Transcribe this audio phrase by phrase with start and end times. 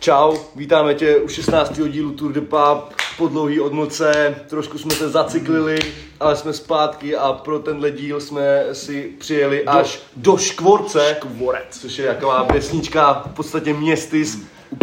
[0.00, 1.80] Čau, vítáme tě u 16.
[1.88, 5.78] dílu Tour de Pub po dlouhý odmoce, trošku jsme se zacyklili,
[6.20, 11.80] ale jsme zpátky a pro tenhle díl jsme si přijeli až do, do Škvorce, Škvorec.
[11.80, 14.38] což je taková vesnička, v podstatě městys.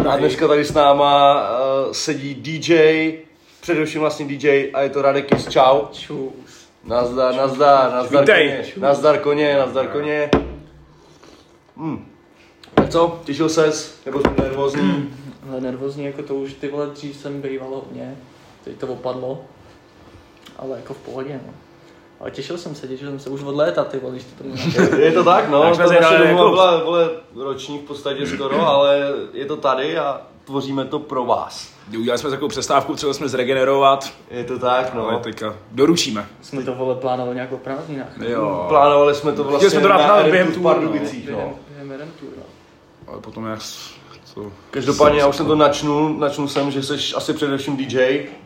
[0.10, 3.12] A dneska tady s náma uh, sedí DJ,
[3.62, 5.82] především vlastně DJ a je to Radekis, čau.
[5.92, 6.68] Čus.
[6.84, 8.50] Nazdar, nazdar, nazdar Vítej.
[8.50, 10.30] koně, nazdar koně, nazdar koně.
[11.78, 12.17] Hmm.
[12.88, 15.10] Tak co, těšil ses, nebo jsi nervózní?
[15.52, 18.18] Ale nervózní jako to už ty vole dřív jsem býval hodně.
[18.64, 19.42] Teď to opadlo.
[20.60, 21.54] Ale jako v pohodě, no.
[22.20, 25.12] Ale těšil jsem se, těšil jsem se už od léta, ty vole, když to Je
[25.12, 28.68] to tak, no, Tak to jsme naše domluva jako- byla vole, roční v podstatě skoro,
[28.68, 31.72] ale je to tady a tvoříme to pro vás.
[32.00, 35.10] Udělali jsme takovou přestávku, třeba jsme zregenerovat, Je to tak, no.
[35.10, 36.26] ale teďka doručíme.
[36.42, 38.08] jsme to vole plánovali nějak o prázdninách.
[38.28, 38.66] Jo.
[38.68, 41.56] Plánovali jsme to vlastně jsme to dát na během v tour, Pardubicích, Během, no.
[41.88, 42.37] během tour, no.
[43.08, 43.62] Ale potom jak...
[43.62, 43.92] s-
[44.34, 44.52] Co?
[44.72, 47.98] Každopádně já už jsem to načnul, načnul jsem, že jsi asi především DJ,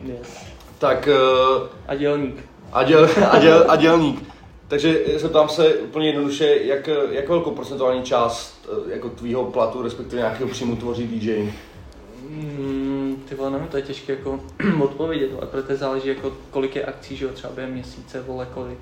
[0.04, 0.36] Yes.
[0.78, 1.08] tak
[1.60, 2.44] uh, A dělník.
[2.72, 4.28] a, děl, a, děl, a dělník.
[4.68, 9.82] Takže se ptám se úplně jednoduše, jak, jak velkou procentuální část eh, jako tvýho platu,
[9.82, 11.52] respektive nějakého příjmu tvoří DJ?
[12.28, 14.40] Mm, ty vole, nevím, to je těžké jako
[14.82, 18.78] odpovědět, ale protože záleží jako kolik je akcí, že jo, třeba během měsíce, vole, kolik.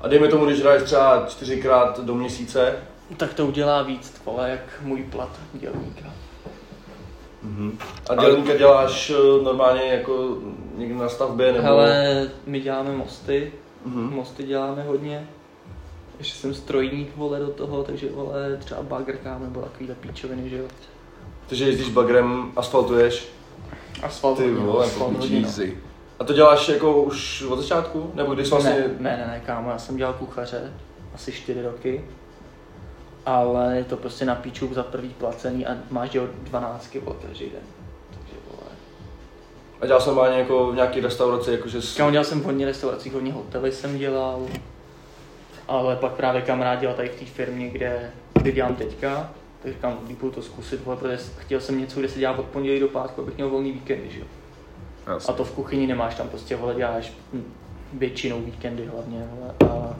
[0.00, 2.74] A dejme tomu, když hraješ třeba čtyřikrát do měsíce,
[3.16, 6.12] Tak to udělá víc, vole, jak můj plat dělníka.
[8.10, 10.36] A dělníka děláš eh, normálně jako
[10.76, 11.64] někde na stavbě nebo...
[11.64, 13.52] Hele, my děláme mosty,
[13.84, 14.10] Mhm.
[14.14, 15.28] mosty děláme hodně.
[16.18, 20.64] Ještě jsem strojník, vole, do toho, takže, vole, třeba bagrkám nebo takovýhle píčoviny, že jo.
[21.48, 23.28] Takže jezdíš bagrem, asfaltuješ.
[24.02, 25.48] Asfalt, Ty vole, asfalt hodně, no.
[26.18, 28.10] A to děláš jako už od začátku?
[28.14, 28.72] Nebo když jsi vlastně...
[28.72, 30.72] Ne, ne, ne, ne, kámo, já jsem dělal kuchaře
[31.14, 32.04] asi 4 roky.
[33.26, 37.44] Ale je to prostě na píču za prvý placený a máš dělat 12 vole, každý
[37.44, 37.62] den.
[38.10, 38.70] Takže vole.
[39.80, 41.82] A dělal jsem normálně jako v nějaký restauraci, jakože...
[41.82, 41.96] S...
[41.96, 44.46] Kámo, dělal jsem v hodně restauracích, hodně hotely jsem dělal.
[45.68, 49.30] Ale pak právě kamarád dělal tady v té firmě, kde, kde dělám teďka.
[49.62, 52.80] Tak říkám, vypůjdu to zkusit, vole, protože chtěl jsem něco, kde se dělá od pondělí
[52.80, 54.26] do pátku, abych měl volný víkendy, že jo.
[55.28, 57.12] A to v kuchyni nemáš, tam prostě vole děláš
[57.92, 59.28] většinou víkendy hlavně.
[59.32, 59.54] Vole.
[59.72, 59.96] A,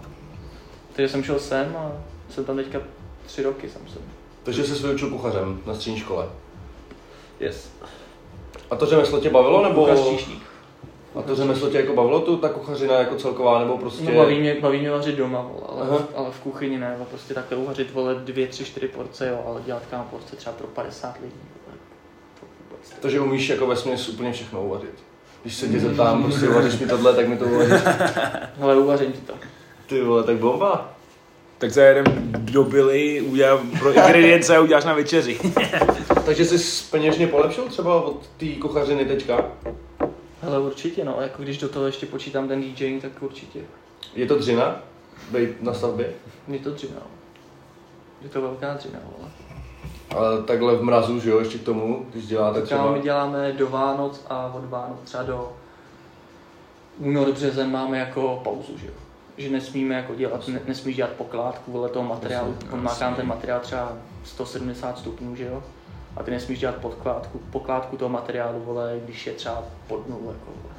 [0.92, 1.92] takže jsem šel sem a
[2.28, 2.78] jsem tam teďka
[3.26, 4.02] tři roky jsem sem.
[4.42, 6.28] Takže jsi se vyučil kuchařem na střední škole.
[7.40, 7.70] Yes.
[8.70, 9.86] A to řemeslo tě bavilo, nebo...
[9.86, 10.42] Kuchař číšník.
[11.14, 14.04] A to řemeslo tě jako bavilo, tu, ta kuchařina jako celková, nebo prostě...
[14.04, 16.08] No baví mě, baví mě vařit doma, vole, ale, Aha.
[16.16, 19.62] ale v kuchyni ne, ale prostě takhle uvařit vole dvě, tři, čtyři porce, jo, ale
[19.62, 21.40] dělat kámo porce třeba pro 50 lidí.
[21.66, 21.78] Vole.
[22.40, 22.96] To vůbec ne.
[23.00, 24.94] Takže umíš jako ve směs úplně všechno uvařit.
[25.42, 27.80] Když se tě zeptám, prostě uvaříš mi tohle, tak mi to uvaříš.
[28.60, 29.32] Ale uvařím ti to.
[29.86, 30.95] Ty vole, tak bomba.
[31.58, 35.38] Tak zajedem do Billy, udělám pro ingredience a uděláš na večeři.
[36.26, 39.44] Takže jsi peněžně polepšil třeba od té kuchařiny teďka?
[40.42, 43.60] Hele určitě no, jako když do toho ještě počítám ten DJing, tak určitě.
[44.14, 44.82] Je to dřina?
[45.30, 46.12] Bejt na stavbě?
[46.48, 46.94] Je to dřina.
[46.94, 47.06] no.
[48.22, 49.30] Je to velká dřina, vole.
[50.10, 52.92] Ale takhle v mrazu, že jo, ještě k tomu, když děláte Kámo, třeba...
[52.92, 55.52] my děláme do Vánoc a od Vánoc třeba do
[56.98, 58.92] únor, březen máme jako pauzu, že jo.
[59.36, 62.56] Že nesmíme jako dělat, ne, nesmíš dělat pokládku vole toho materiálu.
[62.70, 63.92] On má tam ten materiál třeba
[64.24, 65.62] 170 stupňů, že jo.
[66.16, 70.46] A ty nesmíš dělat podkládku, pokládku toho materiálu, vole, když je třeba pod nulu, jako,
[70.62, 70.74] vole.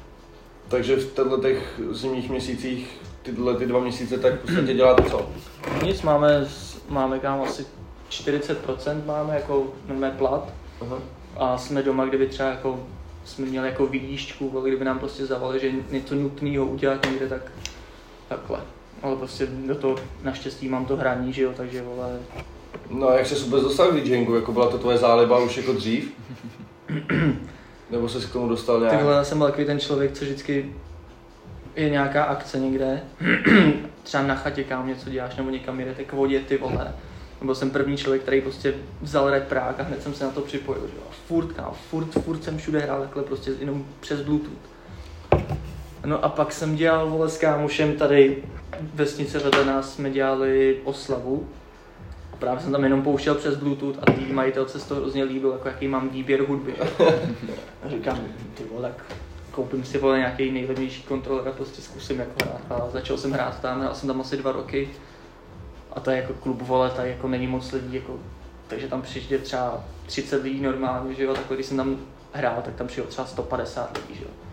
[0.68, 5.28] Takže v těchto těch zimních měsících, tyhle ty dva měsíce, tak v podstatě děláte co?
[5.84, 6.46] Nic, máme,
[6.88, 7.66] máme kámo asi
[8.10, 10.98] 40% máme jako normální plat, Aha.
[11.36, 12.80] a jsme doma, kdyby třeba jako
[13.24, 17.52] jsme měli jako výjížďku, kdyby nám prostě zavolali, že něco nutného udělat někde, tak
[18.28, 18.60] takhle.
[19.02, 22.18] Ale prostě do toho naštěstí mám to hraní, že jo, takže vole,
[22.90, 24.34] No a jak se vůbec dostal k DJingu?
[24.34, 26.12] Jako byla to tvoje záliba už jako dřív?
[27.90, 28.96] Nebo se k tomu dostal nějak?
[28.96, 30.72] Tyhle já jsem byl takový ten člověk, co vždycky
[31.76, 33.02] je nějaká akce někde,
[34.02, 36.94] třeba na chatě kam něco děláš, nebo někam jedete k vodě, ty vole.
[37.40, 40.82] Nebo jsem první člověk, který prostě vzal reprák a hned jsem se na to připojil,
[40.88, 41.02] že jo.
[41.10, 44.58] A furt, kámo, furt, furt jsem všude hrál takhle prostě jenom přes Bluetooth.
[46.08, 48.42] No a pak jsem dělal, vole, s kámošem tady
[48.94, 51.48] vesnice vedle nás jsme dělali oslavu.
[52.38, 55.68] Právě jsem tam jenom pouštěl přes Bluetooth a tý majitelce se to hrozně líbil, jako
[55.68, 56.74] jaký mám výběr hudby.
[57.82, 58.20] A říkám,
[58.54, 59.16] ty vole, tak
[59.50, 62.82] koupím si vole nějaký nejlevnější kontroler a prostě zkusím jako hrát.
[62.82, 64.88] A začal jsem hrát tam, hrál jsem tam asi dva roky.
[65.92, 68.16] A to je jako klub vole, tak jako není moc lidí, jako,
[68.68, 71.96] takže tam přijde třeba 30 lidí normálně, že jo, takhle když jsem tam
[72.32, 74.47] hrál, tak tam přijde třeba 150 lidí, že jo.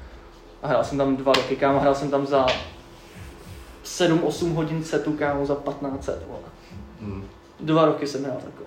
[0.66, 2.46] A hrál jsem tam dva roky, kámo, hrál jsem tam za
[3.86, 6.40] 7-8 hodin setu, kámo, za 1500, vole.
[7.02, 7.26] Hmm.
[7.60, 8.66] Dva roky jsem hrál takhle.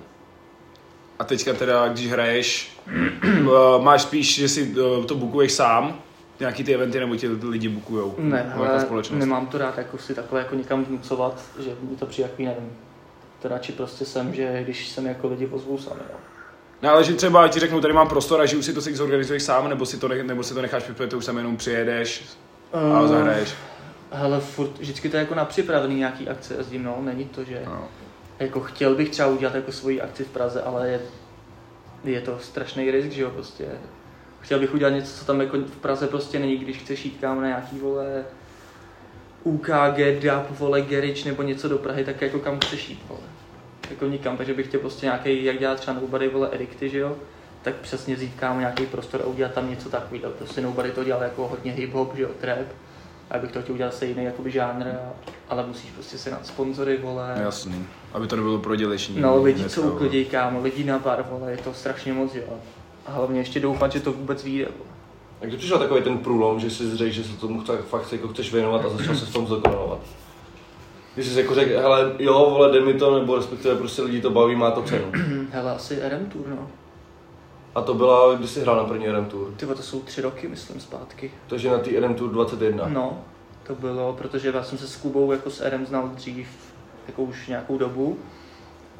[1.19, 2.79] A teďka teda, když hraješ,
[3.25, 3.49] eh,
[3.79, 5.99] máš spíš, že si eh, to bukuješ sám,
[6.41, 8.15] nějaký ty eventy, nebo ti lidi bukujou?
[8.19, 9.21] Ne, ale společnost?
[9.21, 12.73] nemám to rád jako si takhle jako někam vnucovat, že mi to přijde nevím.
[13.43, 16.00] To radši prostě jsem, že když jsem jako lidi pozvu sami.
[16.12, 16.19] No.
[16.82, 18.96] No ale že třeba ti řeknu, tady mám prostor a že už si to si
[18.96, 22.25] zorganizuješ sám, nebo si to, nech, nebo si to necháš vypět, už tam jenom přijedeš
[22.72, 23.54] a Eh, zahraješ.
[24.10, 27.62] Hele, furt, vždycky to je jako na připravený nějaký akce jezdím, no, není to, že
[27.66, 27.88] No.
[28.38, 31.00] jako chtěl bych třeba udělat jako svoji akci v Praze, ale je,
[32.04, 33.64] je to strašný risk, že jo, prostě.
[34.40, 37.40] Chtěl bych udělat něco, co tam jako v Praze prostě není, když chceš jít kam
[37.40, 38.25] na nějaký, vole,
[39.44, 43.20] UKG, DAP, vole, Gerič nebo něco do Prahy, tak jako kam chceš jít, vole.
[43.99, 47.17] Jako nikam, takže bych chtěl prostě nějaký, jak dělat třeba Nobody, vole, edikty, že jo,
[47.62, 50.31] tak přesně vzít kam nějaký prostor a udělat tam něco takového.
[50.31, 52.67] Prostě Nobody to dělal jako hodně hip-hop, že jo, trap.
[53.31, 54.87] A já bych to chtěl udělat zase jiný jakoby žánr,
[55.49, 57.35] ale musíš prostě si na sponzory, vole.
[57.43, 57.87] Jasný.
[58.12, 59.21] Aby to nebylo prodělečný.
[59.21, 62.43] No lidi, Dneska, co uklidí, kámo, lidi na bar, vole, je to strašně moc, jo.
[63.06, 64.67] A hlavně ještě doufat, že to vůbec vyjde.
[65.41, 68.29] Jak to přišel takový ten průlom, že jsi řekl, že se tomu tak fakt jako
[68.29, 70.00] chceš věnovat a začal se v tom zdokonalovat?
[71.14, 74.31] Když jsi jako řekl, hele, jo, vole, jde mi to, nebo respektive prostě lidi to
[74.31, 75.12] baví, má to cenu.
[75.50, 76.70] Hele, asi RM Tour, no.
[77.75, 79.49] A to byla, když jsi hrál na první RM Tour.
[79.56, 81.31] Ty to jsou tři roky, myslím, zpátky.
[81.46, 82.88] Takže na té RM Tour 21.
[82.88, 83.19] No,
[83.66, 86.49] to bylo, protože já jsem se s Kubou jako s RM znal dřív,
[87.06, 88.19] jako už nějakou dobu.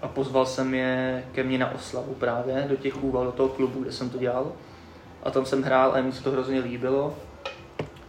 [0.02, 3.82] A pozval jsem je ke mně na oslavu právě, do těch úval, do toho klubu,
[3.82, 4.52] kde jsem to dělal.
[5.22, 7.14] A tam jsem hrál a jemu se to hrozně líbilo.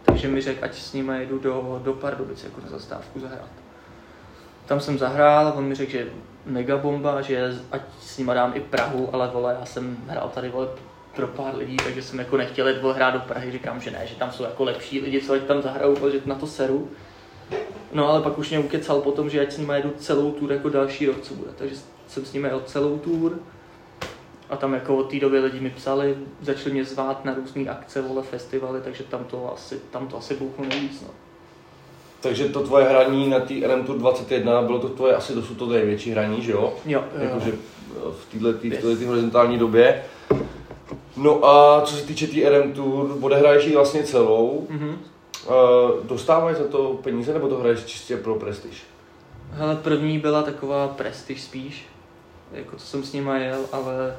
[0.04, 3.59] Takže mi řekl, ať s nimi jedu do, do Pardubic jako na zastávku zahrát.
[4.70, 6.06] Tam jsem zahrál, on mi řekl, že
[6.46, 10.48] mega bomba, že ať s nima dám i Prahu, ale vole, já jsem hrál tady
[10.48, 10.68] vole
[11.16, 14.14] pro pár lidí, takže jsem jako nechtěl jít hrát do Prahy, říkám, že ne, že
[14.14, 16.90] tam jsou jako lepší lidi, co ať tam zahrajou, že na to seru.
[17.92, 20.68] No ale pak už mě ukecal potom, že ať s nimi jedu celou tour jako
[20.68, 21.50] další rok, co bude.
[21.56, 21.76] Takže
[22.06, 23.38] jsem s nimi jel celou tour.
[24.50, 28.02] A tam jako od té doby lidi mi psali, začali mě zvát na různé akce,
[28.02, 31.08] vole, festivaly, takže tam to asi, tam to asi bouchlo nejvíc, no.
[32.20, 35.66] Takže to tvoje hraní na té RM Tour 21 bylo to tvoje asi dosud to
[35.66, 36.74] největší hraní, že jo?
[36.86, 37.04] Jo.
[37.18, 37.52] Jakože
[38.10, 40.04] v této v této horizontální době.
[41.16, 44.66] No a co se týče té RM Tour, odehraješ ji vlastně celou.
[44.70, 44.98] Mhm.
[45.48, 48.82] Uh, dostáváš za to peníze, nebo to hraješ čistě pro prestiž?
[49.50, 51.86] Hele, první byla taková prestiž spíš,
[52.52, 54.16] jako co jsem s nima jel, ale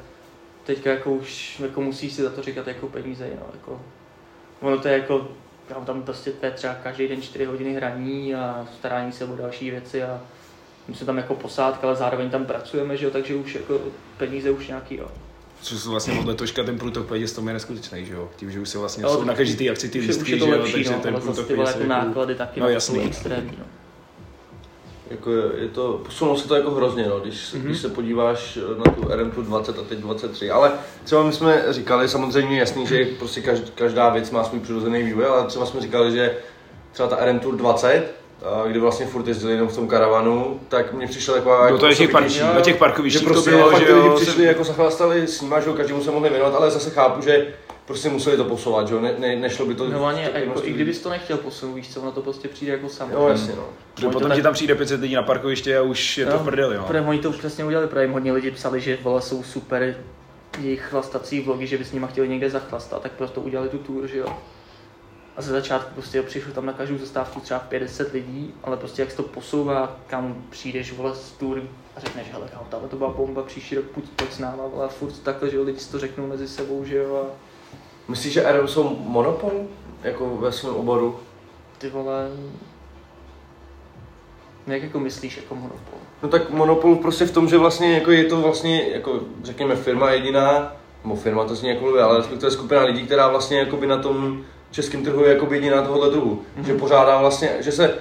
[0.64, 3.82] teďka jako už jako musíš si za to říkat jako peníze, no, jako
[4.62, 5.28] ono to je jako,
[5.74, 9.36] kámo, tam prostě to je třeba každý den 4 hodiny hraní a starání se o
[9.36, 10.22] další věci a
[10.88, 13.80] my jsme tam jako posádka, ale zároveň tam pracujeme, že jo, takže už jako
[14.18, 15.08] peníze už nějaký, jo.
[15.62, 18.30] Což jsou vlastně od letoška ten průtok peněz to je neskutečný, že jo?
[18.36, 20.68] Tím, že už se vlastně Jo, jsou na každý ty akci ty lístky, že jo?
[20.72, 22.96] Takže no, ten průtok peněz jako jako- náklady taky No, jasný.
[23.00, 23.66] jsou extrémní, no.
[25.12, 27.62] Jako je, je to, posunulo se to jako hrozně, no, když, mm-hmm.
[27.62, 30.72] když se podíváš na tu RM Tour 20 a teď 23, ale
[31.04, 33.42] třeba my jsme říkali, samozřejmě jasný, že prostě
[33.76, 36.38] každá, věc má svůj přirozený vývoj, ale třeba jsme říkali, že
[36.92, 38.21] třeba ta RM Tour 20, a
[38.68, 41.72] kdy vlastně furt jezdili jenom v tom karavanu, tak mně přišlo taková...
[41.72, 44.16] Do těch, park, osobnější- do těch parkoviští že to prostě bylo, že ty lidi jo?
[44.16, 47.48] přišli, jako zachlastali s nima, že jo, každému se mohli věnovat, ale zase chápu, že
[47.86, 49.90] prostě museli to posouvat, že jo, ne, ne, nešlo by to...
[49.90, 50.76] No ani, jako, množství i lidí.
[50.76, 53.14] kdybys to nechtěl posunout, víš co, ono to prostě přijde jako samo.
[53.14, 53.66] Jo, jasně, no.
[53.94, 56.38] Protože to potom tak- ti tam přijde 500 lidí na parkoviště a už je to
[56.40, 56.84] v prdeli, no.
[56.84, 59.96] Protože oni to přesně udělali, protože jim hodně lidi psali, že vole jsou super
[60.60, 64.08] jejich chlastací vlogy, že by s nimi chtěli někde zachlastat, tak prostě udělali tu tour,
[64.08, 64.26] že jo.
[65.38, 69.12] A ze začátku prostě přišlo tam na každou zastávku třeba 50 lidí, ale prostě jak
[69.12, 71.62] se to posouvá, kam přijdeš vole z tour
[71.96, 74.86] a řekneš, hele kámo, tahle to byla bomba, příští rok pojď, pojď s náma, vole,
[74.86, 77.52] a furt takhle, že jo, lidi si to řeknou mezi sebou, že jo, a
[78.08, 79.52] Myslíš, že RM jsou monopol?
[80.04, 81.20] Jako ve svém oboru?
[81.82, 82.30] ty vole,
[84.68, 86.00] jak jako myslíš jako monopol?
[86.24, 90.12] No tak monopol prostě v tom, že vlastně jako je to vlastně, jako řekněme, firma
[90.12, 94.44] jediná, nebo firma to zní jako ale respektive skupina lidí, která vlastně jakoby na tom
[94.72, 96.42] českém trhu je jakoby jediná tohohle druhu.
[96.58, 96.66] Mm-hmm.
[96.66, 97.96] Že pořádá vlastně, že se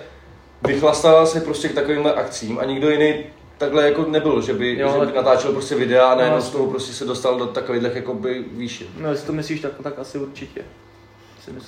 [0.67, 3.15] vychlastala se prostě k takovýmhle akcím a nikdo jiný
[3.59, 6.51] takhle jako nebyl, že by, Jo, že by natáčel prostě videa a najednou No, z
[6.51, 8.87] toho prostě se dostal do takových jakoby výšin.
[9.01, 10.65] No jestli to myslíš tak, tak asi určitě.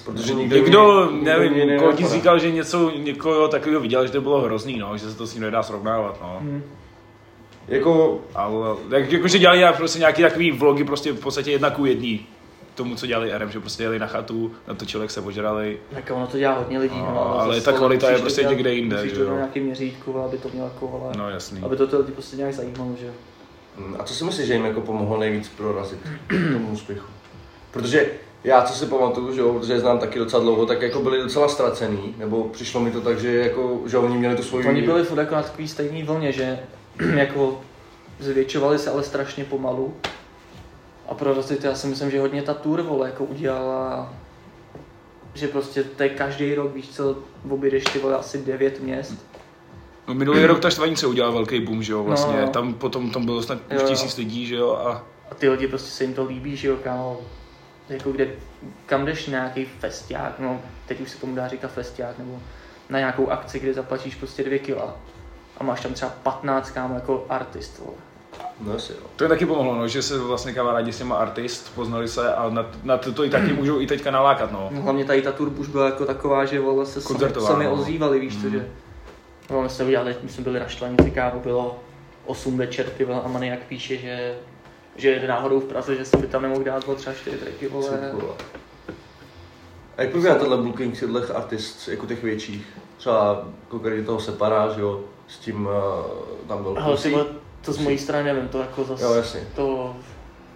[0.04, 2.08] Protože nikdo, nikdo jiný nevím, ti nenapadá.
[2.08, 5.34] říkal, že něco někoho takového viděl, že to bylo hrozný, no, že se to s
[5.34, 6.38] ním nedá srovnávat, no.
[6.40, 6.62] Hm.
[7.68, 12.26] Jako, Ale jak, jakože dělali prostě nějaký takový vlogy, prostě v podstatě jedna ku jedný
[12.74, 15.78] tomu, co dělali RM, že prostě jeli na chatu, natočili, jak se požrali.
[15.94, 18.74] Tak ono to dělá hodně lidí, No, no, ale ta kvalita je prostě dělat- někde
[18.74, 19.34] jinde, Musíš že to jo.
[19.36, 21.60] nějaký měřítku, aby to mělo jako, ale, No jasný.
[21.62, 23.10] aby to ty lidi prostě nějak zajímalo, že
[23.78, 25.98] hm, a co si myslíš, že jim jako pomohlo nejvíc prorazit
[26.52, 27.06] tomu úspěchu?
[27.70, 28.10] Protože
[28.44, 31.22] já, co si pamatuju, že jo, protože je znám taky docela dlouho, tak jako byli
[31.22, 34.66] docela ztracený, nebo přišlo mi to tak, že jako, že oni měli tu svoji...
[34.68, 36.58] Oni byli furt jako na takový stejný vlně, že
[37.16, 37.60] jako
[38.18, 39.94] zvětšovali se ale strašně pomalu
[41.12, 44.14] A pro to já si myslím, že hodně ta tour, vole, jako udělala,
[45.34, 47.16] že prostě to je každý rok, víš co,
[47.50, 49.26] objedeš ty vole asi devět měst.
[50.08, 52.40] No minulý rok ta štvanice udělala velký boom, že jo, vlastně.
[52.40, 52.48] No.
[52.48, 53.88] Tam potom tam bylo snad už Jo, jo.
[53.88, 56.76] tisíc lidí, že jo, a A ty lidi prostě se jim to líbí, že jo,
[56.76, 57.20] kámo.
[57.88, 58.28] Jako kde,
[58.86, 62.38] kam jdeš na nějaký festiák, no teď už se tomu dá říkat festiák, nebo
[62.90, 64.96] na nějakou akci, kde zaplatíš prostě dvě kila.
[65.58, 68.11] A máš tam třeba 15 kámo jako artist, vole.
[68.60, 68.98] No asi jo.
[69.16, 72.50] to je taky pomohlo, no, že se vlastně kamarádi s těma artist poznali se a
[72.50, 74.68] na, na to, to i taky můžou i teďka nalákat, no.
[74.72, 77.72] No, hlavně tady ta tour už byla jako taková, že vole se sami, sami no.
[77.72, 78.52] ozývali, víš co, Mm.
[78.52, 78.68] že
[79.50, 81.78] no, my jsme udělali, my jsme byli na Štvanici, kámo, bylo
[82.26, 84.34] 8 večer, ty vole, a Maniak píše, že
[84.96, 88.12] že náhodou v Praze, že si by tam nemohl dát třeba 4 tracky, vole.
[89.96, 92.66] A jak probíhá tenhle booking těchto artist, jako těch větších?
[92.96, 95.72] Třeba konkrétně toho Separa, že jo, s tím uh,
[96.48, 97.24] tam byl vole,
[97.64, 99.40] to z mojí strany nevím, to jako zase, Jo, jasně.
[99.56, 99.96] to,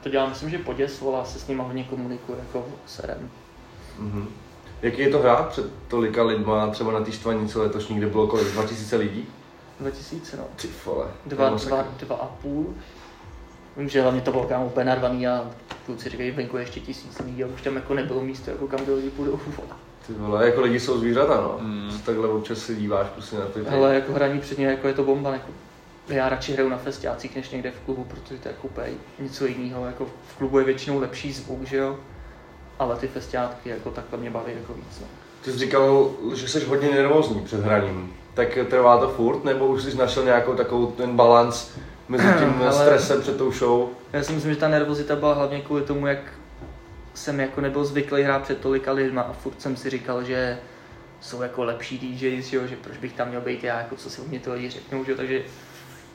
[0.03, 3.31] to dělám, myslím, že Poděs volá se s nima hodně komunikuje, jako s RM.
[3.99, 4.29] Mhm.
[4.83, 8.47] Jaký je to hrát před tolika lidma, třeba na té štvanici letošní, kde bylo kolik,
[8.53, 9.27] 2000 lidí?
[9.81, 10.45] 2000, no.
[10.57, 11.07] Ty vole.
[11.27, 12.75] Dva, dva, dva a půl.
[13.77, 15.51] Vím, že hlavně to bylo kámo úplně narvaný a
[15.87, 18.79] kluci říkají, venku je ještě tisíc lidí a už tam jako nebylo místo, jako kam
[18.81, 19.41] ty lidi půjdou.
[19.47, 19.69] vole.
[20.07, 21.57] Ty vole, jako lidi jsou zvířata, no.
[21.61, 22.01] Mm.
[22.07, 23.61] Takhle občas se díváš prostě na ty.
[23.69, 25.49] Hele, jako hraní před ně, jako je to bomba, jako
[26.09, 28.87] já radši hraju na festiácích, než někde v klubu, protože to je jako úplně
[29.19, 29.87] něco jiného.
[29.87, 31.97] Jako v klubu je většinou lepší zvuk, že jo?
[32.79, 35.01] Ale ty festiátky jako takhle mě baví jako víc.
[35.01, 35.07] No.
[35.45, 38.13] Ty jsi říkal, že jsi hodně nervózní před hraním.
[38.35, 41.71] Tak trvá to furt, nebo už jsi našel nějakou takovou ten balans
[42.09, 43.89] mezi tím Ale- stresem před tou show?
[44.13, 46.19] Já si myslím, že ta nervozita byla hlavně kvůli tomu, jak
[47.15, 50.59] jsem jako nebyl zvyklý hrát před tolika lidma a furt jsem si říkal, že
[51.21, 54.11] jsou jako lepší DJs, že, jo, že proč bych tam měl být já, jako co
[54.11, 55.43] si o mě ty lidi řeknou, že jo, takže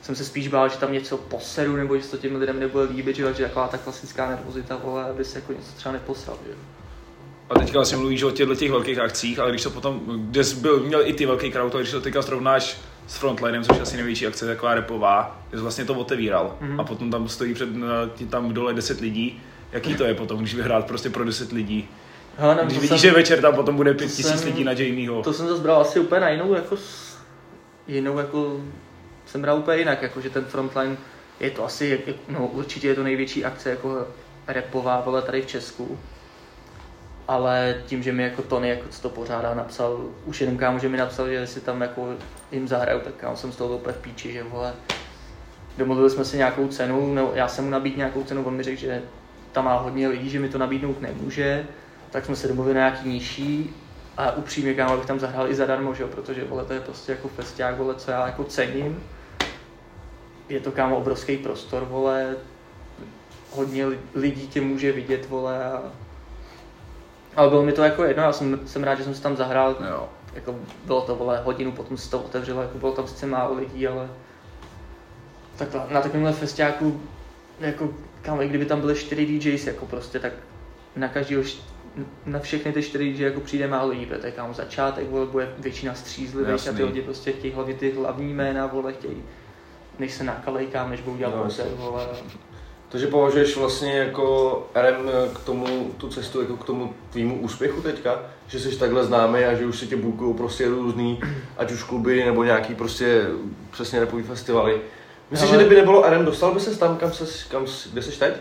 [0.02, 2.84] jsem se spíš bál, že tam něco poseru, nebo že se to těm lidem nebude
[2.84, 6.54] líbit, že takže taková ta klasická nervozita, vole, aby se jako něco třeba neposral, že.
[7.50, 10.56] A teďka vlastně mluvíš o těchto těch velkých akcích, ale když to potom, kde jsi
[10.56, 12.78] byl, měl i ty velký crowd, ale když to teďka srovnáš
[13.08, 16.80] s Frontlinem, což je asi největší akce, taková repová, že jsi vlastně to otevíral Mhm.
[16.80, 17.70] a potom tam stojí před
[18.16, 19.42] ti tam dole 10 lidí,
[19.72, 21.90] jaký to je potom, když vyhrát prostě pro 10 lidí.
[22.38, 24.72] Hele, nevím, Když to vidíš, jsem- že večer tam potom bude 5000 jsem- lidí na
[24.72, 25.22] Jamieho.
[25.24, 26.78] To jsem zase bral asi úplně na jinou, jako
[27.88, 28.62] jinou, jako
[29.32, 30.98] jsem bral úplně jinak, jako že ten frontline
[31.40, 34.08] je to asi, no určitě je to největší akce jako
[34.48, 36.00] repová, vole, tady v Česku.
[37.28, 40.90] Ale tím, že mi jako Tony, jako co to pořádá, napsal, už jenom kámo, že
[40.90, 42.16] mi napsal, že si tam jako
[42.52, 44.74] jim zahraju, tak kámo jsem z toho byl úplně v píči, že vole,
[45.78, 48.80] domluvili jsme si nějakou cenu, no, já jsem mu nabídl nějakou cenu, on mi řekl,
[48.80, 49.02] že
[49.52, 51.66] tam má hodně lidí, že mi to nabídnout nemůže,
[52.12, 53.76] tak jsme se domluvili na nějaký nižší
[54.18, 57.12] a upřímně kámo bych tam zahrál i zadarmo, že jo, protože vole, to je prostě
[57.12, 59.04] jako festiák, vole, co já jako cením.
[60.52, 62.36] Je to kámo obrovský prostor, vole,
[63.52, 65.82] hodně li- lidí tě může vidět, vole, a...
[67.36, 69.76] ale bylo mi to jako jedno, já jsem, jsem rád, že jsem se tam zahrál,
[69.90, 70.10] Jo.
[70.34, 70.56] jako
[70.86, 74.10] bylo to, vole, hodinu, potom se to otevřelo, jako bylo tam sice málo lidí, ale
[75.58, 77.02] takhle, na takovémhle festiáku,
[77.60, 77.90] jako,
[78.22, 80.34] kámo, i kdyby tam byly čtyři DJs, jako prostě, tak
[80.96, 81.62] na každýho, št-
[82.26, 85.26] na všechny ty čtyři DJ jako přijde málo lidí, protože to je kámo začátek, vole,
[85.26, 89.24] bude většina střízlivých a ty lidi prostě chtějí hlavně ty hlavní jména, vole, chtějí,
[90.02, 92.08] než se nakalej, kámo, než budou dělat No, koncert, vole.
[92.90, 98.20] Takže považuješ vlastně jako RM k tomu, tu cestu jako k tomu tvýmu úspěchu teďka?
[98.48, 101.20] Že jsi takhle známý a že už se tě bukují prostě různý,
[101.58, 103.26] ať už kluby nebo nějaký prostě
[103.72, 104.82] přesně repový festivaly.
[105.32, 108.20] Myslíš, Ale- že kdyby nebylo RM, dostal by se tam, kam ses, kam, kde jsi
[108.20, 108.34] teď?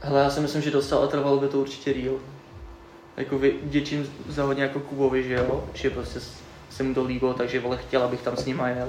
[0.00, 2.14] Hele, já si myslím, že dostal a trvalo by to určitě real.
[3.16, 6.20] Jako vy- vděčím za hodně jako Kubovi, že jo, že prostě
[6.70, 8.88] se mu to líbilo, takže vole chtěl, abych tam s nima jel.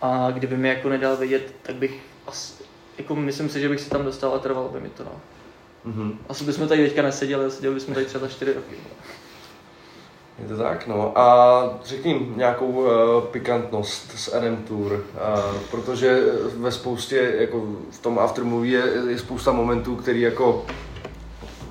[0.00, 2.62] A kdyby mi jako nedal vědět, tak bych asi,
[2.98, 5.12] jako myslím si, že bych se tam dostal a trvalo by mi to, no.
[5.84, 6.18] Mhm.
[6.28, 8.74] Asi bychom tady teďka neseděli, ale seděli bychom tady třeba za čtyři roky.
[8.74, 9.20] vole.
[10.42, 11.18] Je to tak, no.
[11.18, 12.88] A řekni nějakou uh,
[13.24, 16.22] pikantnost z RM Tour, uh, protože
[16.56, 20.66] ve spoustě, jako v tom aftermovie je, je spousta momentů, který jako,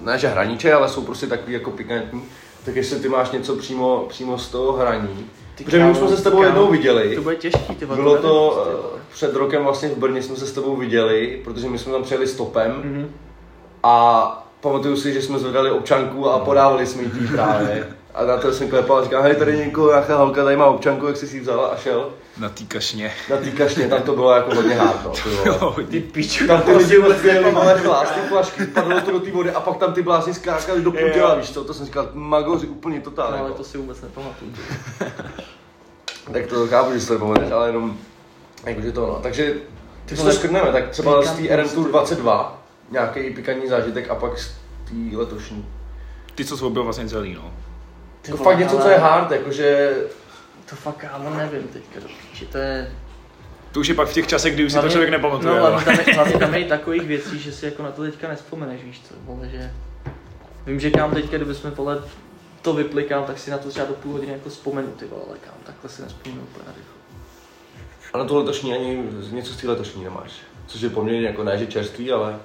[0.02, 2.24] ne že hraniče, ale jsou prostě takový jako pikantní.
[2.66, 5.25] Tak jestli ty máš něco přímo, přímo z toho hraní.
[5.56, 7.16] Ty Protože my už jsme se s tebou jednou viděli.
[7.16, 8.89] To bude těžký, ty Bylo to vole.
[9.13, 12.28] před rokem vlastně v Brně jsme se s tebou viděli, protože my jsme tam přijeli
[12.28, 13.12] stopem Mhm.
[13.84, 17.88] a pamatuju si, že jsme zvedali občanku a podávali jsme jí právě.
[18.13, 21.08] A na to jsem klepal a říkal, hej, tady někoho, nějaká holka tady má občanku,
[21.08, 22.10] jak jsi si ji vzala a šel.
[22.39, 23.13] Na té kašně.
[23.29, 25.41] Na té kašně, tam to bylo jako hodně hard, no, ty vole.
[25.46, 29.31] Jo, Ty piču, Tam ty lidi vůbec nepamali flás, ty flašky, padlo to do té
[29.31, 32.67] vody a pak tam ty blázni skákali do těla, víš co, to jsem říkal, magoři
[32.67, 33.31] úplně totálně.
[33.31, 33.58] no, ale jako.
[33.58, 34.51] to si vůbec nepamatuju.
[36.34, 37.98] Tak to chápu, že si to nepamatuješ, ale jenom,
[38.65, 39.19] jakože to no.
[39.24, 39.60] Takže Ty
[40.05, 44.10] když to vole, skrneme, tak třeba z té RM Tour ty 22, nějaký pikantní zážitek
[44.10, 44.48] a pak z
[44.86, 45.65] té letošní.
[46.36, 47.53] Ty, co jsou byl vlastně celý, no.
[48.22, 49.96] Ty Jako vole, fakt něco, ale co je hard, jakože
[50.69, 52.00] To fakt kámo nevím teďka
[52.39, 52.91] píči, to je...
[53.72, 55.55] To už je pak v těch časech, kdy už si to člověk nepamatuje.
[55.60, 57.91] No, ale- hlavně tam, je, hlavně tam je i takových věcí, že si jako na
[57.91, 59.72] to teďka nespomeneš, víš co, vole, že...
[60.65, 62.03] Vím, že kam teďka, kdybychom vole
[62.62, 65.38] to vyplikám, tak si na to třeba do půl hodiny jako vzpomenu, ty vole, ale
[65.38, 66.93] kam, takhle si nespomenu úplně na rychlo.
[68.13, 70.31] a na to letošní ani něco z té letošní nemáš.
[70.67, 72.39] Což je poměrně jako ne, že čerstvý, ale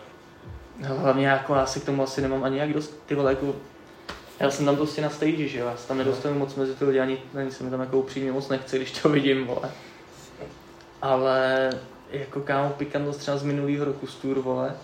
[0.89, 3.55] No, hlavně jako já si k tomu asi nemám ani jak dost, ty vole, jako
[4.41, 6.85] já jsem tam prostě na stage, že jo, já se tam nedostanu moc mezi ty
[6.85, 9.71] lidi, ani, ani se mi tam jako upřímně moc nechce, když to vidím, vole.
[11.03, 11.71] Ale
[12.11, 14.75] jako kámo pikantnost třeba z minulého roku z tour, vole,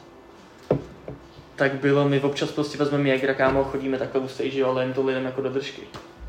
[1.57, 4.92] tak bylo, my občas prostě vezmeme Jägra, kámo, chodíme takhle u stage, jo, ale jen
[4.92, 5.83] to lidem jako do držky.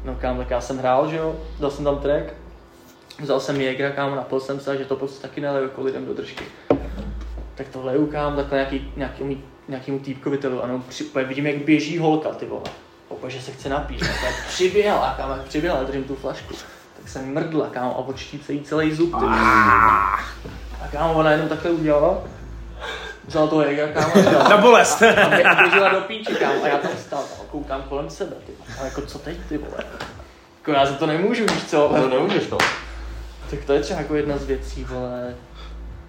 [0.05, 2.33] No kámo, tak já jsem hrál, že jo, dal jsem tam track,
[3.19, 6.13] vzal jsem Jägra, kámo, napil jsem se, že to prostě taky neleju jako lidem do
[6.13, 6.43] držky.
[7.55, 9.37] Tak to leju, kámo, takhle nějaký, nějakýmu,
[9.67, 12.63] nějakýmu týpkovi to ano, při, vidím, jak běží holka, ty vole.
[13.11, 16.53] Opět, že se chce napít, tak přiběhla, kámo, jak přiběhla, já držím tu flašku.
[16.97, 19.25] Tak jsem mrdla, kámo, a odštíce jí celý zub, ty.
[19.25, 22.17] A kámo, ona jenom takhle udělala,
[23.27, 24.49] vzala toho Jägra, kámo, a.
[24.49, 25.01] Na bolest.
[25.01, 28.51] A a běžela do píči, kámo, a já tam stál, kámo, koukám kolem sebe, ty.
[28.81, 29.83] A jako co teď, ty vole?
[30.57, 31.91] Jako já za to nemůžu, víš co?
[32.01, 32.57] to nemůžeš no.
[33.49, 35.35] Tak to je třeba jako jedna z věcí, vole.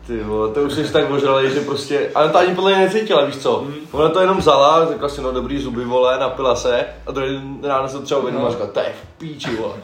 [0.07, 3.25] Ty vole, to už jsi tak ožralej, že prostě, ale to ani podle mě necítila,
[3.25, 3.67] víš co?
[3.93, 7.89] Ona to jenom vzala, řekla si, no dobrý zuby, vole, napila se a druhý ráno
[7.89, 9.75] se to třeba uvědomila říkala, to je v píči, vole.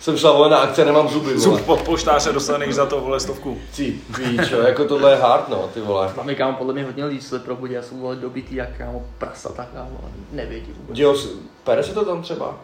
[0.00, 1.40] Jsem šla, vole, na akci a nemám zuby, vole.
[1.40, 3.58] Zub pod poštáře dostaneš za to, vole, stovku.
[3.76, 6.12] Ty píčo, jako tohle je hard, no, ty vole.
[6.16, 9.66] Máme kámo podle mě hodně lidí se probudí, já jsou vole dobitý jak kámo prasata,
[9.74, 10.00] kámo,
[10.32, 10.96] nevědí vůbec.
[10.96, 11.16] Dělo,
[11.64, 12.54] pere se to tam třeba?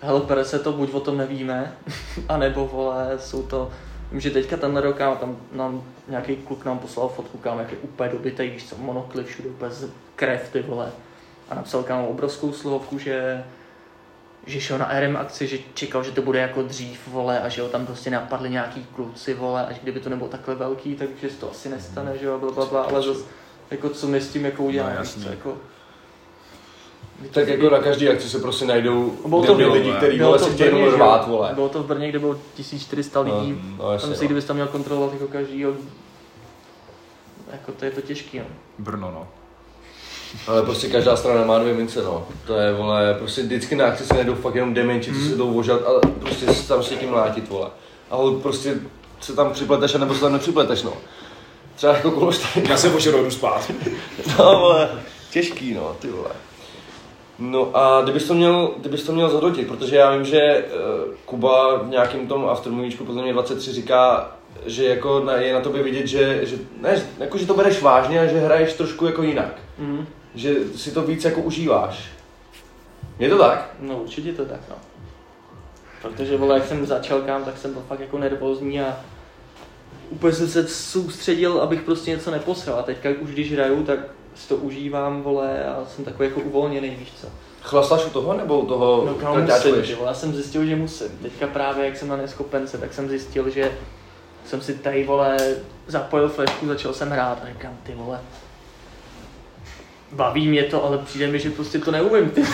[0.00, 1.76] Hele, pere se to, buď o tom nevíme,
[2.28, 3.70] anebo vole, jsou to,
[4.12, 7.72] vím, že teďka tenhle rok, kámo, tam nám nějaký kluk nám poslal fotku, kámo, jak
[7.72, 10.92] je úplně dobitej, víš co, monokly všude, úplně z krev, ty vole.
[11.50, 13.44] A napsal kámo obrovskou slohovku, že
[14.46, 17.62] že šel na RM akci, že čekal, že to bude jako dřív, vole, a že
[17.62, 21.36] ho tam prostě napadli nějaký kluci, vole, až kdyby to nebylo takhle velký, takže se
[21.36, 23.24] to asi nestane, že jo, bla, bla, bla, ale zase,
[23.70, 25.56] jako co my s tím jako uděláme, No, co, jako...
[27.30, 30.44] Tak jako na každý akci se prostě najdou Bylo to- lidi, kteří Bylo vole to
[30.44, 31.50] se v chtějí Brně, jenom rvát, vole.
[31.54, 33.60] Bylo to v Brně, kde bylo 1400 lidí.
[33.78, 34.26] No, no, Tam si, no.
[34.26, 35.72] kdybys tam měl kontrolovat jako každýho,
[37.52, 38.44] jako to je to těžký, no.
[38.78, 39.28] Brno, no.
[40.46, 42.26] Ale prostě každá strana má dvě mince, no.
[42.46, 45.30] To je, vole, prostě vždycky na akci se najdou fakt jenom demenči, co Hmm.
[45.30, 47.68] se jdou ožat a prostě se tam s někým mlátit, vole.
[48.10, 48.74] A prostě
[49.20, 50.92] se tam připleteš, anebo se tam nepřipleteš, no.
[51.76, 52.62] Třeba jako kološtaj.
[52.68, 53.70] Já se pošel jdu spát.
[54.38, 54.88] No, vole,
[55.30, 56.30] těžký, no, ty vole.
[57.38, 61.76] No a kdybys to měl, kdybys to měl zhodnotit, protože já vím, že uh, Kuba
[61.76, 64.32] v nějakém tom aftermovíčku podle mě 23 říká,
[64.66, 68.20] že jako na, je na tobě vidět, že, že, ne, jako, že to bereš vážně
[68.20, 69.54] a že hraješ trošku jako jinak.
[69.78, 70.06] Mm.
[70.34, 72.10] Že si to víc jako užíváš.
[73.18, 73.70] Je to tak?
[73.80, 74.76] No určitě to tak, no.
[76.02, 79.00] Protože vole, jak jsem začal kam, tak jsem byl fakt jako nervózní a
[80.10, 82.78] úplně jsem se soustředil, abych prostě něco neposral.
[82.78, 83.98] A teďka už když hraju, tak
[84.34, 87.26] si to užívám, vole, a jsem takový jako uvolněný, víš co.
[87.62, 91.08] Chlastaš u toho nebo u toho No kámo, musím, vole, já jsem zjistil, že musím.
[91.22, 93.72] Teďka právě, jak jsem na neskopence, tak jsem zjistil, že
[94.44, 95.36] jsem si tady, vole,
[95.86, 98.20] zapojil flešku, začal jsem hrát a říkám, ty vole,
[100.12, 102.42] baví mě to, ale přijde mi, že prostě to neumím, ty.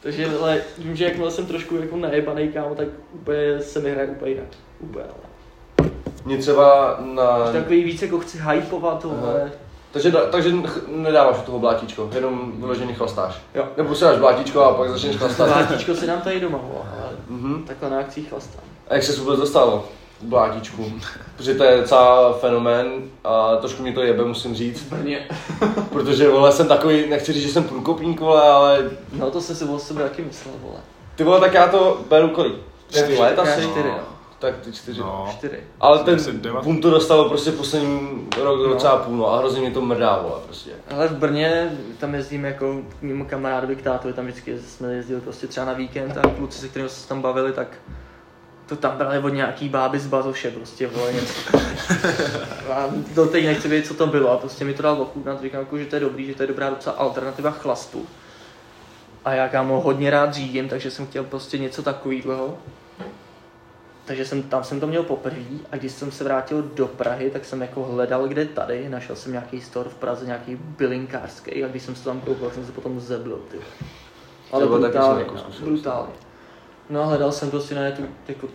[0.00, 4.08] Takže, ale vím, že jakmile jsem trošku jako najebanej, kámo, tak úplně se mi hraje
[4.08, 4.48] úplně jinak.
[4.80, 5.90] Úplně, ale.
[6.24, 7.52] Mě třeba na...
[7.52, 9.52] Takový víc jako chci hypovat, vole.
[9.94, 10.52] Takže, takže
[10.88, 13.40] nedáváš toho blátíčko, jenom vyloženě chlastáš.
[13.54, 13.64] Jo.
[13.76, 15.48] Nebo si dáš blátíčko a pak začneš chlastat.
[15.48, 17.62] Vlátíčko si dám tady doma, ale Mhm.
[17.66, 18.60] takhle na akcích chlastám.
[18.88, 19.82] A jak jsi vůbec dostal
[20.20, 20.92] k blátíčku?
[21.36, 22.86] Protože to je docela fenomén
[23.24, 24.82] a trošku mě to jebe, musím říct.
[24.82, 25.28] Brně.
[25.92, 29.64] Protože vole, jsem takový, nechci říct, že jsem průkopník, vole, ale No to jsem si
[29.64, 30.76] o sebe taky myslel, vole.
[31.16, 32.54] ty vole, tak já to beru kolik?
[32.90, 33.18] Čtyři.
[33.18, 33.60] let Já asi?
[33.70, 33.98] čtyři, no.
[34.44, 35.00] Tak ty čtyři.
[35.00, 35.28] No.
[35.30, 35.60] Čtyři.
[35.80, 36.18] Ale ten
[36.62, 38.68] boom to dostalo prostě poslední rok, No.
[38.68, 40.70] docela půl, no, a hrozně mě to mrdá, vole, prostě.
[40.90, 45.46] Ale v Brně tam jezdím jako mimo kamarádovi k tátovi, tam vždycky jsme jezdili prostě
[45.46, 47.68] třeba na víkend a kluci, se kterými jsme se tam bavili, tak
[48.66, 51.58] to tam brali od nějaký báby z Bazoše prostě, vole, něco.
[52.72, 55.60] A do teď nechci vědět, co to bylo a prostě mi to dal ochutnat, říkám
[55.60, 58.06] jako, že to je dobrý, že to je dobrá docela alternativa chlastu.
[59.24, 62.58] A já kámo hodně rád řídím, takže jsem chtěl prostě něco takového.
[64.04, 67.44] Takže jsem, tam jsem to měl poprvé a když jsem se vrátil do Prahy, tak
[67.44, 71.82] jsem jako hledal, kde tady, našel jsem nějaký store v Praze, nějaký bylinkárský a když
[71.82, 73.56] jsem se tam koupil, jsem se potom zeblil, ty.
[74.52, 76.12] Ale brutálně, jako no, brutálně.
[76.90, 78.48] No a hledal jsem prostě na netu, jako,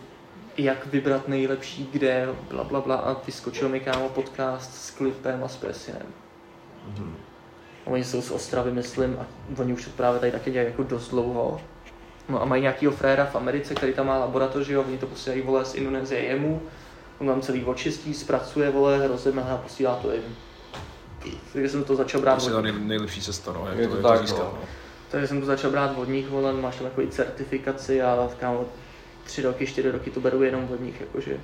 [0.58, 5.48] jak vybrat nejlepší kde, bla bla bla a vyskočil mi kámo podcast s klipem a
[5.48, 6.06] s presinem.
[7.84, 9.26] Oni jsou z Ostravy, myslím, a
[9.60, 11.60] oni už to právě tady taky dělají jako dost dlouho.
[12.28, 15.42] No a mají nějakýho fréra v Americe, který tam má laboratoř, jo, oni to posílají,
[15.42, 16.62] vole, z Indonésie jemu,
[17.18, 20.36] on tam celý očistí, zpracuje, vole, rozjedme a posílá to jim.
[21.52, 24.02] Takže jsem to začal brát To je nejlepší cesta, no, jak Je to, to jak
[24.02, 24.38] to tak, získat.
[24.38, 24.58] no.
[24.62, 24.68] No.
[25.10, 28.64] takže jsem to začal brát od nich, vole, máš tam takový certifikaci a kámo,
[29.24, 31.36] tři roky, čtyři roky to beru jenom od nich, jakože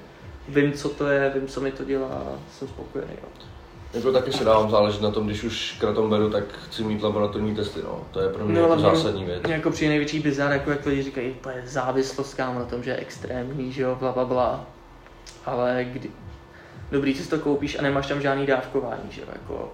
[0.48, 3.28] vím, co to je, vím, co mi to dělá a jsem spokojený, jo.
[3.96, 7.54] Jako taky se dávám záležet na tom, když už kratom beru, tak chci mít laboratorní
[7.54, 8.06] testy, no.
[8.10, 9.42] To je pro mě No, jako zásadní věc.
[9.42, 12.82] Mě jako přijde největší bizar, jako jak lidi říkají, to je závislost kámo na tom,
[12.82, 14.64] že je extrémní, že jo, bla, bla, bla.
[15.46, 16.10] Ale kdy...
[16.90, 19.72] Dobrý, si to koupíš a nemáš tam žádný dávkování, že jo, jako...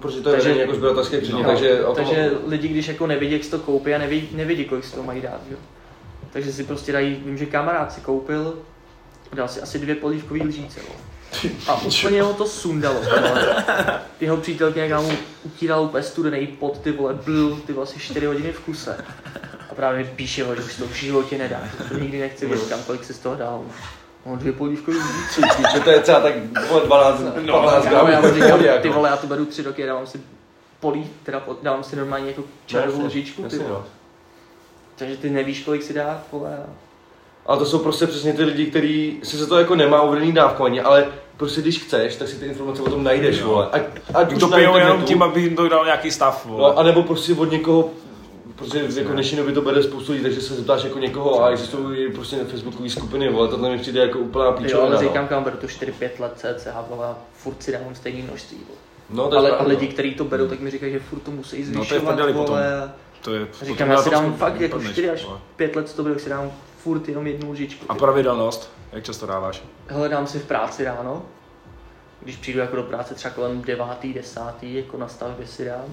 [0.00, 1.84] Protože to je Takže- jako sběratelské předmět, No, takže...
[1.84, 4.94] o Takže lidi, když jako nevědí, jak si to koupí a nevědí, nevědí kolik si
[4.94, 5.56] to mají dát, jo.
[6.32, 8.58] Takže si prostě dají, vím, že kamarád si koupil,
[9.32, 10.94] dal si asi dvě polívkový lžíce, jo.
[11.66, 13.64] A úplně ho to sundalo, vole.
[14.20, 15.10] Jeho přítelkyně kámo
[15.42, 19.04] utíral úplně studený pot, ty vole, byl ty asi 4 hodiny v kuse.
[19.70, 22.68] A právě mi píše, vole, že už to v životě nedá, to nikdy nechci vědět,
[22.68, 23.62] kam kolik si z toho dal.
[24.26, 25.40] Mám dvě polívkový lžíce.
[25.74, 26.34] Že to je třeba tak
[26.68, 28.10] vole, 12, 15 Kámo, gramů.
[28.10, 28.82] já mu říkám, pohodě, jako.
[28.82, 30.20] ty vole, já to beru tři roky, dávám si
[30.80, 33.70] polí, teda dávám si normálně jako čarovou No, lžičku, ty vole.
[33.70, 33.84] no.
[34.96, 36.58] Takže ty nevíš, kolik si dá, vole.
[37.50, 40.32] A- Ale to jsou prostě přesně ty lidi, kteří si se to jako nemá uvedený
[40.32, 43.46] dávkování, ale prostě když chceš, tak si ty informace o tom najdeš, Jo.
[43.48, 43.68] vole.
[43.72, 43.82] Ať,
[44.14, 46.62] ať už To na pijou jenom tím, aby jim to dal nějaký stav, vole.
[46.72, 47.90] No, anebo prostě od někoho,
[48.56, 52.12] protože jako dnešní době to bere spoustu lidí, takže se zeptáš jako někoho a existují
[52.12, 54.86] prostě na facebookové skupiny, vole, tohle mi přijde jako úplná Jo, píčovina.
[54.86, 55.00] ale no.
[55.08, 58.78] říkám, kam beru to 4-5 let cca, vole, a furt si dávám stejný množství, vole.
[59.10, 59.92] No, to Ale a lidi, no.
[59.92, 62.16] kteří to berou, tak mi říkají, že furt to musí No, to je v zvyšovat,
[62.16, 62.44] potom.
[62.46, 62.82] vole.
[62.82, 62.92] a-
[63.24, 65.38] To je, Říkám, potom já na si dám fakt jako vypadneš, 4 až vole.
[65.56, 67.86] 5 let, to bylo, si dám furt jenom jednu lžičku.
[67.88, 69.62] A pravidelnost, jak často dáváš?
[69.88, 71.22] Hele, dám si v práci ráno,
[72.22, 73.86] když přijdu jako do práce třeba kolem 9.
[74.14, 74.40] 10.
[74.62, 75.84] jako na stavbě si dám.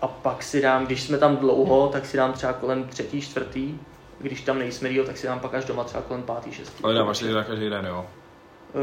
[0.00, 3.20] A pak si dám, když jsme tam dlouho, tak si dám třeba kolem 3.
[3.20, 3.74] 4.
[4.20, 6.52] Když tam nejsme díl, tak si dám pak až doma třeba kolem 5.
[6.54, 6.72] 6.
[6.82, 8.06] Ale dáváš si každý den, jo?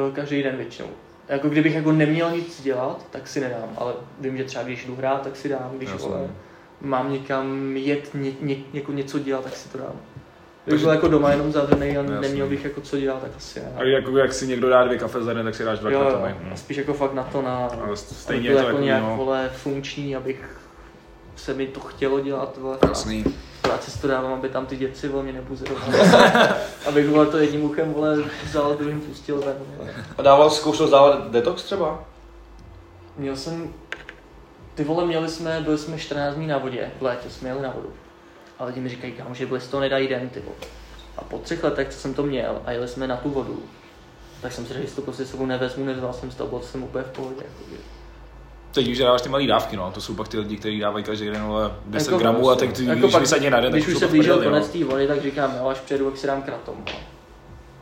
[0.10, 0.88] Eh, Každý den většinou.
[1.30, 4.96] Jako kdybych jako neměl nic dělat, tak si nedám, ale vím, že třeba když jdu
[4.96, 6.30] hrát, tak si dám, když vole,
[6.82, 9.94] mám někam jet, ně, ně, jako něco dělat, tak si to dám.
[10.66, 12.20] Kdybych Takže- byl jako doma jenom zavřený a Jasně.
[12.20, 13.72] neměl bych jako co dělat, tak asi ne.
[13.76, 16.00] A jako, jak si někdo dá dvě kafe za den, tak si dáš dva Jo,
[16.00, 16.36] jo, kartony.
[16.54, 18.86] a spíš jako fakt na to, na, Ale stejně aby je byl to jako jako
[18.86, 20.60] nějak no, vole, funkční, abych
[21.36, 23.24] se mi to chtělo dělat, vole, jasný.
[23.24, 25.98] v práci si to dávám, aby tam ty děci vole, mě nebuzerovali.
[26.88, 29.56] abych vole, to jedním uchem vole, vzal a druhým pustil ven.
[29.78, 29.94] Vole.
[30.18, 32.04] A dával, zkoušel dávat detox třeba?
[33.18, 33.74] Měl jsem,
[34.76, 37.70] ty vole, měli jsme, byli jsme 14 dní na vodě, v létě jsme jeli na
[37.76, 37.94] vodu.
[38.60, 40.56] A lidi mi říkají, kámo, že byli z toho nedají den, ty vole.
[41.18, 43.64] A po třech letech, co jsem to měl a jeli jsme na tu vodu,
[44.42, 46.50] tak jsem si řekl, že si to prostě s sebou nevezmu, nevzal jsem z toho,
[46.50, 47.42] byl jsem úplně v pohodě.
[47.42, 47.82] Jako,
[48.72, 49.92] Teď už dáváš ty malé dávky, no.
[49.92, 52.74] To jsou pak ty lidi, kteří dávají každý den vole, 10 Jako- gramů a tak
[52.74, 55.22] ty jako když pak- na den, tak Když už se blížil konec té vody, tak
[55.22, 56.76] říkám, jo, až přijedu, jak si dám kratom.
[56.88, 57.15] no.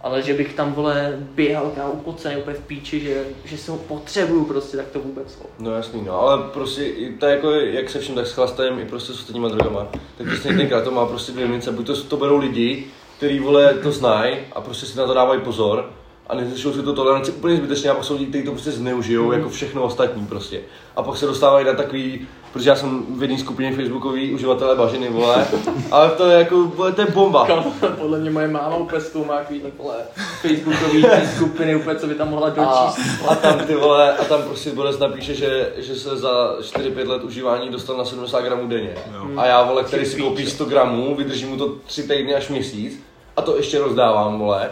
[0.04, 3.78] Ale že bych tam, vole, běhal kámo upocený úplně v píči, že, že se ho
[3.78, 5.38] potřebuju prostě, tak to vůbec.
[5.38, 5.50] vole.
[5.60, 8.86] No jasný, no, ale prostě to je jako, jak se vším, tak s chlastajem i
[8.86, 9.88] prostě s ostatníma drogama.
[10.18, 12.86] Tak přesně ten kratom má prostě dvě mince, buď to, to berou lidi,
[13.18, 15.90] který vole to znají a prostě si na to dávají pozor
[16.28, 19.32] a nezvyšují si to toleranci úplně zbytečně a pak jsou lidi, kteří to prostě zneužijou
[19.32, 20.62] jako všechno ostatní prostě.
[20.96, 25.10] A pak se dostávají na takový, protože já jsem v jedné skupině facebookový uživatelé bažiny,
[25.10, 25.48] vole,
[25.92, 27.48] ale to je jako, vole, to je bomba.
[28.00, 29.96] Podle mě moje máma úplně z toho má takový vole,
[30.42, 33.10] facebookový skupiny, úplně, co by tam mohla A, dočíst.
[33.28, 37.24] a tam ty vole, a tam prostě Boris napíše, že, že se za 4-5 let
[37.24, 38.96] užívání dostal na 70 gramů denně.
[39.14, 39.28] Jo.
[39.38, 40.56] A já vole, který si koupí píče.
[40.56, 43.04] 100 gramů, vydrží mu to 3 týdny až měsíc
[43.38, 44.70] a to ještě rozdávám, vole.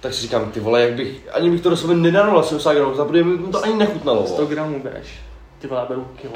[0.00, 2.74] Tak si říkám, ty vole, jak bych, ani bych to do sebe nedal na 70
[2.74, 4.26] gramů, za protože by mi to ani nechutnalo.
[4.26, 4.46] 100 vole.
[4.46, 5.08] gramů bereš.
[5.58, 6.34] Ty vole, beru kilo.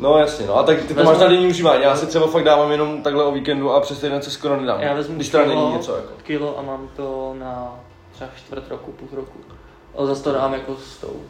[0.00, 2.44] No jasně, no a tak ty to máš na denní užívání, já si třeba fakt
[2.44, 4.80] dávám jenom takhle o víkendu a přes týden se skoro nedám.
[4.80, 6.08] Já vezmu Když teda kilo, není něco jako.
[6.22, 7.74] kilo a mám to na
[8.12, 9.38] třeba čtvrt roku, půl roku.
[9.96, 11.20] Ale zase to dám jako s tou,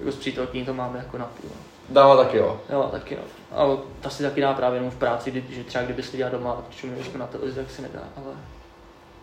[0.00, 1.50] jako s přítelkyní to máme jako na půl.
[1.88, 2.60] Dává taky jo.
[2.72, 3.22] Jo, taky no.
[3.58, 6.32] Ale ta si taky dá právě jenom v práci, kdy, že třeba kdyby si dělal
[6.32, 8.34] doma čuměčku na televizi, tak si nedá, ale...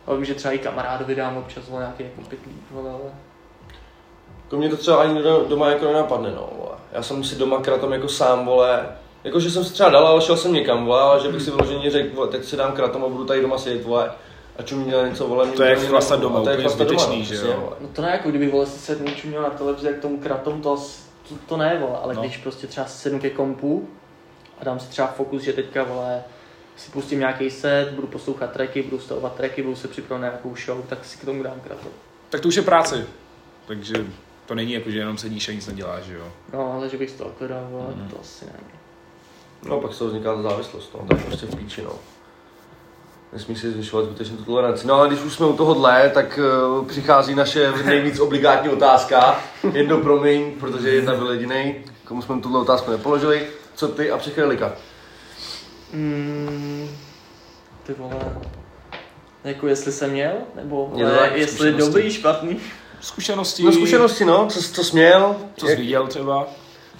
[0.07, 3.11] Ale vím, že třeba i kamarádovi dám občas vole, nějaký jako pytlík, vole, ale...
[4.43, 6.71] Jako mě to třeba ani do- doma jako nenapadne, no, vole.
[6.91, 8.85] Já jsem si doma kratom jako sám, vole,
[9.23, 11.51] jako že jsem si třeba dal, ale šel jsem někam, vole, ale že bych si
[11.51, 14.11] vyloženě řekl, vole, teď si dám kratom a budu tady doma sedět, vole,
[14.59, 15.45] a čumí něco, vole.
[15.45, 15.87] mě To je nebaví,
[16.21, 17.53] doma, to je úplně chlastat doma, no, že jo.
[17.59, 17.75] vole.
[17.81, 20.75] No to ne jako kdyby vole si sednu čuměl na televizi jak tomu kratom, to,
[21.29, 22.21] to, to ne vole, ale No.
[22.21, 23.89] když prostě třeba sednu ke kompu
[24.61, 26.23] a dám si třeba fokus, že teďka vole
[26.75, 30.55] si pustím nějaký set, budu poslouchat tracky, budu stavovat tracky, budu se připravovat na nějakou
[30.65, 31.91] show, tak si k tomu dám kratom.
[32.29, 33.05] Tak to už je práce.
[33.67, 33.93] Takže
[34.45, 36.27] To není jako, že jenom sedíš a nic neděláš, že jo.
[36.53, 38.51] No, ale že bych to jako dal, vole, to asi ne.
[39.69, 41.91] No, pak z toho vzniká ta závislost, no, tak prostě v píči, no.
[43.33, 44.87] Nesmí si zvyšovat zbytečně tu toleranci.
[44.87, 46.39] No ale když už jsme u tohohle, tak
[46.79, 49.39] uh, přichází naše nejvíc obligátní otázka.
[49.73, 51.75] Jedno promiň, protože jedna byl jediný,
[52.05, 53.47] komu jsme tuhle otázku nepoložili.
[53.75, 54.73] Co ty a psychedelika?
[55.93, 56.89] Mm,
[57.83, 58.37] ty vole.
[59.43, 61.85] Jako jestli jsem měl, nebo Je to tak, jestli zkušenosti.
[61.85, 62.59] dobrý, špatný.
[63.03, 65.35] Zkušenosti, No zkušenosti, no, co, co jsi měl?
[65.57, 66.47] co jsi viděl třeba.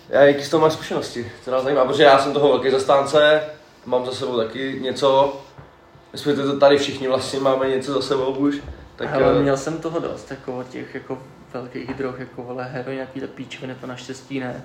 [0.10, 1.32] Já, jaký z toho máš zkušenosti?
[1.46, 3.44] To nás zajímá, protože já jsem toho velký zastánce,
[3.86, 5.42] mám za sebou taky něco.
[6.26, 8.56] My to tady všichni vlastně máme něco za sebou už.
[8.96, 11.18] Tak Ale eh, měl jsem toho dost, jako těch jako
[11.54, 14.64] velkých drog, jako vole, heroin, nějaký píčviny, to naštěstí ne.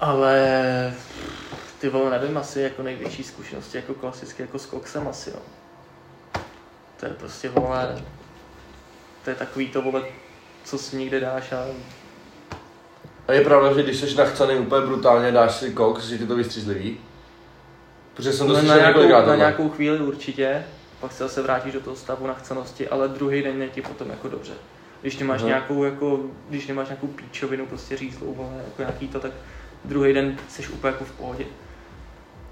[0.00, 0.94] Ale
[1.80, 5.40] ty vole, nevím, asi jako největší zkušenosti, jako klasicky, jako s koksem asi, no.
[7.00, 8.02] To je prostě, vole,
[9.26, 10.02] to je takový to, vole,
[10.64, 11.64] co si nikde dáš a
[13.28, 16.36] A je pravda, že když jsi nachcený úplně brutálně, dáš si koks, že ti to
[16.36, 16.98] vystřízlivý?
[18.14, 19.18] Protože jsem to No, na, slyšel nějakou, několikrát.
[19.18, 19.36] na tohle.
[19.36, 20.64] nějakou chvíli určitě,
[21.00, 24.28] pak se zase vrátíš do toho stavu nachcenosti, ale druhý den je ti potom jako
[24.28, 24.52] dobře.
[25.02, 25.48] Když nemáš Aha.
[25.48, 29.32] nějakou, jako, když nemáš nějakou píčovinu, prostě řízlou, vole, jako nějaký to, tak
[29.84, 31.44] druhý den jsi úplně jako v pohodě.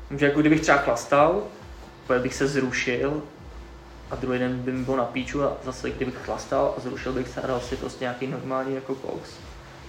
[0.09, 1.43] Takže jako kdybych třeba chlastal,
[2.05, 3.23] úplně bych se zrušil
[4.15, 7.29] a druhý den by mi bylo na píču a zase kdybych chlastal a zrušil bych
[7.29, 9.31] se a dal si prostě nějaký normální jako koks,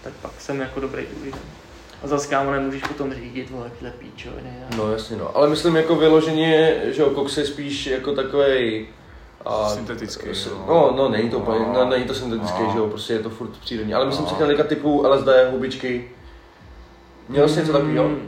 [0.03, 1.39] tak pak jsem jako dobrý druhý den.
[2.03, 4.49] A zase kámo nemůžeš potom řídit, vole, tyhle píčoviny.
[4.71, 4.75] A...
[4.75, 8.87] No jasně no, ale myslím jako vyloženě, že jo, koks je spíš jako takovej...
[9.45, 10.65] A, Syntetický, s- jo.
[10.67, 11.73] No, no, není to úplně, No.
[11.73, 12.71] no, není to syntetický, No.
[12.71, 13.93] že jo, prostě je to furt přírodní.
[13.93, 14.27] Ale myslím No.
[14.31, 16.11] psychedelika typu LSD, hubičky.
[17.29, 18.07] Měl jsi něco takového?
[18.09, 18.27] Mm,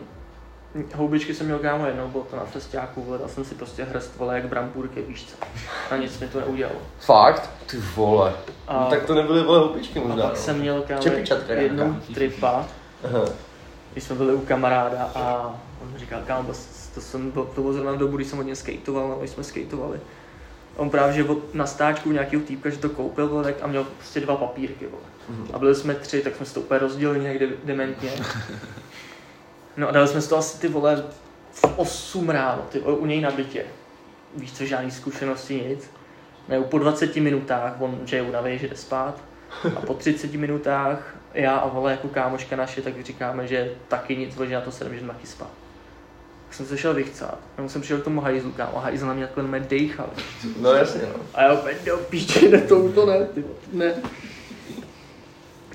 [0.96, 4.16] Houbičky jsem měl kámo jednou, bylo to na festiáku, vole, dal jsem si prostě hrst,
[4.18, 5.36] vole, jak brambůrky, víš co.
[5.92, 6.78] A nic mi to neudělalo.
[7.00, 7.50] Fakt?
[7.66, 8.34] Ty vole.
[8.68, 10.24] A, No, tak to nebyly vole hubičky a možná.
[10.24, 10.40] pak no.
[10.40, 12.02] jsem měl kámo Čepičatka jednou nějaká.
[12.14, 12.66] tripa,
[13.04, 13.26] Aha.
[13.94, 16.54] když jsme byli u kamaráda a on mi říkal, kámo,
[16.94, 19.44] to jsem byl, to bylo zrovna v dobu, kdy jsem hodně skateoval, nebo když jsme
[19.44, 20.00] skateovali.
[20.76, 23.84] On právě, že od, na stáčku nějakého týpka, že to koupil, vole, tak, a měl
[23.98, 25.04] prostě dva papírky, vole.
[25.30, 25.48] Mhm.
[25.54, 28.12] A byli jsme tři, tak jsme si to úplně rozdělili někde dementně.
[29.78, 31.04] No a dali jsme si to asi ty vole
[31.52, 33.66] v 8 ráno, ty vole, u něj na bytě.
[34.36, 35.90] Víš co, žádný zkušenosti, nic.
[36.50, 39.24] Ne, po 20 minutách, on, že je unavý, že jde spát.
[39.76, 44.36] A po 30 minutách já a vole jako kámoška naše, tak říkáme, že taky nic,
[44.36, 45.50] vole, že na to že jdeme taky spát.
[46.48, 47.38] Tak jsem se šel vychcát.
[47.58, 50.10] Jenom jsem přišel k tomu hajzlu, kámo, a hajzl na mě takhle normálně dejchal.
[50.62, 51.24] No jasně no.
[51.34, 53.94] A já opět do píči, ne, to, to ne, ty ne.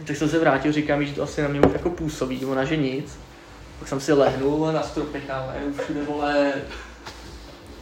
[0.07, 3.19] Tak jsem se vrátil, říkám, že to asi na mě jako působí, ona, že nic.
[3.83, 6.53] Pak jsem si lehnul na stropě, kámo, všude, vole,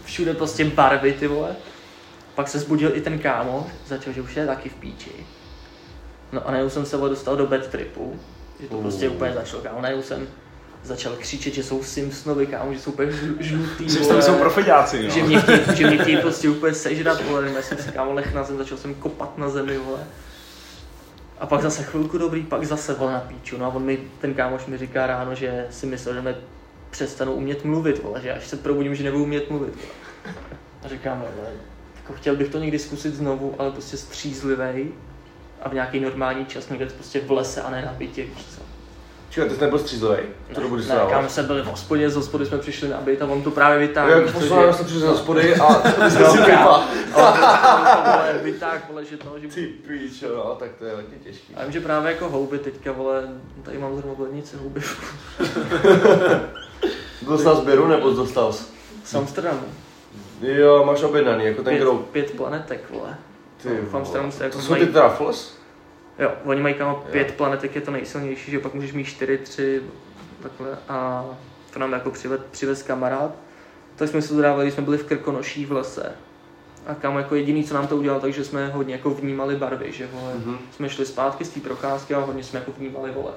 [0.04, 1.56] všude prostě barvy, ty vole.
[2.34, 5.10] Pak se zbudil i ten kámo, začal, že už je taky v píči.
[6.32, 8.20] No a najednou jsem se vole, dostal do bad tripu,
[8.60, 9.14] že to prostě Uh.
[9.14, 10.28] úplně začalo, kámo, najednou jsem
[10.84, 15.10] začal křičet, že jsou Simpsonovi, kámo, že jsou úplně žlu- žlutý, Simpsonovi jsou profeďáci, no.
[15.10, 18.34] že mě, chtějí, že mě chtějí prostě úplně sežrat, vole, já jsem si kámo leh
[18.34, 20.00] na zem, začal jsem kopat na zemi, vole.
[21.40, 24.34] A pak zase chvilku dobrý, pak zase vole na píču, no a on mi, ten
[24.34, 26.34] kámoš mi říká ráno, že si myslel, že mě
[26.90, 29.86] přestanu umět mluvit, vole, že až se probudím, že nebudu umět mluvit, vole.
[30.84, 31.50] A říkám, vole,
[31.96, 34.88] jako chtěl bych to někdy zkusit znovu, ale prostě střízlivej
[35.62, 38.69] a v nějaký normální čas, někde prostě v lese a ne na bytě, víš co.
[39.30, 40.22] Čekaj, ty jsi nebyl střízlivý?
[40.54, 43.26] To dobu, ne, kámo jsme byli v hospodě, z hospody jsme přišli na byt a
[43.26, 44.20] on to právě vytáhl.
[44.32, 46.84] Poslouchám, že- jsem přišel z hospody a ty jsi No, si vypad.
[47.14, 49.48] Ale vole, vole, že to, že...
[49.48, 51.54] Ty píčo, no, tak to je hodně těžký.
[51.54, 53.28] A vím, že právě jako houby teďka, vole,
[53.62, 54.80] tady mám zrovna v lednici houby.
[57.22, 58.64] Dostal sběru nebo dostal jsi?
[59.04, 59.60] Z Amsterdamu.
[60.42, 61.98] Jo, máš objednaný, jako ten Pět, grow.
[61.98, 63.16] pět planetek, vole.
[63.62, 65.59] Ty v Amsterdamu se jako To jsou ty truffles?
[66.20, 69.82] Jo, oni mají kámo pět planetek, je to nejsilnější, že pak můžeš mít čtyři, tři,
[70.42, 70.78] takhle.
[70.88, 71.24] A
[71.72, 73.34] to nám jako přivez, přivez kamarád.
[73.96, 76.12] Tak jsme si to dávali, když jsme byli v Krkonoší v lese.
[76.86, 80.06] A kámo jako jediný, co nám to udělalo, takže jsme hodně jako vnímali barvy, že
[80.06, 80.32] vole.
[80.34, 80.58] Mhm.
[80.72, 83.32] Jsme šli zpátky z té procházky a hodně jsme jako vnímali, vole,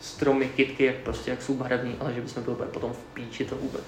[0.00, 3.56] stromy, kytky, jak prostě, jak jsou barevný, ale že bychom byli potom v píči, to
[3.56, 3.84] vůbec.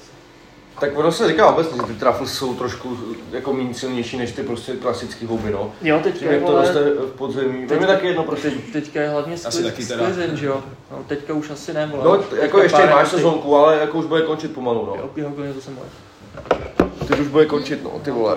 [0.81, 2.99] Tak ono se říká obecně, že ty truffles jsou trošku
[3.33, 5.73] jako méně silnější než ty prostě klasický houby, no.
[5.83, 7.61] Jo, teďka je, jak to roste v podzemí.
[7.67, 8.51] Teď- je mi taky jedno, prostě.
[8.51, 10.35] teď, teďka je hlavně Asi skliz, taky teda.
[10.37, 10.63] že jo.
[10.91, 12.05] No, teďka už asi ne, vole.
[12.05, 15.09] No, Teďka jako ještě pár máš sezónku, ale jako už bude končit pomalu, Jo, no.
[15.09, 15.89] pihokliny, to jsem moje.
[17.09, 18.37] Teď už bude končit, no, ty vole.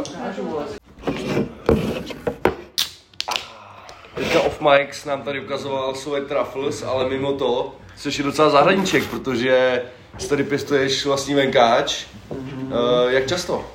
[4.16, 9.04] Teďka off mics nám tady ukazoval svoje truffles, ale mimo to, což je docela zahradníček,
[9.10, 9.82] protože
[10.18, 12.06] si tady pěstuješ vlastní venkáč.
[12.30, 12.72] Uh,
[13.08, 13.66] jak často?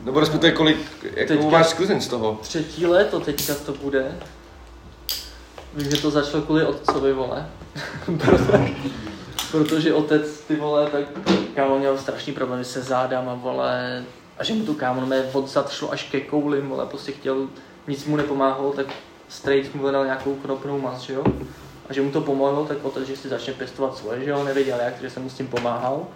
[0.00, 0.78] Nebo respektive kolik,
[1.14, 2.38] jak Teďka- máš sklizeň z toho?
[2.42, 4.12] Třetí léto teďka to bude.
[5.74, 7.46] Vím, že to začalo kvůli otcovi, vole.
[8.24, 8.58] Proto,
[9.50, 11.04] protože otec, ty vole, tak
[11.54, 14.04] kámo měl strašný problémy se zádama, vole.
[14.38, 17.48] A že mu tu kámo mé odzad šlo až ke koulim, vole, prostě chtěl,
[17.88, 18.86] nic mu nepomáhalo, tak
[19.28, 21.24] straight mu dal nějakou kropnou mas, že jo.
[21.88, 24.78] A že mu to pomohlo, tak otec, že si začne pěstovat svoje, že jo, nevěděl
[24.84, 26.06] jak, že jsem mu s tím pomáhal.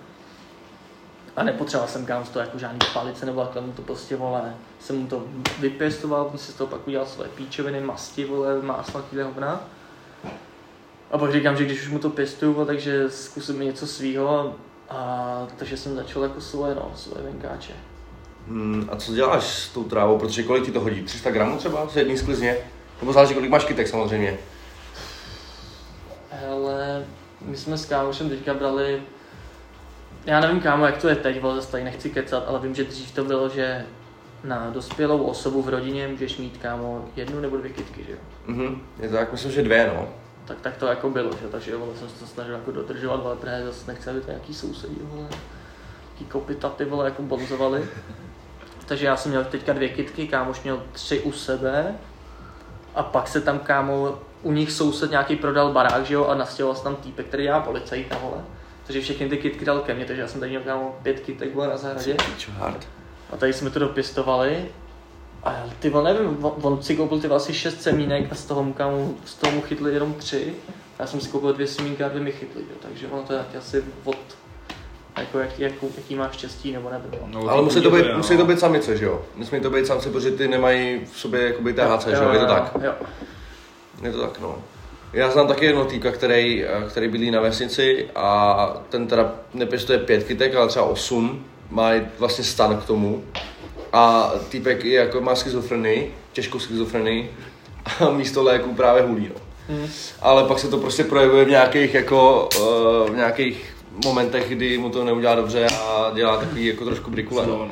[1.37, 5.01] A nepotřeboval jsem z toho jako žádný palice nebo takhle mu to prostě vole, jsem
[5.01, 5.25] mu to
[5.59, 9.61] vypěstoval, on si z toho pak udělal svoje píčoviny, masti, vole, másla, chvíle hovna.
[11.11, 14.55] A pak říkám, že když už mu to pěstuju, vole, takže zkusím něco svýho
[14.91, 17.73] a takže jsem začal jako svoje, no, svoje venkáče.
[18.49, 21.03] Hmm, a co děláš s tou trávou, protože kolik ti to hodí?
[21.03, 22.57] 300 gramů třeba z jedný sklizně?
[23.01, 24.39] Nebo záleží, kolik máš kytek samozřejmě.
[26.40, 27.05] Hele,
[27.40, 29.03] my jsme s kámošem teďka brali,
[30.26, 32.85] já nevím kámo, jak to je teď, vole, zase tady nechci kecat, ale vím, že
[32.85, 33.87] dřív to bylo, že
[34.44, 38.18] na dospělou osobu v rodině můžeš mít kámo jednu nebo dvě kytky, že jo?
[38.46, 40.09] Mhm, je to tak, myslím, že dvě, no.
[40.44, 41.48] Tak, tak to jako bylo, že?
[41.48, 44.55] takže vole, jsem se to snažil jako dodržovat, ale protože zase nechci, aby to nějaký
[44.55, 45.29] sousedí, vole,
[46.09, 47.85] nějaký kopita ty vole, jako bonzovali.
[48.87, 51.94] Takže já jsem měl teďka dvě kytky, kámoš měl tři u sebe
[52.94, 56.76] a pak se tam kámo, u nich soused nějaký prodal barák, že jo, a nastěhoval
[56.76, 58.44] se tam týpek, který dělá policajta, vole.
[58.87, 61.55] Takže všechny ty kytky dal ke mně, takže já jsem tady měl kámo pět kytek
[61.55, 62.16] vole, na zahradě.
[62.59, 62.88] Hard.
[63.33, 64.64] A tady jsme to dopěstovali.
[65.42, 68.72] A ty vole, nevím, on, si koupil ty asi šest semínek a z toho mu,
[68.72, 70.55] kámo, z toho mu chytli jenom tři.
[70.98, 72.76] Já jsem si koupil dvě semínka a dvě mi chytli, jo.
[72.83, 74.16] takže ono to je asi od,
[75.18, 77.11] jako jak, jak, jaký máš štěstí, nebo nevím.
[77.26, 77.40] No.
[77.44, 78.16] No, Ale musí to, být, no.
[78.16, 79.22] musí to být samice, že jo?
[79.37, 82.33] Nesmí to být samci, protože ty nemají v sobě jakoby THC, že jo?
[82.33, 82.72] Je to tak?
[82.83, 82.92] Jo.
[84.03, 84.59] Je to tak, no.
[85.13, 90.25] Já znám taky jednoho týka, který, který bydlí na vesnici a ten teda nepěstuje pět
[90.25, 91.45] kytek, ale třeba osm.
[91.71, 93.25] Má vlastně stan k tomu.
[93.93, 97.31] A týpek je jako má schizofrenii, těžkou schizofrenii
[98.01, 99.41] a místo léku právě hulí, no.
[99.69, 99.89] Hmm.
[100.21, 104.91] Ale pak se to prostě projevuje v nějakých jako, uh, v nějakých momentech, kdy mu
[104.91, 107.47] to neudělá dobře a dělá takový jako trošku brikule.
[107.47, 107.71] No.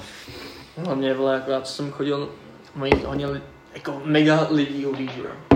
[0.76, 2.28] Hlavně, vole, jako já co jsem chodil,
[2.74, 3.40] mají hodně li,
[3.74, 5.47] jako mega lidí hulí, že jo.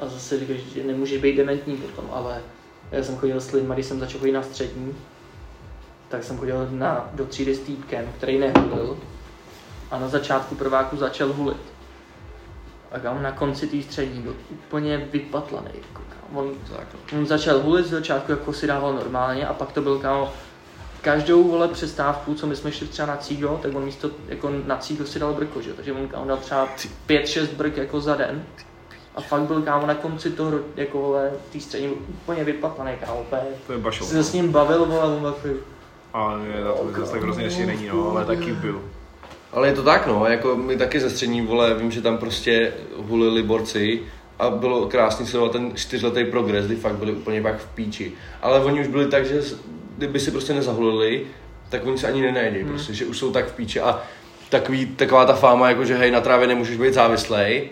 [0.00, 2.42] A zase říkáš, že nemůže být dementní potom, ale
[2.92, 4.94] já jsem chodil s lidmi, když jsem začal chodit na střední,
[6.08, 8.98] tak jsem chodil na, do třídy s týpkem, který nehulil
[9.90, 11.62] a na začátku prváku začal hulit.
[12.92, 15.70] A kam na konci té střední byl úplně vypatlaný.
[15.74, 16.02] Jako,
[16.34, 16.52] on,
[17.18, 20.32] on začal hulit z začátku, jako si dával normálně a pak to byl kámo,
[21.00, 24.76] každou vole přestávku, co my jsme šli třeba na cígo, tak on místo jako na
[24.76, 25.72] cígo si dal brko, že?
[25.72, 26.68] takže on, kámo, dal třeba
[27.08, 28.44] 5-6 brk jako za den.
[29.14, 33.20] A fakt byl kámo na konci toho, jako vole, tý střední byl úplně vypatlaný, kámo,
[33.20, 33.42] úplně.
[33.66, 34.04] To je bašo.
[34.04, 35.54] Se s ním bavil, vole, a on takový,
[36.12, 38.82] Ale je, to zase tak hrozně ještě není, no, ale taky byl.
[39.52, 42.72] Ale je to tak, no, jako my taky ze střední vole, vím, že tam prostě
[42.96, 44.02] hulili borci
[44.38, 48.12] a bylo krásný sledovat ten čtyřletý progres, kdy fakt byli úplně pak v píči.
[48.42, 49.42] Ale oni už byli tak, že
[49.96, 51.26] kdyby si prostě nezahulili,
[51.68, 52.68] tak oni se ani nenajedí, hmm.
[52.68, 54.02] prostě, že už jsou tak v píči a
[54.48, 57.70] takový, taková ta fáma, jako že hej, na trávě nemůžeš být závislej,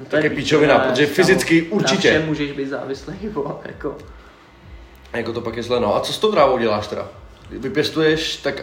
[0.00, 2.08] no to Tak je píčovina, protože fyzicky Na určitě.
[2.10, 3.96] všem můžeš být závislý, vole, jako.
[5.12, 5.96] jako to pak je zle, no.
[5.96, 7.08] A co s tou trávou děláš teda?
[7.50, 8.62] Vypěstuješ, tak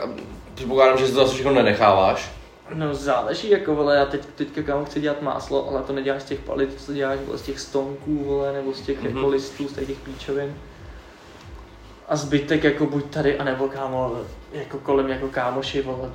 [0.55, 2.31] předpokládám, že si to zase všechno nenecháváš.
[2.73, 6.25] No záleží, jako vole, já teď, teďka kámo chci dělat máslo, ale to neděláš z
[6.25, 9.07] těch palit, to děláš vole, z těch stonků, vole, nebo z těch Mhm.
[9.11, 9.15] mm-hmm.
[9.17, 10.55] jako listů, z těch píčovin.
[12.09, 14.15] A zbytek jako buď tady, anebo kámo,
[14.53, 16.09] jako kolem jako kámoši, vole,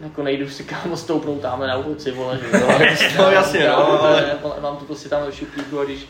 [0.00, 2.66] jako nejdu si kámo stoupnout tamhle na ulici, vole, že jo.
[3.18, 6.06] No, jasně, Kámo, no, ale- mám to prostě tam ve šuplíku a když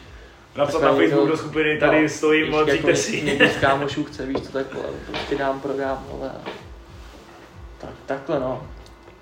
[0.57, 3.23] Napsat na Facebook do skupiny, tady no, stojím, když vole, jako přijďte si.
[3.23, 6.31] Někdo z kámošů chce, víš co, tak vole, prostě dám, prodám, vole.
[7.81, 8.67] Tak, takhle no,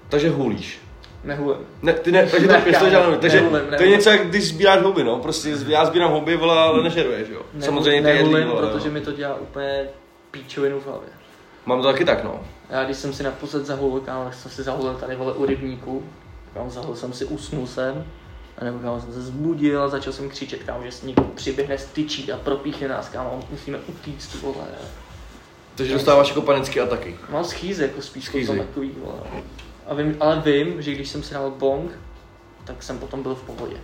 [0.08, 0.80] Takže hulíš.
[1.24, 1.58] nehulím.
[1.82, 3.92] Ne, ty ne, takže to Ne, pěstuješ, kámo, ale takže nehulím, to je nehulím.
[3.92, 5.18] něco, jak když sbíráš houby, no.
[5.18, 7.42] Prostě já sbírám houby, vole, ale nežeruješ, jo.
[7.54, 8.94] Nehu- Samozřejmě ty jedlí, nehulím, vole, protože no.
[8.94, 9.84] mi to dělá úplně
[10.30, 11.08] píčovinu v hlavě.
[11.66, 12.40] Mám to taky tak, no.
[12.70, 16.02] Já když jsem si naposled zahulil, kámo, tak jsem si zahulil tady vole u rybníku.
[16.54, 18.04] Kámo, zahulil jsem si, usnul jsem.
[18.58, 21.78] A nebo kámo, jsem se zbudil a začal jsem křičet, kámo, že si někdo přiběhne
[21.78, 24.64] styčí a propíchne nás, kámo, musíme utíct, vole.
[25.74, 27.16] Takže dostáváš jako panické ataky.
[27.30, 28.46] Mám schýzy, jako spíš Schýzy.
[28.46, 29.42] potom takový, vole.
[29.86, 31.90] A vím, ale vím, že když jsem si dal bong,
[32.64, 33.76] tak jsem potom byl v pohodě.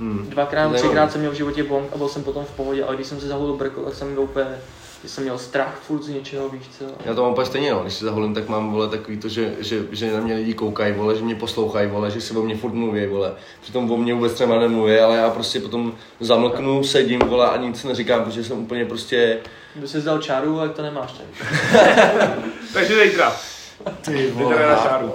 [0.00, 0.30] Hmm.
[0.30, 3.06] Dvakrát, třikrát jsem měl v životě bong a byl jsem potom v pohodě, ale když
[3.06, 4.58] jsem si zahulil brko, tak jsem byl úplně,
[5.02, 6.84] že jsem měl strach furt z něčeho, víš co.
[7.04, 7.80] Já to mám úplně stejně, no.
[7.80, 10.92] Když si zahulím, tak mám, vole, takový to, že, že, že na mě lidi koukají,
[10.92, 13.32] vole, že mě poslouchají, vole, že si o mě furt mluví, vole.
[13.60, 17.84] Přitom o mě vůbec třeba nemluví, ale já prostě potom zamlknu, sedím, vole, a nic
[17.84, 19.38] neříkám, protože jsem úplně prostě...
[19.72, 21.48] Kdyby jsi dal čáru, ale to nemáš tak.
[22.72, 23.36] Takže zítra.
[24.00, 25.12] Ty vole, na šáru.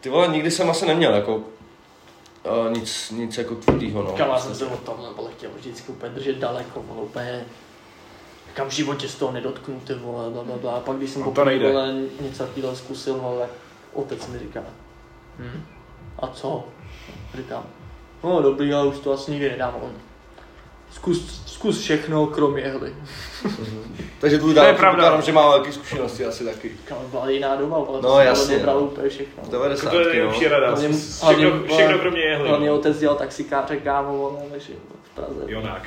[0.00, 1.36] Ty vole, nikdy jsem asi neměl, jako...
[1.36, 4.14] Uh, nic, nic jako tvrdýho, no.
[4.18, 7.44] Já jsem se od tohle vole chtěl vždycky úplně držet daleko, vole, úplně
[8.56, 10.72] kam v životě z toho nedotknu, ty vole, bla, bla, bla.
[10.72, 13.48] A pak když jsem No to poprvé, vole, něco takového zkusil, vole,
[13.92, 14.60] otec mi říká,
[15.38, 15.62] hm,
[16.18, 16.64] a co?
[17.36, 17.64] Říkám,
[18.24, 19.92] no dobrý, ale už to asi nikdy nedám, on.
[20.90, 22.94] Zkus, zkus všechno, kromě jehly.
[24.20, 24.88] Takže tvůj To je pravda.
[24.98, 26.68] předpokládám, že má velké zkušenosti asi taky.
[26.68, 28.86] Říkám, byla jiná doba, ale No, to jsem jasně, nebral no.
[28.86, 29.42] úplně všechno.
[29.42, 29.90] V 90.
[29.90, 30.50] To je nejlepší no.
[30.50, 30.66] rada.
[30.68, 32.48] Hlavně- Všechno, všechno kromě jehly.
[32.48, 32.74] Hlavně no.
[32.74, 34.70] otec dělal taxikáře, kámo, vole, než
[35.02, 35.40] v Praze.
[35.46, 35.82] Jonák.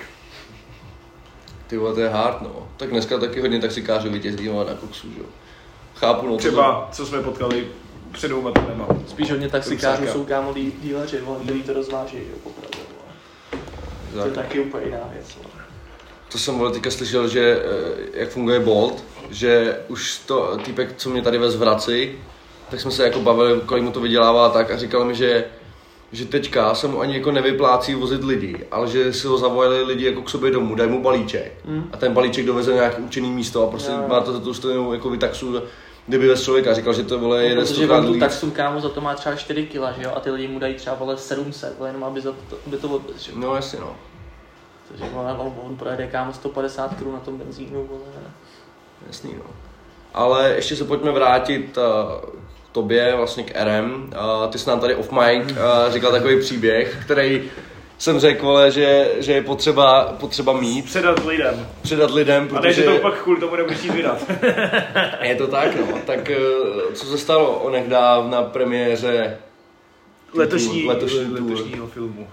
[1.70, 2.68] Ty vole, to je hard, no.
[2.78, 5.26] Tak dneska taky hodně taxikářů vítězí vole, na koksu, že jo.
[5.96, 6.32] Chápu, no.
[6.32, 7.68] to Třeba, co jsme potkali
[8.12, 8.88] před dvouma týdnema.
[9.08, 10.20] Spíš hodně taxikářů Rusáka.
[10.20, 12.86] jsou kámo dí- díleři, vole, který to rozváží, jo, po Praze,
[14.12, 14.24] vole.
[14.24, 14.44] To je Tak.
[14.46, 15.66] taky úplně jiná věc, vole.
[16.32, 21.10] To jsem vole teďka slyšel, že eh, jak funguje Bolt, že už to týpek, co
[21.10, 22.20] mě tady vez v Hradci,
[22.70, 25.46] tak jsme se jako bavili, kolik mu to vydělává tak a říkal mi, že
[26.12, 30.06] že teďka se mu ani jako nevyplácí vozit lidi, ale že si ho zavolali lidi
[30.06, 31.90] jako k sobě domů, dají mu balíček Mm.
[31.94, 34.08] a ten balíček doveze na nějaký určený místo a prostě Jo, jo.
[34.08, 35.62] má to za tu stejnou jako vytaxu,
[36.08, 38.90] kdyby vez člověka, říkal, že to vole jede Protože stokrát on tu taxu kámo za
[38.90, 41.78] to má třeba 4 kg, že jo, a ty lidi mu dají třeba vole 700,
[41.78, 43.32] vole, jenom aby, za to, aby to odvez, že.
[43.36, 43.96] No jasně no,
[44.90, 48.02] Takže vole, on, on projede kámo 150 kg na tom benzínu, vole.
[49.08, 49.44] jasný no.
[50.14, 52.22] Ale ještě se pojďme vrátit k
[52.72, 54.14] tobě, vlastně k RM.
[54.44, 55.58] Uh, ty jsi nám tady off mic uh,
[55.94, 57.52] říkal takový příběh, který
[57.98, 61.68] jsem řekl, vole, že, že je potřeba, potřeba mít, Předat lidem.
[61.82, 64.18] předat lidem, A ne, že protože to pak kvůli tomu nebudeš chtít vydat.
[65.22, 65.98] je to tak, no.
[66.06, 69.38] Tak uh, co se stalo onehda na premiéře
[70.34, 72.28] Letošní, letošní letošního filmu.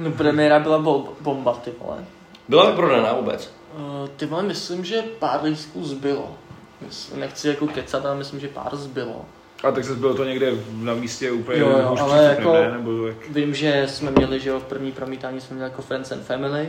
[0.00, 0.78] No premiéra byla
[1.20, 2.04] bomba, ty vole.
[2.48, 3.52] Byla vyprodaná vůbec?
[3.76, 6.34] Uh, ty vole, myslím, že pár lístků zbylo.
[6.80, 9.24] Myslím, nechci jako kecat, ale myslím, že pár zbylo.
[9.62, 12.70] A tak se bylo to někde na místě úplně Jo, jo, hůř ale jako- ne?
[12.72, 13.28] Nebo jak...
[13.28, 16.68] Vím, že jsme měli, že jo, v první promítání jsme měli jako Friends and Family.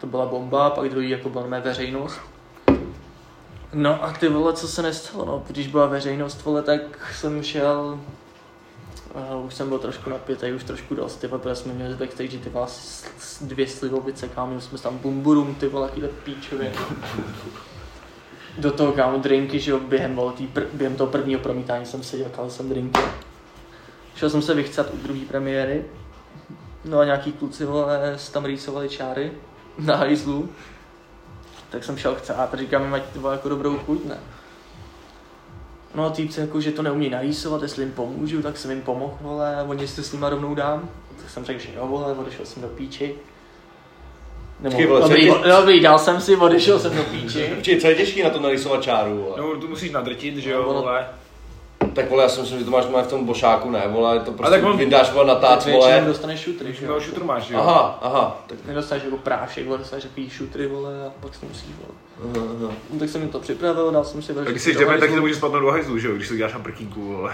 [0.00, 2.20] To byla bomba, pak druhý jako byla mé veřejnost.
[3.74, 7.98] No a ty vole, co se nestalo, no, když byla veřejnost, vole, tak jsem šel,
[9.38, 12.48] uh, už jsem byl trošku napětej, už trošku dost, ty protože jsme měli backstage ty
[12.50, 16.72] vole, s- s- dvě slivovice, kámo, měli jsme tam bumburum, ty vole, takýhle píčově.
[18.58, 22.02] Do toho, kámo, drinky, že jo, během, vole, tý, pr- během toho prvního promítání jsem
[22.02, 23.00] seděl, kal jsem drinky.
[24.14, 25.84] Šel jsem se vychcat u druhé premiéry.
[26.84, 29.32] No a nějaký kluci vole tam rýsovali čáry
[29.78, 30.48] na hajzlu.
[31.70, 34.18] Tak jsem šel chcát a říkám jim, ať to jako dobrou chuť, ne?
[35.94, 39.18] No a týpci jako, že to neumí narýsovat, jestli jim pomůžu, tak jsem jim pomohl,
[39.20, 40.88] vole, oni si s nima rovnou dám.
[41.16, 43.14] Tak jsem řekl, že jo, vole, odešel jsem do píči.
[44.60, 47.52] Nebo, vole, co dobrý, je dobrý, dal jsem si, odešel jsem do píči.
[47.56, 49.16] Počkej, co je těžký na to narysovat čáru?
[49.24, 49.36] Vole?
[49.54, 51.06] No, tu musíš nadrtit, že No, jo, ono- vole.
[51.94, 54.32] Tak vole, já si myslím, že to máš má v tom bošáku, ne, vole, to
[54.32, 56.02] prostě tak on- vyndáš vole na tác, Většinou vole.
[56.06, 57.00] dostaneš šutry, že No, jo.
[57.00, 57.60] šutr máš, že jo.
[57.60, 61.68] Aha, aha, tak Nedostaneš jako prášek, vole, dostaneš takový šutry, vole, a pak se musíš,
[61.80, 62.38] vole.
[62.40, 62.72] aha, aha.
[62.92, 64.98] No, tak jsem jim to připravil, dal jsem si Tak vršky když jsi do jdeme,
[64.98, 67.32] tak to může spadnout do hajzlu, že jo, když to děláš na prkínku, vole.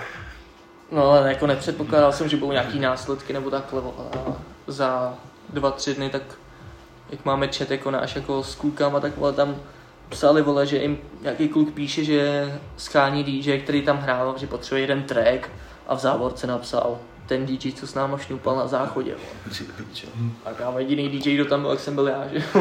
[0.92, 3.80] No ale jako nepředpokládal jsem, že budou nějaký následky nebo takhle.
[3.80, 3.94] vole.
[4.28, 4.32] A
[4.66, 5.14] za
[5.52, 6.22] dva, tři dny tak
[7.12, 9.56] jak máme chat jako náš jako s klukama, tak vole tam
[10.08, 14.82] psali, vole, že jim nějaký kluk píše, že schání DJ, který tam hrál, že potřebuje
[14.82, 15.50] jeden track
[15.86, 19.14] a v závorce napsal ten DJ, co s náma šňupal na záchodě.
[20.44, 22.42] A kámo, jediný DJ, kdo tam byl, jak jsem byl já, že?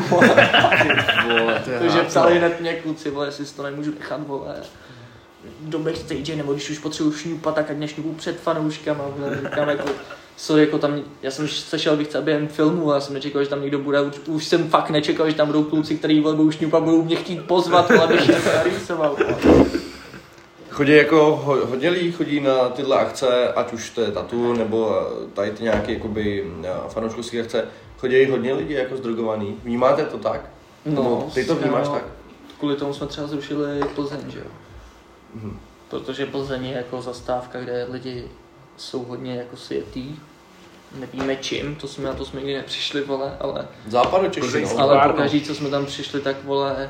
[1.28, 4.56] Vole, to je Takže psali hned mě kluci, vole, jestli si to nemůžu nechat, vole.
[5.62, 9.38] Do backstage, nebo když už potřebuji šňupat, tak ať nešňupu před fanouškama, vole.
[9.42, 9.90] Říkám jako,
[10.42, 13.50] sorry, jako tam, já jsem se šel bych během filmu, ale já jsem nečekal, že
[13.50, 16.84] tam někdo bude, už, už jsem fakt nečekal, že tam budou kluci, který budou šňupat,
[16.84, 19.66] budou mě chtít pozvat, vole, abych je zarýsoval, vole.
[20.70, 25.08] Chodí jako ho, hodně lidí chodí na tyhle akce, ať už to je tatu, nebo
[25.34, 27.68] tady ty nějaké jakoby eh, fanouškovské akce.
[27.98, 29.56] Chodí hodně lidí jako zdrogovaný.
[29.64, 30.50] Vnímáte to tak?
[30.86, 32.04] Nebo ty to vnímáš no, tak?
[32.60, 34.46] Kvůli tomu jsme třeba zrušili Plzeň, že jo.
[35.36, 35.60] Mhm.
[35.90, 38.24] Protože Plzeň je jako zastávka, kde lidi
[38.78, 40.16] jsou hodně jako sjetý.
[40.96, 44.80] Nevíme čím, to jsme na to jsme nikdy nepřišli, vole, ale, Západu Češi, no.
[44.80, 45.14] ale Párno.
[45.14, 46.90] pokaždý, co jsme tam přišli, tak vole,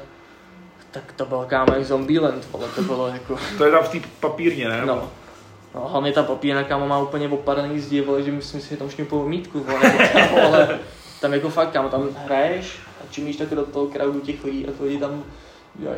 [0.91, 3.99] tak to byl kámo jak Zombieland, vole, to bylo jako, To je tam v té
[4.19, 4.85] papírně, ne?
[4.85, 5.09] no.
[5.75, 8.89] No, hlavně ta papírna kámo má úplně opadaný zdi, vole, že myslím si, že tam
[8.89, 10.79] šňupou mítku, vole, kámo, ale
[11.21, 14.71] tam jako fakt, kámo, tam hraješ a čumíš tak do toho crowdu těch lidí a
[14.77, 15.23] to lidi tam,
[15.79, 15.97] joj,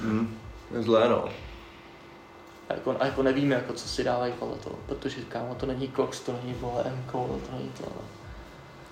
[0.00, 0.38] Hm,
[0.76, 1.24] je zlé, no.
[2.68, 5.92] A jako, a jako nevíme, jako, co si dávají vole to, protože kámo, to není
[5.96, 7.82] Cox, to není vole MK, to není to.
[7.84, 8.02] no.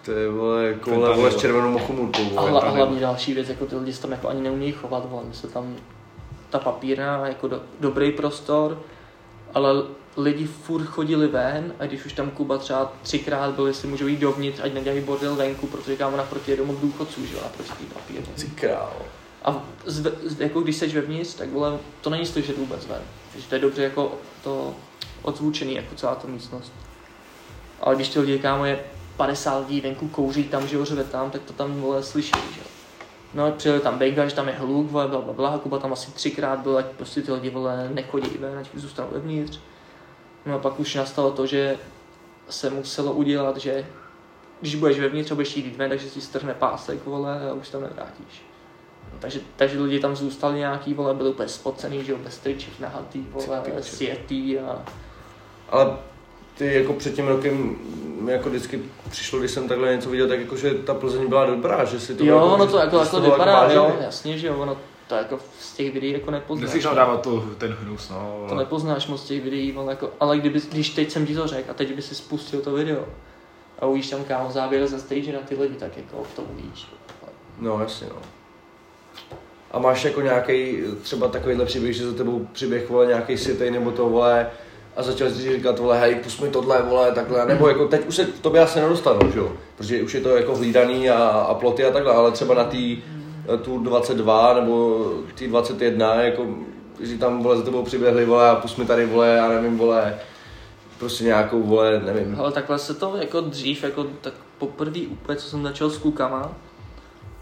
[0.04, 1.16] To je vole, koule, Fentanyl.
[1.16, 2.50] vole s červenou mochomurkou, A, vole.
[2.50, 2.76] hla, a tady.
[2.76, 5.48] hlavně další věc, jako ty lidi se tam jako ani neumějí chovat, vole, my se
[5.48, 5.76] tam
[6.50, 8.82] ta papírna, jako do, dobrý prostor,
[9.54, 9.70] ale
[10.16, 14.20] lidi furt chodili ven a když už tam Kuba třeba třikrát byl, jestli můžou jít
[14.20, 17.94] dovnitř, ať nedělají bordel venku, protože kámo naproti je domov důchodců, že jo, naproti té
[17.94, 18.22] papíru.
[19.44, 23.02] A z, z, jako když seš vevnitř, tak vole, to není slyšet vůbec ven.
[23.32, 24.12] Takže to je dobře jako
[24.44, 24.74] to
[25.22, 26.72] odzvučený, jako celá ta místnost.
[27.80, 28.84] Ale když ty lidi, kámo, je
[29.16, 32.60] 50 lidí venku kouří tam, že jo, řve tam, tak to tam, vole, slyší, že.
[33.34, 36.10] No, přijeli tam Bejga, že tam je hluk, vole, bla, bla, bla, Kuba tam asi
[36.10, 39.60] třikrát byl, ať prostě ty lidi, vole, nechodí ven, ať zůstanou vevnitř.
[40.46, 41.78] No a pak už nastalo to, že
[42.48, 43.86] se muselo udělat, že
[44.60, 47.82] když budeš vevnitř a budeš jít ven, takže si strhne pásek, vole, a už tam
[47.82, 48.51] nevrátíš.
[49.12, 52.80] No, takže, takže lidi tam zůstali nějaký, vole, byli úplně spocený, že jo, bez triček,
[52.80, 54.82] nahatý, vole, sjetý a...
[55.70, 55.96] Ale
[56.58, 57.76] ty jako před tím rokem
[58.28, 61.84] jako vždycky přišlo, když jsem takhle něco viděl, tak jako, že ta Plzeň byla dobrá,
[61.84, 63.76] že si to Jo, jako, no že- to jako, jako to vypadá, vážili.
[63.84, 64.76] jo, jasně, že jo, ono
[65.08, 66.82] to jako z těch videí jako nepoznáš.
[66.82, 68.46] Tam dávat to, ten hnus, no.
[68.48, 71.70] To nepoznáš moc těch videí, ale, jako, ale kdyby, když teď jsem ti to řekl
[71.70, 73.04] a teď by si spustil to video
[73.78, 76.86] a uvidíš tam kámo záběr ze stage na ty lidi, tak jako to uvidíš.
[77.58, 78.16] No, jasně, no.
[79.70, 83.90] A máš jako nějaký třeba takovýhle příběh, že za tebou přiběh vole nějaký sitej nebo
[83.90, 84.50] to vole
[84.96, 88.16] a začal si říkat vole, hej, pust mi tohle, vole, takhle, nebo jako teď už
[88.16, 91.54] se k tobě asi nedostanu, že jo, protože už je to jako hlídaný a, a
[91.54, 93.02] ploty a takhle, ale třeba na tý
[93.62, 95.04] tu 22 nebo
[95.34, 96.46] tý 21, jako,
[97.00, 100.18] že tam vole za tebou přiběhli, vole, a pust mi tady, vole, já nevím, vole,
[100.98, 102.36] prostě nějakou, vole, nevím.
[102.38, 106.52] Ale takhle se to jako dřív, jako tak poprvé úplně, co jsem začal s klukama,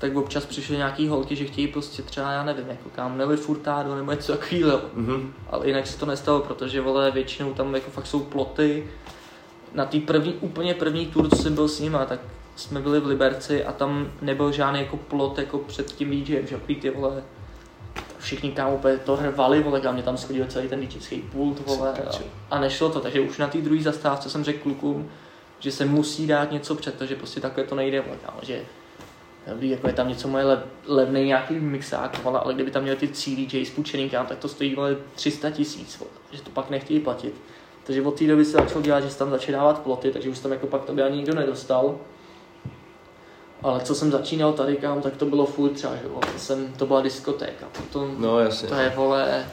[0.01, 3.95] tak občas přišly nějaký holky, že chtějí prostě třeba, já nevím, jako kam Nelly Furtado
[3.95, 4.81] nebo něco takového.
[4.95, 5.33] Mhm.
[5.51, 8.91] Ale jinak se to nestalo, protože vole, většinou tam jako fakt jsou ploty.
[9.75, 12.21] Na té první, úplně první tour, co jsem byl s nima, tak
[12.57, 16.61] jsme byli v Liberci a tam nebyl žádný jako plot jako před tím DJem, že
[16.81, 17.23] ty vole,
[18.19, 21.93] všichni kámo úplně to hrvali, vole, kam mě tam schodil celý ten DJský pult, vole,
[21.93, 22.19] a,
[22.51, 25.11] a nešlo to, takže už na té druhé zastávce jsem řekl klukům,
[25.59, 28.63] že se musí dát něco před to, že prostě takhle to nejde, vole, že
[29.47, 32.97] Dobrý, jako je tam něco moje lev, levný nějaký mixák, vole, ale kdyby tam měli
[32.99, 37.35] ty CDJ spůjčený kam, tak to stojí vole 300 tisíc, že to pak nechtějí platit.
[37.85, 40.39] Takže od té doby se začal dělat, že se tam začali dávat ploty, takže už
[40.39, 41.99] tam jako pak to by ani nikdo nedostal.
[43.63, 46.87] Ale co jsem začínal tady kam, tak to bylo furt třeba, že vole, jsem, to
[46.87, 48.69] byla diskotéka, potom No, jasně.
[48.69, 49.47] to je vole,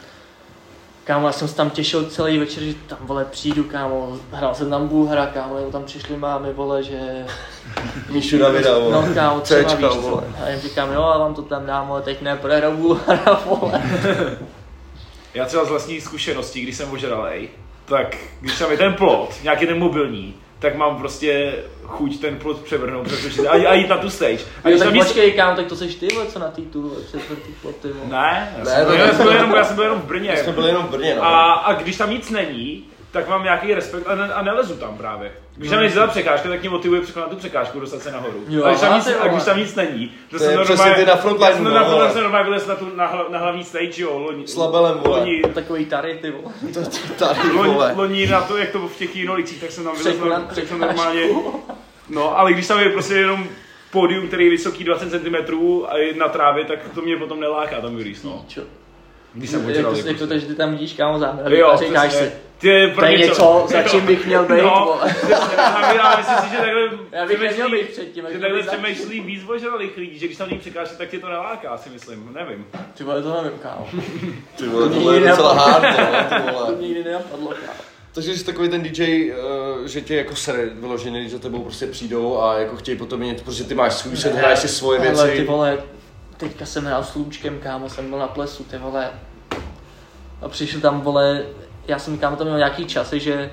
[1.08, 4.70] kámo, já jsem se tam těšil celý večer, že tam vole přijdu, kámo, hrál jsem
[4.70, 7.26] tam Bulhara, kámo, jenom tam přišli mámy, vole, že...
[8.10, 8.92] Míšu Davida, vole.
[8.92, 10.24] No kámo, třeba Cčka, víš vole.
[10.46, 13.82] A jim říkám, jo, já vám to tam dám, ale teď ne, prohraju Bulhara, vole.
[15.34, 17.50] Já třeba z vlastní zkušeností, když jsem ožralej,
[17.86, 21.54] tak když tam je ten plot, nějaký ten mobilní, tak mám prostě
[21.88, 24.40] chuť ten plot převrhnout, přetočit a, a jít na tu stage.
[24.64, 25.06] A když tak tam nic...
[25.06, 28.10] počkej, kámo, tak to seš ty, vole, co na té tu, vole, čtvrtý ploty, vole.
[28.10, 29.14] Ne, já Ne, jsem, to byl, já, ne.
[29.14, 30.32] jsem byl jenom, já jsem byl jenom v Brně.
[30.32, 31.24] My jsme byli jenom v Brně, no.
[31.24, 34.98] A, a když tam nic není, tak mám nějaký respekt a, ne, a nelezu tam
[34.98, 35.32] právě.
[35.56, 38.44] Když tam je ta překážka, tak mě motivuje překonat tu překážku, dostat se nahoru.
[38.50, 40.58] Jo, a, když tam nic, ty a když tam nic není, to, To jsem je
[40.66, 42.06] přesně normálně, ty na frontline, já jsem, no, na, vole.
[42.06, 44.98] já jsem normálně vylez na, tu, na, hla- na hlavní stage, jo, loni, S labelem,
[44.98, 45.20] vole.
[45.20, 46.54] loni, Takový tary, ty, vole.
[46.74, 46.80] To,
[47.18, 47.94] to, tady, loni, vole.
[47.96, 50.48] loni, na to, jak to bylo v těch jinolicích, tak jsem tam vylez, tak jsem
[50.48, 50.78] překážku.
[50.78, 51.22] normálně,
[52.10, 53.48] no, ale když tam je prostě jenom
[53.92, 55.36] pódium, který je vysoký 20 cm
[55.88, 58.46] a je na trávě, tak to mě potom neláká tam vylíz, no.
[58.48, 58.62] Čo?
[59.34, 60.40] Když jsem Jak ožralý, to, jak to, prostě.
[60.40, 63.26] že ty tam vidíš, kámo, Jo, a říkáš si, Ty je pro to je mě
[63.28, 65.00] něco, za čím bych měl být, No,
[65.96, 66.82] já myslím si, že takhle
[67.12, 70.38] Já bych neměl přemýšlí- být předtím, že jak takhle přemýšlí víc ožralých lidí, že když
[70.38, 72.66] tam není překážky, tak tě to neláká, si myslím, nevím.
[72.98, 73.88] Ty vole, to nevím, kámo.
[74.56, 75.96] Ty vole, To je nikdy docela hard,
[76.30, 76.76] ty To vole.
[76.76, 77.80] mě nikdy nenapadlo, kámo.
[78.18, 81.88] Takže jsi takový ten DJ, eh, že tě jako sere vyložený, když za tebou prostě
[81.88, 85.24] přijdou a jako chtějí potom něco, protože ty máš svůj set, hraješ si svoje Ale
[85.24, 85.48] ty věci.
[85.48, 85.78] vole,
[86.38, 89.10] teďka jsem hrál s Lůčkem, kámo, jsem byl na plesu, ty vole.
[90.42, 91.46] A přišel tam, vole,
[91.88, 93.52] já jsem kámo tam měl nějaký časy, že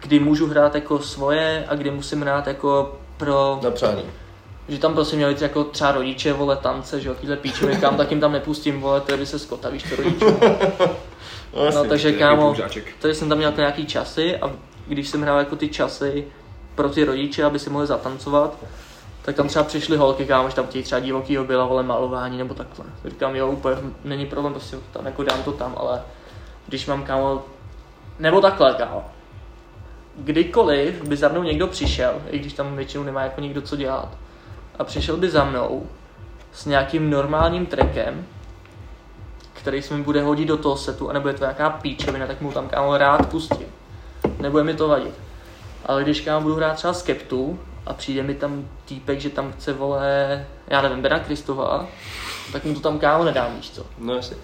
[0.00, 4.02] kdy můžu hrát jako svoje a kdy musím hrát jako pro, Na přání.
[4.68, 8.10] Že tam prostě měli jako třeba rodiče, vole, tance, že jo, tyhle píčoviny, kam tak
[8.10, 10.26] jim tam nepustím, vole, to je by se skota, víš, to rodiče.
[11.74, 12.54] No, takže kámo,
[12.98, 14.50] takže jsem tam měl jako nějaký časy a
[14.86, 16.26] když jsem hrál jako ty časy
[16.74, 18.58] pro ty rodiče, aby si mohli zatancovat,
[19.22, 22.54] tak tam třeba přišly holky, kámo, že tam chtějí třeba divokýho byla, vole, malování nebo
[22.54, 22.84] takhle.
[23.04, 26.02] Říkám, jo, úplně není problém, prostě tam jako dám to tam, ale
[26.66, 27.42] když mám, kámo,
[28.18, 29.04] nebo takhle, kámo.
[30.16, 34.08] Kdykoliv by za mnou někdo přišel, i když tam většinou nemá jako nikdo co dělat,
[34.78, 35.86] a přišel by za mnou
[36.52, 38.26] s nějakým normálním trackem,
[39.52, 42.52] který se mi bude hodit do toho setu a nebude to nějaká píčovina, tak mu
[42.52, 43.66] tam kámo rád pustím.
[44.40, 45.14] Nebude mi to vadit.
[45.86, 49.72] Ale když kámo budu hrát třeba Skeptu a přijde mi tam týpek, že tam chce
[49.72, 51.86] vole, já nevím, Bena Kristova,
[52.52, 53.86] tak mu to tam kámo nedám, víš co.
[53.98, 54.36] No jasně.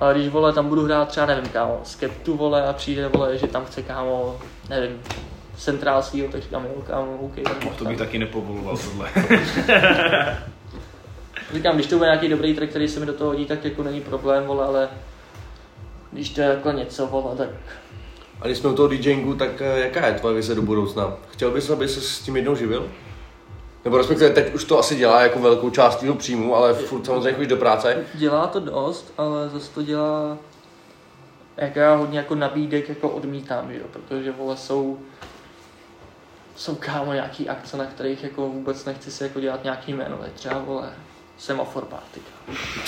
[0.00, 3.46] Ale když vole, tam budu hrát třeba, nevím, kámo, Skeptu vole a přijde vole, že
[3.46, 4.36] tam chce kámo,
[4.68, 5.00] nevím,
[5.56, 9.10] Central Steel, tak říkám, jo, kámo, OK, tak To bych taky nepovoloval tohle.
[11.54, 13.82] Říkám, když to bude nějaký dobrý track, který se mi do toho hodí, tak jako
[13.82, 14.88] není problém, vole, ale
[16.12, 17.48] když to je takhle něco, vole, tak
[18.40, 21.16] A když jsme u toho DJingu, tak eh, jaká je tvoje vize do budoucna?
[21.30, 22.90] Chtěl bys, aby se s tím jednou živil?
[23.84, 27.32] Nebo respektive teď už to asi dělá jako velkou část tvého příjmu, ale furt samozřejmě
[27.32, 28.04] chodíš do práce.
[28.14, 30.38] dělá to dost, ale zase to dělá,
[31.56, 34.98] jak já hodně jako nabídek jako odmítám, že jo, protože vole jsou,
[36.56, 40.30] jsou kámo nějaký akce, na kterých jako vůbec nechci si jako dělat nějaký jméno, je
[40.30, 40.90] třeba vole
[41.38, 42.20] Semafor Party.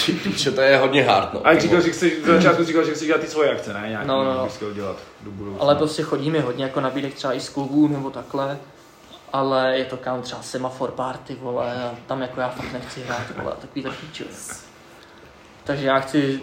[0.06, 1.46] Ty píče, to je hodně hard, no.
[1.46, 3.88] A jak říkal, že chceš, v začátku říkal, že chceš dělat ty svoje akce, ne?
[3.88, 4.72] Nějaký, No, no, no.
[4.72, 5.60] dělat do budoucna.
[5.62, 8.58] Ale prostě chodí mi hodně jako nabídek třeba i z klubů nebo takhle,
[9.32, 13.22] ale je to kámo třeba Semafor Party, vole, a tam jako já fakt nechci hrát,
[13.42, 14.36] vole, takový tak píčoviny.
[15.64, 16.40] Takže já chci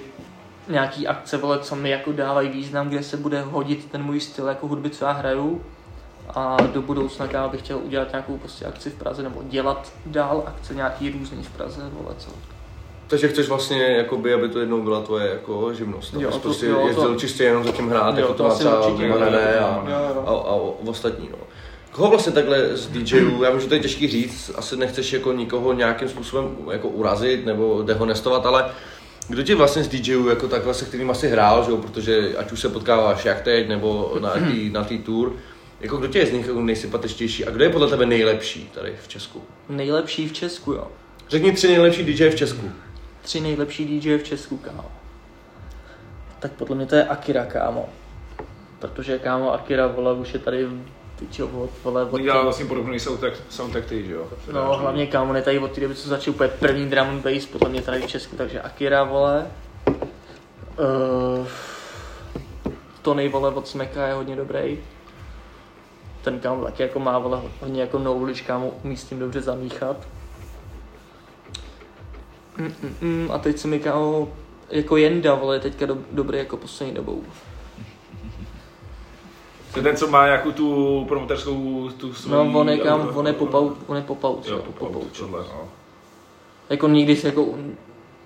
[0.67, 4.47] nějaký akce, vole, co mi jako dávají význam, kde se bude hodit ten můj styl
[4.47, 5.65] jako hudby, co já hraju.
[6.29, 10.43] A do budoucna já bych chtěl udělat nějakou prostě akci v Praze, nebo dělat dál
[10.45, 12.29] akce nějaký různý v Praze, vole, co.
[13.07, 16.13] Takže chceš vlastně, jakoby, aby to jednou byla tvoje jako živnost.
[16.13, 18.43] Jo, to- prostě jo, to- jezdil čistě jenom za tím hrát, Jo, jako to to
[18.43, 20.55] má asi třeba určitě, a, a, a, a
[20.85, 21.29] ostatní.
[21.31, 21.37] No.
[21.91, 25.33] Koho vlastně takhle z DJů, já vím, že to je těžký říct, asi nechceš jako
[25.33, 28.65] nikoho nějakým způsobem jako urazit nebo dehonestovat, ale
[29.27, 31.77] kdo ti vlastně z DJů jako takhle, se kterým asi hrál, že jo?
[31.77, 35.33] protože ať už se potkáváš jak teď, nebo na tý, na tý tour,
[35.85, 39.07] jako kdo tě je z nich nejsympatičtější a kdo je podle tebe nejlepší tady v
[39.07, 39.43] Česku?
[39.69, 40.87] Nejlepší v Česku, jo.
[41.29, 42.71] Řekni tři nejlepší DJ v Česku.
[43.21, 44.91] Tři nejlepší DJ v Česku, kámo.
[46.39, 47.89] Tak podle mě to je Akira, kámo.
[48.79, 50.67] Protože, kámo, Akira, vole, už je tady
[51.19, 54.27] pičo, od, vole, od dělal vlastně podobný soundtrack, soundtrack ty, že jo?
[54.53, 57.45] No, hlavně kámo, ne tady od té doby, co začal úplně první drum and bass,
[57.45, 59.47] podle mě tady v Česku, takže Akira, vole.
[59.87, 61.47] Uh,
[63.01, 64.79] Tony, vole, od Smeka je hodně dobrý.
[66.25, 69.97] Ten kámo taky jako má, vole, hodně jako knowledge, kámo, umí s tím dobře zamíchat.
[72.57, 74.27] Mm, mm, mm, a teď se mi kámo,
[74.69, 77.23] jako Jenda, vole, je teďka do, dobrý jako poslední dobou.
[79.73, 82.51] To je ten, co má nějakou tu promoterskou, tu svoji...
[82.53, 85.19] No, on je, auto- on je popau, on je popauč, Jo, jako popauč.
[85.19, 85.69] tohle, no.
[86.69, 87.45] jako nikdy se jako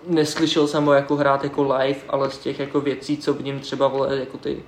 [0.07, 3.59] neslyšel jsem ho jako hrát jako live, ale z těch jako věcí, co v něm
[3.59, 4.63] třeba vole, jako ty,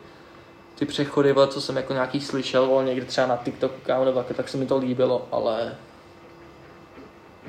[0.82, 4.18] ty přechody, vole, co jsem jako nějaký slyšel, vole, někde třeba na TikToku, kámo, nebo
[4.20, 5.76] jako, tak se mi to líbilo, ale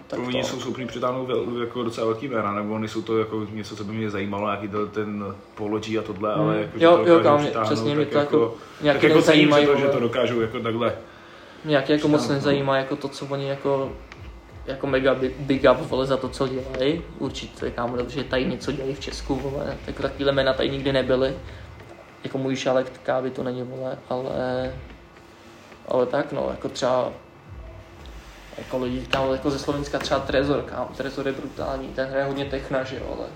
[0.06, 3.46] tak to, jsou schopní přitáhnout vel, jako docela velký jména, nebo oni jsou to jako
[3.52, 5.24] něco, co by mě zajímalo, nějaký to, ten
[5.54, 9.10] Pology a tohle, ale jako, Jo, to jo, kámo, přesně, tak to jako nějaký tak
[9.10, 10.94] jako cením, to, že to dokážou jako takhle.
[11.64, 12.34] mě jaký jako moc přitáhnout, no.
[12.34, 13.92] nezajímá jako to, co oni jako
[14.66, 17.02] jako mega big, big up vole za to, co dělají.
[17.18, 20.92] Určitě, kámo, dobře, že tady něco dělají v Česku, vole, tak takovýhle jména tady nikdy
[20.92, 21.34] nebyly.
[22.24, 24.72] Jako můj šálek kávy to není, vole, ale
[25.88, 27.12] ale tak no, jako třeba
[28.58, 32.44] jako lidi, kámo, jako ze Slovenska třeba Trezor, kámo, Trezor je brutální, ten hraje hodně
[32.44, 33.26] techna, že jo, ale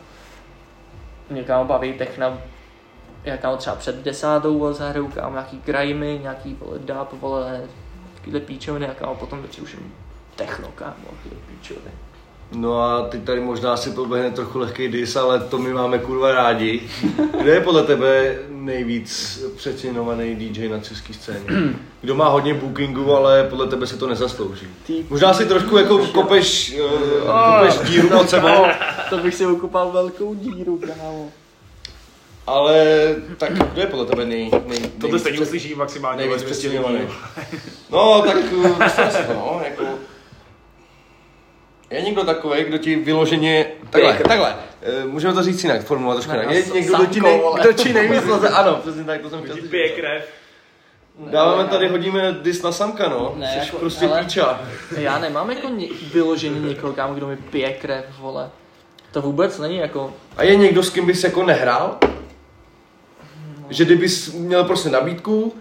[1.31, 2.39] mě kámo baví techna,
[3.25, 7.63] já kámo třeba před desátou vole, zahraju kámo nějaký grimy, nějaký vole dub, vole,
[8.15, 9.83] takovýhle píčoviny a kámo potom večer už jen
[10.37, 11.91] techno, kámo, takovýhle píčoviny.
[12.53, 16.33] No a teď tady možná si proběhne trochu lehký dis, ale to my máme kurva
[16.33, 16.81] rádi.
[17.41, 21.41] Kdo je podle tebe nejvíc přecenovaný DJ na české scéně?
[22.01, 24.67] Kdo má hodně bookingu, ale podle tebe se to nezaslouží?
[25.11, 28.65] Možná si trošku jako kopeš, uh, kopeš díru pod sebou,
[29.11, 31.31] to bych si ukopal velkou díru, kámo.
[32.47, 32.85] ale
[33.37, 36.99] tak kdo je podle tebe nej, nej, Tohle stejně uslyší maximálně nejvíc 200 přecenovaný?
[36.99, 37.13] lidí.
[37.91, 38.57] No, tak to,
[39.35, 39.85] no, jako...
[41.91, 43.67] Je někdo takový, kdo ti vyloženě...
[43.91, 44.29] Takhle, Pěk.
[44.29, 44.55] takhle.
[44.83, 46.55] eh, Můžeme to říct jinak, formulovat trošku Ne, jinak.
[46.75, 49.55] Je někdo, kdo ti, nej, kdo ti nejvíc leze, ano, přesně tak, to jsem chtěl
[49.57, 49.71] říct.
[49.71, 50.29] pije krev.
[51.31, 53.35] Dáváme tady, hodíme dis na Samka, no.
[53.37, 54.23] Ne, Jsi jako- prostě hele.
[54.23, 54.61] píča.
[54.99, 58.51] Já nemám jako ně, vyloženě někoho, kámo, kdo mi pije krev, vole.
[59.13, 61.99] To vůbec není jako, A je někdo, s kým bys jako nehrál?
[63.71, 65.55] Že kdybys měl prostě nabídku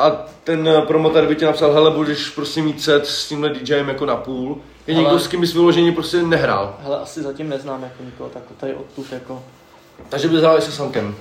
[0.00, 3.88] a ten eh, promotor by ti napsal, hele, budeš prostě mít set s tímhle DJem
[3.88, 4.58] jako na půl.
[4.86, 6.76] Je Ale- někdo, s kým bys vyloženě prostě nehrál.
[6.82, 9.42] hele, asi zatím neznám jako nikoho, tak tady odtud jako.
[10.08, 11.16] Takže bys hrál se Samkem.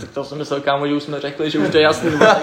[0.00, 2.10] Tak to jsem myslel, kámo, že už jsme řekli, že už to je jasný.
[2.10, 2.34] vole.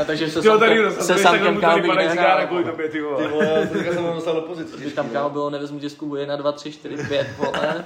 [0.00, 2.46] a takže se, jo, tady samkem, se samkem kámo bych nehrál.
[2.46, 3.28] kvůli tobě, ty Ty vole.
[3.28, 4.76] vole, teďka jsem ho dostal do pozice.
[4.76, 7.84] Kdyby tam kámo bylo, nevezmu tě z klubu 1, 2, 3, 4, 5, vole.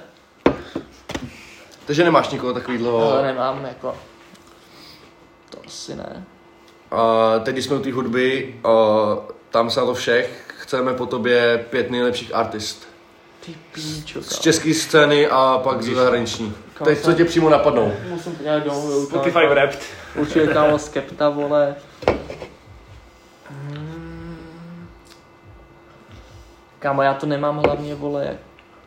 [1.85, 3.11] Takže nemáš nikoho takovýhleho.
[3.11, 3.95] Ale nemám jako.
[5.49, 6.23] To asi ne.
[6.91, 8.69] A teď když jsme u té hudby, a
[9.49, 12.87] tam se na to všech, chceme po tobě pět nejlepších artist.
[13.45, 16.53] Ty píčo, Z české scény a pak z zahraniční.
[16.83, 17.93] Teď co tě přímo napadnou?
[18.09, 19.05] Musím podívat domů.
[19.05, 19.83] Spotify Wrapped.
[20.15, 21.75] Určitě kámo Skepta, vole.
[26.79, 28.37] Kámo, já to nemám hlavně, vole, jak...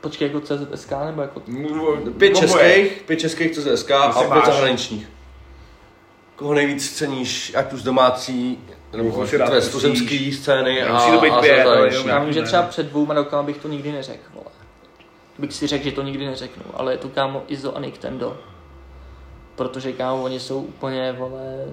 [0.01, 1.43] Počkej, jako CZSK nebo jako...
[2.19, 5.09] Pět českých, pět českých CZSK a pět zahraničních.
[6.43, 8.59] Koho nejvíc ceníš, ať už domácí,
[8.97, 9.73] nebo tvé musíš.
[9.73, 12.09] tuzemský scény a, Nemusí to být a pět, zahraniční.
[12.09, 14.47] Já vím, že třeba před dvouma rokama bych to nikdy neřekl, vole.
[15.39, 18.37] Bych si řekl, že to nikdy neřeknu, ale je tu kámo Izo a Nintendo.
[19.57, 21.67] Protože kámo, oni jsou úplně, vole,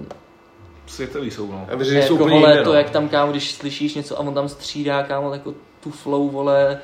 [0.86, 1.66] Světový jsou, no.
[1.68, 2.78] Já věřím, že jsou jako, úplně vole, jinde, to no.
[2.78, 6.78] jak tam kámo, když slyšíš něco a on tam střídá kámo, jako tu flow, vole,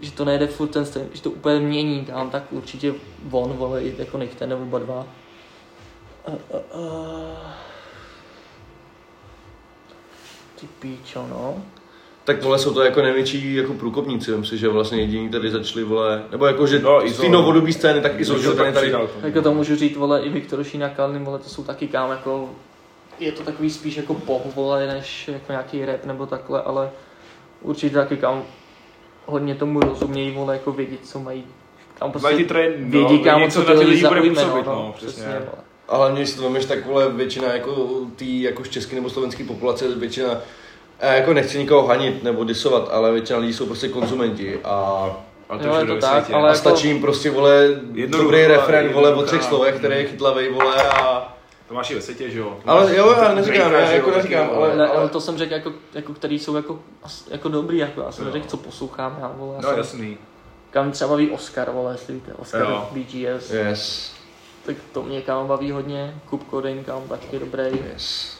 [0.00, 2.94] že to nejde furt ten stejný, že to úplně mění, kámo, tak určitě
[3.30, 5.06] on, vole, jako Nintendo oba dva.
[6.28, 6.34] Uh,
[6.74, 7.38] uh, uh.
[10.60, 11.62] Ty píčo, no.
[12.24, 15.84] Tak vole, jsou to jako největší jako průkopníci, myslím si, že vlastně jediní tady začali,
[15.84, 17.32] vole, nebo jako, že No, z té no.
[17.32, 19.08] novodobí scény, tak Izo, že tady, přidal.
[19.22, 22.50] Jako to můžu říct, vole, i Viktor Šína Kalny, vole, to jsou taky kámo, jako,
[23.18, 26.90] je to takový spíš jako pop, vole, než jako nějaký rap nebo takhle, ale
[27.62, 28.42] určitě taky kam
[29.26, 31.44] hodně tomu rozumějí, vole, jako vědět, co mají.
[31.98, 34.94] Tam Mají ty prostě trend, vědí, kámo, něco co ty lidi zaujme, no, no, no,
[34.96, 35.22] přesně.
[35.22, 35.67] přesně, vole.
[35.88, 39.44] Ale když si to vemeš, tak vole, většina jako tý, jako z české nebo slovenské
[39.44, 40.30] populace, většina,
[41.00, 44.70] já jako nechci nikoho hanit nebo disovat, ale většina lidí jsou prostě konzumenti a
[45.48, 46.32] Ale Jo, je to tak, světě.
[46.32, 47.68] ale- A jako- stačí jim prostě, vole,
[48.06, 51.34] dobrý refren, vole, o třech slovech, který je chytlavej, vole, a...
[51.68, 52.56] To máš i ve světě, že jo?
[52.66, 56.12] Ale jo, já neříkám, já jako neříkám, ale- Ale, ale to jsem řekl, jako, jako
[56.14, 56.78] který jsou jako,
[57.30, 58.32] jako dobrý, jako já jsem Jo.
[58.32, 60.18] řekl, co poslouchám, já, vole, já No jsem, jasný.
[60.70, 62.88] kam třeba baví Oscar, vole, jestli víte, Oscar Jo.
[62.92, 64.12] BGS, Yes,
[64.68, 67.62] tak to mě kam baví hodně, Kup Codein, kam taky dobrý.
[67.92, 68.38] yes.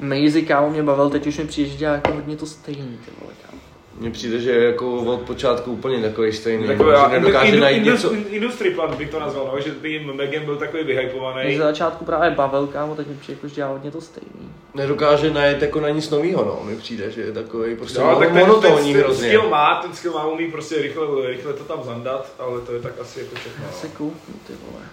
[0.00, 3.10] Mazy, kámo, mě bavil, teď už mi přijde, že dělá jako hodně to stejný, ty
[3.20, 3.62] vole, kámo.
[4.00, 7.82] Mně přijde, že je jako od počátku úplně takový stejný, Takový, že nedokáže indu- najít
[7.82, 8.14] indu- něco...
[8.14, 11.56] Industry plant bych to nazval, no, že tým Megan byl takový vyhypovaný.
[11.56, 14.52] ze začátku právě bavil, kámo, teď mi přijde, jako, že dělá hodně to stejný.
[14.74, 18.18] Nedokáže najít jako na nic novýho, no, mi přijde, že je takový prostě No, tak
[18.18, 19.28] ten, ten, monotónní ten hrozně.
[19.28, 22.80] skill má, ten skill má, umí prostě rychle, rychle to tam zandat, ale to je
[22.82, 23.64] tak asi jako všechno.
[23.64, 23.76] Já no.
[23.76, 24.84] se kouknu, ty vole.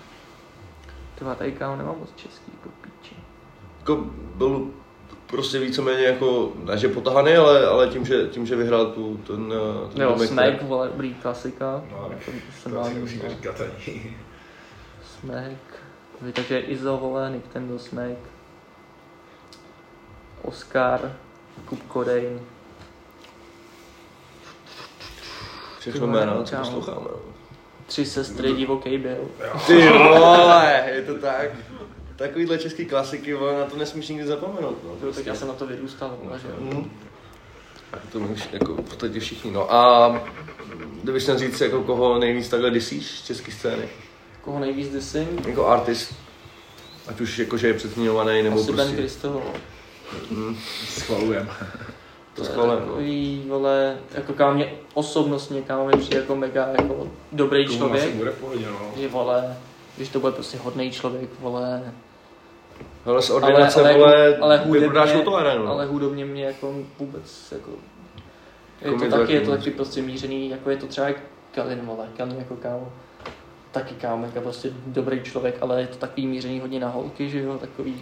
[1.17, 3.15] Ty vole, tady kámo nemám moc český, po píči.
[3.79, 3.95] Jako
[4.35, 4.67] byl
[5.35, 9.53] prostě víceméně jako, ne že potahaný, ale, ale tím, že, tím, že vyhrál tu, ten,
[9.53, 11.83] eh, ten Jo, domek, Smack, vole, dobrý klasika.
[11.91, 12.31] No, to
[12.61, 14.17] jsem To dál si musíme říkat ani.
[15.19, 15.59] Smack.
[16.21, 18.17] Vy, takže Izo, vole, Nintendo Smack.
[20.41, 21.15] Oscar,
[21.65, 22.39] Kup Codein.
[25.79, 27.07] Všechno jména, co posloucháme.
[27.85, 29.17] Tři sestry, divoký byl.
[29.67, 31.49] Ty vole, je to tak.
[32.15, 34.77] Takovýhle český klasiky, vole, na to nesmíš nikdy zapomenout.
[34.83, 35.29] No, Jo, tak prostě.
[35.29, 36.53] já jsem na to vyrůstal, že jo.
[36.59, 36.91] Mhm.
[38.11, 39.51] To my už jako v podstatě všichni.
[39.51, 40.09] No a
[41.03, 43.89] kdybych měl říct, jako koho nejvíc takhle disíš z české scény?
[44.41, 45.47] Koho nejvíc dissing?
[45.47, 46.13] Jako artist.
[47.07, 48.95] Ať už jako, že je předzměňovaný, nebo Asi Ben prostě...
[48.95, 49.43] Kristoval.
[50.31, 50.57] Mm,
[50.87, 51.49] Schvalujem.
[52.35, 52.79] to je schválem.
[52.79, 58.03] takový, vole, jako kámo mě osobnostně, kámo mě přijde jako mega, jako dobrý Tomu člověk.
[58.03, 58.91] asi bude pohodě, no.
[58.97, 59.57] Že vole,
[59.97, 61.93] když to bude prostě hodný člověk, vole,
[63.05, 65.67] Ale z ordinace, ale, vole, ale vyprodáš hudebně, tu arénu.
[65.67, 67.71] ale hudobně mě jako vůbec jako,
[68.81, 71.07] je Jako to mě to taky, je to taky prostě mířený, jako je to třeba
[71.07, 71.17] jak
[71.51, 72.91] Kalin, vole, Kalin jako kámo,
[73.71, 77.39] taky kámo, jako prostě dobrý člověk, ale je to takový mířený hodně na holky, že
[77.39, 78.01] jo, takový.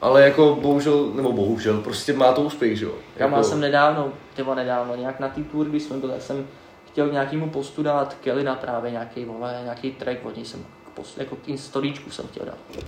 [0.00, 2.94] Ale jako bohužel, nebo bohužel, prostě má to úspěch, že jo?
[3.16, 6.46] Jako, já jsem nedávno, tyvo nedávno, nějak na té tour, když jsme byli, já jsem
[6.86, 10.66] chtěl k nějakému postu dát Kelly na právě nějaký, vole, nějaký track od něj jsem
[10.94, 12.84] post, jako k storíčku jsem chtěl dát.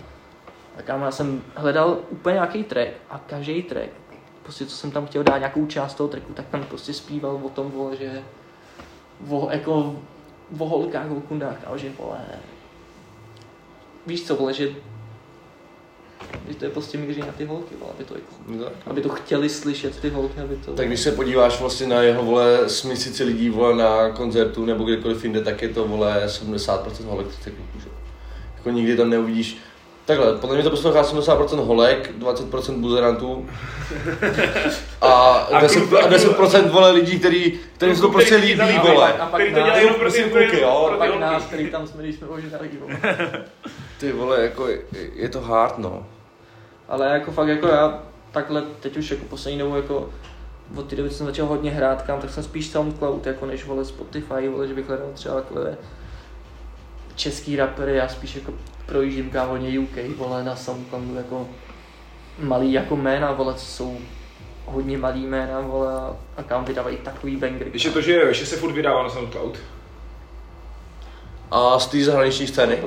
[0.85, 3.91] Kámo, já jsem hledal úplně nějaký track a každý track,
[4.43, 7.49] prostě co jsem tam chtěl dát, nějakou část toho tracku, tak tam prostě zpíval o
[7.49, 8.23] tom, vole, že
[9.29, 9.97] o, jako
[10.59, 12.19] o holkách, o kundách, a že vole,
[14.07, 14.69] víš co, vole, že
[16.49, 18.73] že to je prostě míří na ty holky, vole, aby to, jako, No tak.
[18.87, 20.73] aby to chtěli slyšet ty holky, aby to...
[20.73, 25.25] Tak když se podíváš vlastně na jeho vole smysici lidí vole na koncertu nebo kdekoliv
[25.25, 27.87] jinde, tak je to vole 70% holek, 30 kluků, že?
[27.89, 27.95] jo.
[28.57, 29.59] Jako nikdy tam neuvidíš
[30.11, 33.47] Takhle, podle mě to poslouchá 70% holek, 20% buzerantů
[35.01, 39.13] a A 10%, kluk- a 10% vole lidí, který, kterým se to prostě líbí, vole.
[39.13, 39.95] A pak nás- jenom
[40.31, 41.11] kluky, jo, pak
[41.47, 42.97] který tam jsme, když jsme ožrali, vole.
[44.01, 44.79] Ty vole, jako je,
[45.15, 46.07] je to hard, no.
[46.89, 48.03] Ale jako fakt jako já
[48.33, 50.09] takhle teď už jako poslední dobou jako
[50.77, 53.65] od té doby co jsem začal hodně hrát kam, tak jsem spíš Soundcloud jako než
[53.65, 55.77] vole Spotify, vole, že bych hledal třeba takhle
[57.21, 58.53] český rapery, já spíš jako
[58.87, 61.49] projíždím ká hodně UK, vole, na Soundcloudu jako
[62.39, 63.99] malý jako jména, vole, co jsou
[64.67, 65.93] hodně malý jména, vole,
[66.37, 67.71] a- kam vydávají takový bangry.
[67.73, 69.59] Ještě to, že, ještě se furt vydává na SoundCloud.
[71.51, 72.79] A z té zahraniční scény?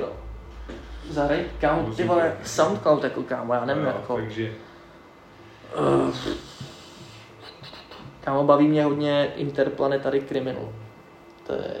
[1.10, 4.52] Zahraj, kámo, ty vole, Soundcloud jako kámo, já nevím, Jo, jako, Takže,
[5.78, 6.14] uh,
[8.20, 10.68] kámo, baví mě hodně Interplanetary Criminal.
[11.46, 11.74] To je,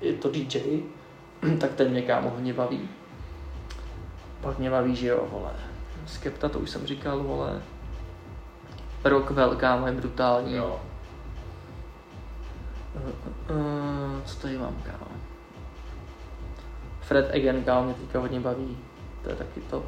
[0.00, 0.82] je to DJ,
[1.60, 2.88] tak ten mě kámo hodně baví.
[4.40, 5.50] Pak mě baví, že jo, vole,
[6.06, 7.62] Skepta, to už jsem říkal, vole,
[9.04, 10.56] Rockwell, kámo, je brutální.
[10.56, 10.80] jo.
[13.50, 15.06] Uh, co tady mám, kámo?
[17.00, 18.78] Fred Again, kámo, mě teďka hodně baví.
[19.22, 19.84] To je taky top.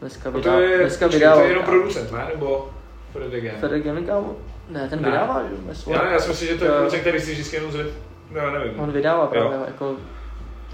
[0.00, 1.38] Dneska, No vydá, to je, dneska vydával.
[1.38, 2.26] to je jenom producent, ne?
[2.34, 2.70] Nebo
[3.12, 3.56] Fred again?
[3.60, 4.36] Fred Again, kámo?
[4.68, 5.08] Ne, ten Ne.
[5.10, 6.76] vydává, že Já, já si myslím, že to je Jo.
[6.76, 7.84] producent, který si vždycky jenom zve...
[8.30, 8.80] No, já nevím.
[8.80, 9.64] On vydává právě Jo.
[9.66, 9.96] jako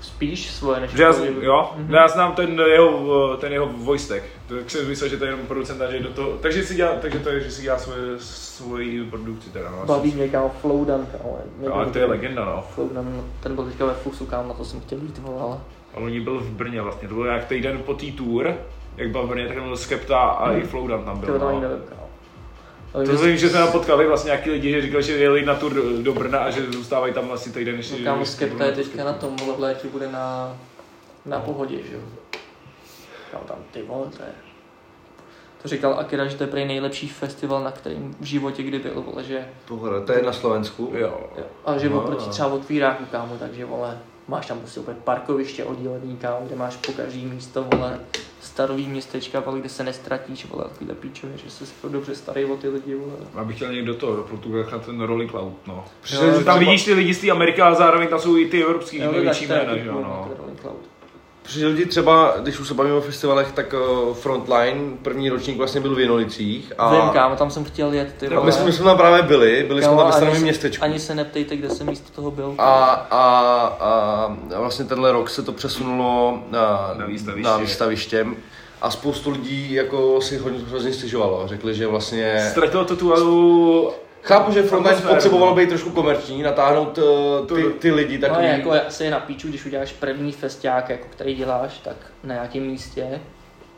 [0.01, 1.94] spíš svoje, než já, že- jo, Mhm.
[1.94, 5.46] já znám ten jeho, ten jeho voice tag, tak jsem myslel, že to je jenom
[5.46, 7.98] producent a že do toho, takže si dělá, takže to je, že si dělá svoje,
[8.18, 9.86] svoji produkci teda, no.
[9.86, 11.92] Baví mě, kámo, No, ale baví.
[11.92, 12.64] to je legenda, no.
[12.74, 15.57] Flowdan, ten byl teďka ve Fusu, kámo, na to jsem chtěl jít, vole, ale...
[15.94, 18.55] A oni byl v Brně vlastně, to byl jak týden po té tour,
[18.96, 21.61] jak byl v Brně, tak tam byl Skepta a i Flowdan tam byl, to ani
[21.61, 21.68] no.
[21.68, 22.10] nevím, kámo.
[22.95, 25.55] Ale To vím, že jsme tam potkali vlastně nějaký lidi, že říkali, že jeli na
[25.55, 27.91] tour do, Brna a že zůstávají tam asi týden, než...
[27.91, 30.57] No, kámo, Skepta je teďka na tom, vole, v létě bude na,
[31.26, 32.01] na pohodě, že jo.
[33.32, 34.28] Kámo, tam ty vole, to je...
[35.62, 39.03] To říkal Akira, že to je prej nejlepší festival, na kterým v životě kdy byl,
[39.07, 39.49] vole, že...
[39.64, 40.93] Tohle, to je na Slovensku.
[40.95, 41.20] Jo.
[41.36, 41.45] Jo.
[41.64, 42.01] A že No.
[42.03, 46.76] oproti třeba otvíráku, kámo, takže vole, máš tam prostě úplně parkoviště oddělený, kámo, kde máš
[46.76, 48.01] po každý místo, vole,
[48.61, 52.57] starový městečka, vole, kde se nestratíš, vole, takovýhle píčově, že se jako dobře starí o
[52.57, 53.13] ty lidi, vole.
[53.37, 55.85] Já bych chtěl někdo do toho, do Portugalska na ten Rolling Cloud, no.
[56.01, 58.19] Přišel, Jo, že Že tam třeba- vidíš ty lidi z té Ameriky, ale zároveň tam
[58.19, 60.23] jsou i ty evropský Jo, největší jména, že jo, no.
[60.27, 60.77] to je Rolling Cloud.
[61.43, 63.75] Přišel ti třeba, když už se bavíme o festivalech, tak
[64.09, 66.73] uh, Frontline, první ročník vlastně byl v Jenolicích.
[66.79, 68.47] A Vím, kámo, tam jsem chtěl jet, ty Tak vole.
[68.47, 70.85] my, jsme, my jsme tam právě byli, byli jsme Kámo, tam ve stanovém se- městečku.
[70.85, 72.55] Ani se neptejte, kde jsem místo toho byl.
[72.59, 73.21] A, a,
[73.81, 77.49] a vlastně tenhle rok se to přesunulo na, Na výstaviště.
[77.51, 78.27] na výstaviště.
[78.81, 81.49] A spoustu lidí jako si hodně hrozně stěžovalo.
[81.49, 82.47] Řekli, že vlastně...
[82.51, 83.93] Ztratilo to tu alu...
[84.22, 85.55] Chápu, že Frontline Atmosféru, potřeboval no.
[85.57, 88.47] být trošku komerční, natáhnout uh, ty, ty lidi No takový...
[88.47, 92.62] jako asi je na píču, když uděláš první festiák, jako který děláš, tak na nějakém
[92.62, 93.20] místě,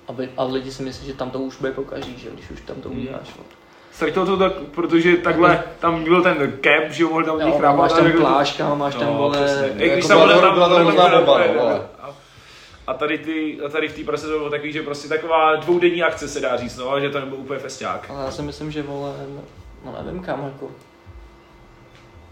[0.09, 2.76] aby, a lidi si myslí, že tam to už bude pokaží, že když už tam
[2.76, 2.98] to Hmm.
[2.98, 3.28] uděláš.
[3.38, 3.44] jo.
[3.92, 7.76] Ztratilo to tak, protože takhle, tam byl ten camp, že jo, mohli tam Jo, chrápat.
[7.78, 8.12] máš tam
[8.59, 9.68] kámo, máš tam, vole, přesně.
[9.78, 11.80] I jako když tam byla tam, byla to hrozná doba, no, vole.
[12.87, 16.03] A, tady, ty, a tady v té prase to bylo takový, že prostě taková dvoudenní
[16.03, 18.07] akce se dá říct, no, že to nebyl úplně festiák.
[18.11, 19.12] Ale já si myslím, že vole,
[19.85, 20.68] no nevím kam, jako.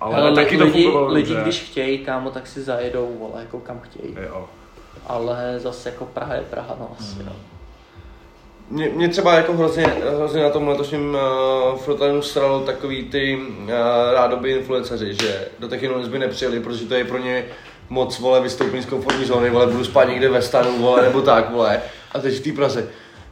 [0.00, 1.42] Ale, Ale taky to lidi, fungovalo lidi, dobře.
[1.42, 4.16] když chtějí, kámo, tak si zajedou, vole, jako kam chtějí.
[4.28, 4.48] Jo.
[5.06, 7.26] Ale zase jako Praha je Praha, no asi, Hmm.
[7.26, 7.32] no.
[8.70, 9.86] Mě, mě třeba jako hrozně,
[10.16, 11.16] hrozně na tom letošním
[11.72, 13.70] uh, Frontlineu stralo takový ty uh,
[14.14, 17.44] rádoby influenceři, že do těch by nepřijeli, protože to je pro ně
[17.90, 21.50] moc, vole, vystoupení z komfortní zóny, vole, budu spát někde ve stanu, vole, nebo tak,
[21.50, 21.82] vole.
[22.12, 22.88] A teď v té Praze.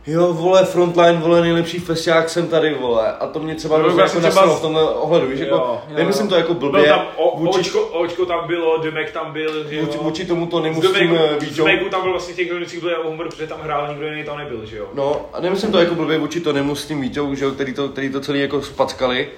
[0.06, 3.12] Jo, vole, Frontline, vole, nejlepší festiák jsem tady, vole.
[3.12, 5.80] A to mě třeba No, jako třeba z- v tomhle ohledu, víš, Jo, jako, jo,
[5.96, 6.30] nemyslím jo.
[6.30, 9.76] to jako Byl blbě, tam o, vůči, očko, očko tam bylo, Dymek tam byl, že
[9.76, 9.84] jo.
[9.86, 11.64] vůči, vůči tomuto Z nemu s tím Dymeku- eh, z Víťou.
[11.66, 14.66] Dymeku tam byl vlastně těch kronicích byl humor, protože tam hrál, nikdo jiný tam nebyl,
[14.66, 14.86] že jo.
[14.94, 17.00] No, a nemyslím to jako blbě vůči to nemu s tím
[17.34, 19.28] že jo, který to, který to celý jako spackali.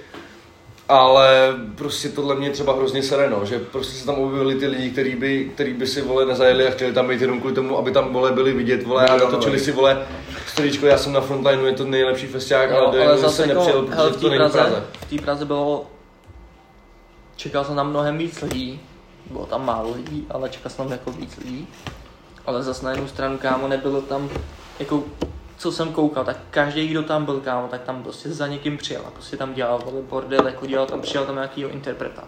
[0.91, 4.89] Ale prostě tohle mě třeba hrozně sere, no, že prostě se tam objevili ty lidi,
[4.89, 7.91] kteří by, který by si vole nezajeli a chtěli tam být jenom kvůli tomu, aby
[7.91, 9.63] tam vole byli vidět, vole, a natočili no.
[9.63, 10.07] si vole
[10.47, 14.09] storičko, já jsem na frontlineu, je to nejlepší festiák, Jo, ale, ale zase nepřijel, hele,
[14.09, 14.83] protože v to té není v Praze, Praze.
[14.93, 15.85] v té Praze bylo,
[17.35, 18.79] čekal jsem tam mnohem víc lidí,
[19.25, 21.67] bylo tam málo lidí, ale čekal jsem tam jako víc lidí.
[22.45, 24.29] Ale zase na jednu stranu, kámo, nebylo tam,
[24.79, 25.03] jako,
[25.61, 29.01] co jsem koukal, tak každý, kdo tam byl, kámo, tak tam prostě za někým přijel
[29.07, 32.23] a prostě tam dělal, vole, bordel, jako dělal tam, přijel tam nějakýho interpreta.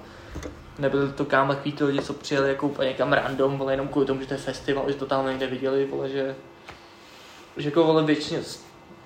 [0.80, 4.06] Nebyli to kámo takový ty lidi, co přijeli jako úplně někam random, vole, jenom kvůli
[4.06, 6.36] tomu, že to je festival, že to tam někde viděli, vole, že,
[7.58, 8.40] že jako, vole, většině,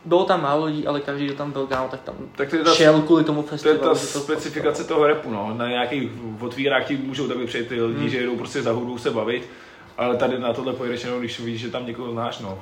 [0.06, 2.64] bylo tam málo lidí, ale každý, kdo tam byl, kámo, tak tam Tak to je
[2.64, 3.80] ta, šel kvůli tomu to je festivalu.
[3.80, 5.54] ta to specifikace toho repu, no.
[5.54, 6.12] Na nějaký
[6.42, 8.10] otvírák ti můžou takhle přijet ty lidi, Hmm.
[8.10, 9.50] že jedou prostě za hudbou se bavit,
[9.98, 12.60] ale tady na tohle pojedeš jenom, když víš, že tam někoho znáš, no.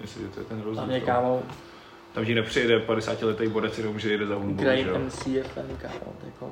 [0.00, 0.82] Myslím, že to je ten rozdíl.
[0.82, 1.06] Tam je no.
[1.06, 1.42] kámo
[2.14, 4.98] Tam ti nepřijede 50 letý borec, jenom že jede za Great jo.
[4.98, 6.50] MCFM, kámo, jako,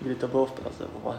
[0.00, 1.18] kdy to bylo v Praze, vole.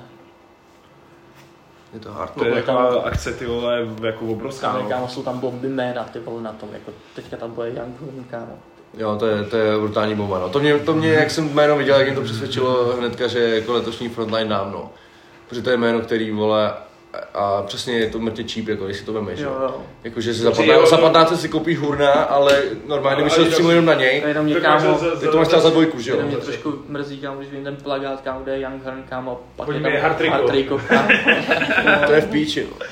[1.93, 2.33] Je to hard.
[2.33, 4.89] To je taková tam- akce, ty vole, jako obrovská, Tam, no.
[4.89, 8.23] kámo, jsou tam bomby jména, ty vole, na tom, jako, teďka tam bude Young Horn,
[8.29, 8.59] kámo.
[8.93, 10.49] Jo, to je, to je brutální bomba, no.
[10.49, 13.73] To mě, to mě, jak jsem jméno viděl, jak mě to přesvědčilo hnedka, že jako
[13.73, 14.91] letošní frontline dám, no.
[15.49, 16.73] Protože to je jméno, který, vole,
[17.33, 19.39] A přesně je to mrtě cheap, jako když si to vemeš.
[19.39, 19.81] Jo, Jo, jo.
[20.03, 21.01] Jakože si za, Protože 15, jo, za no.
[21.01, 24.55] 15 si koupíš hurna, ale normálně, šel i přímo jenom na A něj, jenom mě
[24.55, 26.15] kámo, ty to máš třeba za dvojku, že jo?
[26.17, 29.41] jenom mě trošku mrzí, kámo, když vidím ten plagát, kámo, kde je Young Horn, kámo,
[29.55, 30.33] pak Pojďme, je tam Hard Trico.
[30.35, 31.07] Hard Trico, kámo.
[32.07, 32.85] To je v píči, no.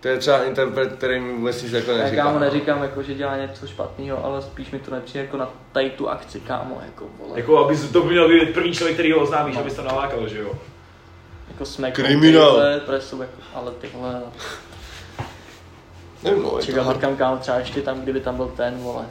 [0.00, 2.22] To je třeba interpret, který mi vůbec nic jako Já neříká.
[2.22, 5.90] kámo neříkám, jako, že dělá něco špatného, ale spíš mi to nepřijde jako na tady
[5.90, 7.40] tu akci, kámo, jako vole.
[7.40, 10.28] Jako, aby to by měl být první člověk, který ho oznámí, že bys to nalákal,
[10.28, 10.52] že jo?
[11.48, 12.50] Jako jsme Kriminál.
[12.52, 14.22] Tyhle, protože jsou jako, ale tyhle,
[16.24, 19.06] Nevím, no, říkám, kámo, třeba ještě tam, kdyby tam byl ten, vole,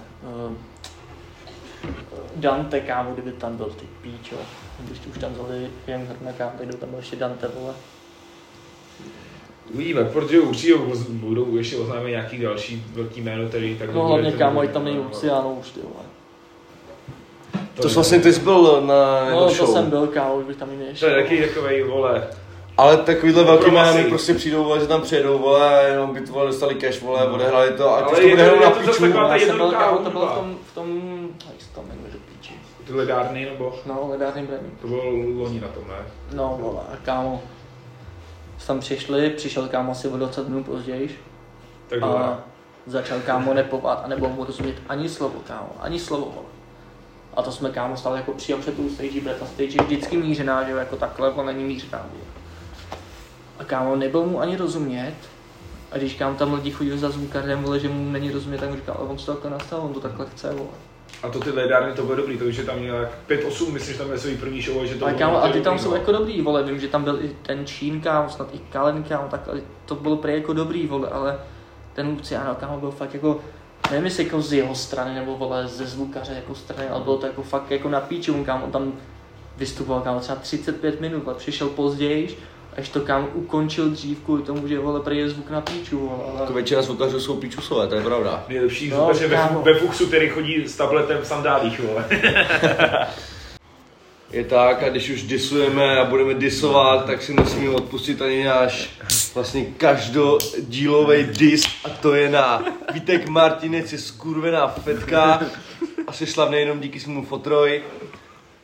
[0.47, 0.53] uh,
[2.35, 4.35] Dante, kámo, kdyby tam byl ty píčo.
[4.79, 7.73] Když už tam vzali Young Horna, kámo, tak jdou tam byl ještě Dante, vole.
[9.73, 10.73] Uvidíme, protože určitě
[11.09, 14.97] budou ještě oznámit nějaký další velký jméno, který tak No hlavně, kámo, ať tam není
[14.97, 16.05] Luciano už, ty vole.
[17.81, 19.73] To jsi vlastně ty jsi byl na No, no, to show.
[19.73, 22.27] jsem byl, kámo, už bych tam jiný To je taky takovej, vole,
[22.77, 26.33] Ale takovýhle velký jmény prostě přijdou, vole, že tam přijedou, vole, a jenom by to
[26.33, 28.79] vole, dostali cash, vole, odehráli to, a Ale teď to bude to- je na to
[28.79, 29.01] piču.
[29.01, 31.01] taková ta Já jsem byl, kámo, to bylo v tom, v tom,
[31.51, 32.53] jak se to jmenuje do píči.
[32.87, 34.63] ty ledárny, nebo No, ledárný brand.
[34.81, 35.03] to bylo
[35.43, 35.95] loni na tom, ne?
[36.33, 37.43] No, vole, a kámo.
[38.67, 41.19] Tam přišli, přišel kámo asi o 20 minut později
[41.87, 42.39] Tak a
[42.85, 46.45] začal kámo nepovat a nebyl mu rozumět ani slovo, kámo, ani slovo, vole.
[47.35, 50.17] A to jsme kámo stále jako přijel před tu stage, protože ta stage je vždycky
[50.17, 52.05] mířená, že jo, jako takhle, ona není mířená.
[53.59, 55.15] A kámo, nebyl mu ani rozumět.
[55.91, 58.75] A když kámo tam lidi chodili za zvukarem, vole, že mu není rozumět, tak mu
[58.75, 60.69] říkal, ale on to takhle nastavil, on to takhle chce, vole.
[61.23, 63.93] A to ty ledárny, to bylo dobrý, to už je tam měl jak 5-8, myslím,
[63.93, 65.89] že tam je svůj první show, že to Ale bylo kámo, a ty tam jsou
[65.89, 65.95] no.
[65.95, 69.27] jako dobrý, vole, vím, že tam byl i ten Čín, kámo, snad i Kalen, kámo,
[69.27, 69.49] tak
[69.85, 71.39] to bylo prý jako dobrý, vole, ale
[71.93, 73.39] ten Luciano, kámo, byl fakt jako,
[73.91, 77.25] nevím jestli jako z jeho strany, nebo vole, ze zvukaře jako strany, ale bylo to
[77.25, 78.93] jako fakt jako na píču, kámo, on tam
[79.57, 82.37] vystupoval, kámo, třeba 35 minut, ale přišel později,
[82.77, 86.23] až to kámo ukončil dřív kvůli tomu, že vole, prý je zvuk na píču, vole,
[86.31, 86.41] ale...
[86.41, 88.45] Jako většina zvukařů jsou píčusové, to je pravda.
[88.49, 92.05] Nejlepší No, že ve, ve Fuchsu, který chodí s tabletem v sandálích, vole.
[94.33, 98.89] Je tak a když už disujeme a budeme disovat, tak si musíme odpustit ani náš
[99.33, 102.63] vlastně každodílový dis a to je na
[102.93, 105.39] Vítek Martinec je skurvená fetka
[106.07, 107.81] a jsi slavný jenom díky svému fotroj.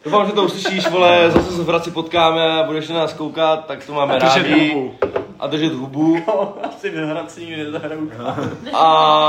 [0.06, 3.66] Doufám, že to uslyšíš, vole, zase se v Hradci potkáme a budeš na nás koukat,
[3.66, 4.70] tak to máme A držet rádi.
[4.74, 4.96] hubu.
[5.40, 6.18] A držet hubu.
[6.64, 8.12] Asi ve Hradci nikdy nezahraju.
[8.74, 8.86] A,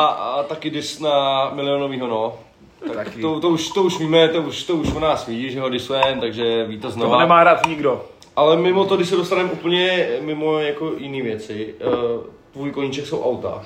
[0.06, 2.34] a taky dis na milionovýho, no.
[2.86, 3.20] Tak Taky.
[3.22, 5.68] to, to, už, to už víme, to už, to už o nás ví, že ho
[5.68, 7.18] disujeme, takže ví to Toho znova.
[7.18, 8.04] nemá rád nikdo.
[8.36, 11.92] Ale mimo to, když se dostaneme úplně mimo jako jiné věci, uh,
[12.52, 13.62] tvůj koníček jsou auta.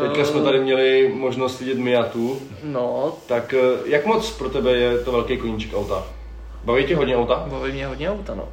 [0.00, 4.98] Teďka jsme tady měli možnost vidět Miatu, No, tak uh, jak moc pro tebe je
[4.98, 6.06] to velký koníček auta?
[6.64, 7.44] Baví tě hodně auta?
[7.46, 8.48] Baví mě hodně auta, no.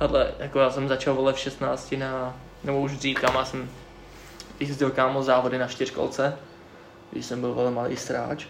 [0.00, 3.70] Ale jako já jsem začal vole v 16 na, nebo už dřív, kámo, já jsem
[4.60, 6.36] jezdil kámo závody na čtyřkolce,
[7.12, 8.46] když jsem byl vole malý stráč.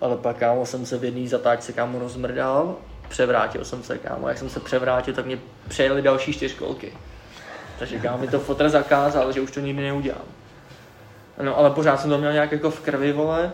[0.00, 2.76] Ale pak kámo jsem se v jedné zatáčce kámo rozmrdal,
[3.08, 5.38] převrátil jsem se kámo, jak jsem se převrátil, tak mě
[5.68, 6.92] přejeli další čtyřkolky.
[7.78, 10.24] Takže kámo mi to fotr zakázal, že už to nikdy neudělám.
[11.42, 13.52] No ale pořád jsem to měl nějak jako v krvi, vole.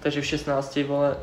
[0.00, 1.16] Takže v 16, vole,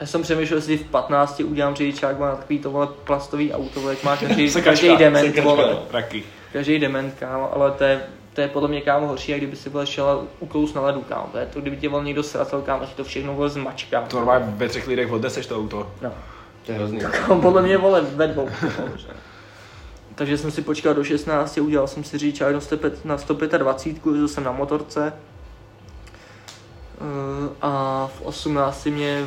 [0.00, 3.92] já jsem přemýšlel, jestli v 15 udělám řidičák na takový to vole plastový auto, vole,
[3.92, 5.78] jak má každý, každý dement, vole.
[5.90, 6.24] Raky.
[6.52, 8.00] každý dement, kámo, ale to je,
[8.36, 11.28] to je podle mě kámo horší, jak kdyby si vole šel uklous na ledu, kámo,
[11.32, 14.02] to je to, kdyby tě vole někdo srazil, kámo, ti to všechno vole zmačká.
[14.02, 15.90] To normálně ve třech lidech odneseš to auto.
[16.02, 16.12] No.
[16.66, 17.00] To je hrozný.
[17.00, 18.48] Kámo, podle mě vole ve dvou.
[20.14, 24.44] Takže jsem si počkal do 16, udělal jsem si na 105 na 125, jezdil jsem
[24.44, 25.12] na motorce.
[27.00, 29.26] Eh, A v 18 mě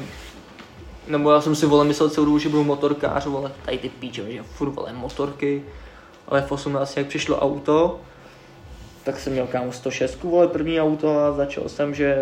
[1.07, 4.31] nebo já jsem si vole myslel celou dobu, že budu motorkář, vole, tady ty píče,
[4.31, 5.63] že furt vole motorky.
[6.27, 7.99] Ale v 18, jak přišlo auto,
[9.11, 12.17] tak jsem měl kámo 106, vole, první auto a začal jsem, že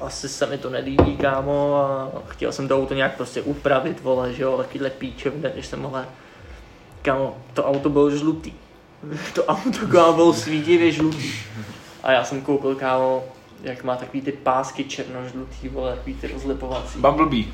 [0.00, 4.32] asi se mi to nelíbí, kámo, a chtěl jsem to auto nějak prostě upravit, vole,
[4.32, 6.08] že jo, takovýhle píčovně, když jsem, vole,
[7.02, 8.52] kámo, to auto bylo žlutý.
[9.34, 11.32] to auto, kámo, bylo svítivě žlutý.
[12.02, 13.24] A já jsem koupil, kámo,
[13.62, 16.98] jak má takový ty pásky černožlutý, vole, takový ty rozlepovací.
[16.98, 17.44] Bumblebee.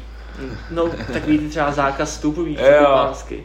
[0.70, 3.44] No, takový ty třeba zákaz vstupu, víš, ty pásky.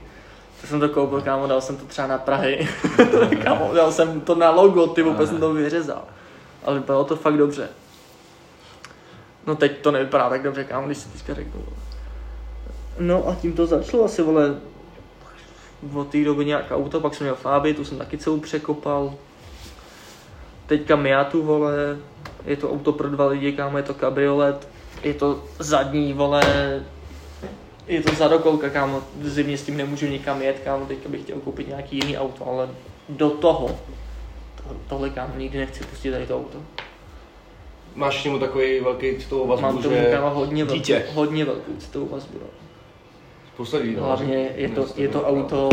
[0.65, 2.67] Jsem to koupil, kámo, dal jsem to třeba na Prahy.
[3.43, 6.03] kámo, dal jsem to na logo, ty vůbec jsem to vyřezal.
[6.65, 7.69] Ale vypadalo to fakt dobře.
[9.47, 11.61] No teď to nevypadá tak dobře, kámo, když si teďka řeknu.
[12.99, 14.55] No a tím to začalo asi, vole,
[15.93, 19.13] od té doby nějak auto, pak jsem měl Fabii, tu jsem taky celou překopal.
[20.67, 21.97] Teďka Miatu, vole,
[22.45, 24.67] je to auto pro dva lidi, kámo, je to kabriolet,
[25.03, 26.43] je to zadní, vole,
[27.87, 31.39] je to zadokolka, kámo, v zimě s tím nemůžu nikam jet, kámo, teďka bych chtěl
[31.39, 32.69] koupit nějaký jiný auto, ale
[33.09, 33.67] do toho,
[34.55, 36.57] to, tohle kámo, nikdy nechci pustit tady to auto.
[37.95, 41.05] Máš k němu takový velký citovou vazbu, Mám tomu že kámo hodně velkou, Dítě.
[41.13, 42.39] hodně velkou citovou vazbu.
[42.41, 43.79] no.
[43.79, 45.69] lidí, no, Hlavně je to, je to auto,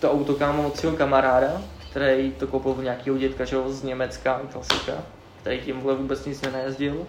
[0.00, 3.82] to auto kámo od svého kamaráda, který to koupil v nějakého dětka, že jo, z
[3.82, 4.92] Německa, klasika,
[5.40, 7.06] který tím vůbec nic nenajezdil.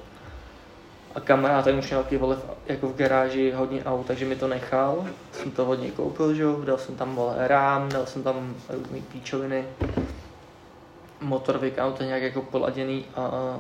[1.18, 4.36] A kamarád ten už měl taky vole v- jako v garáži hodně aut, takže mi
[4.36, 5.08] to nechal.
[5.32, 9.02] Jsem to hodně koupil, že jo, dal jsem tam vole rám, dal jsem tam různý
[9.02, 9.66] píčoviny.
[11.22, 13.60] Motor kámo, to je nějak jako poladěný a a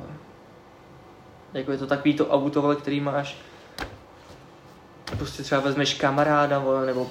[1.53, 3.37] jako je to takový to auto, vole, který máš
[5.17, 7.07] prostě třeba vezmeš kamaráda, vole, nebo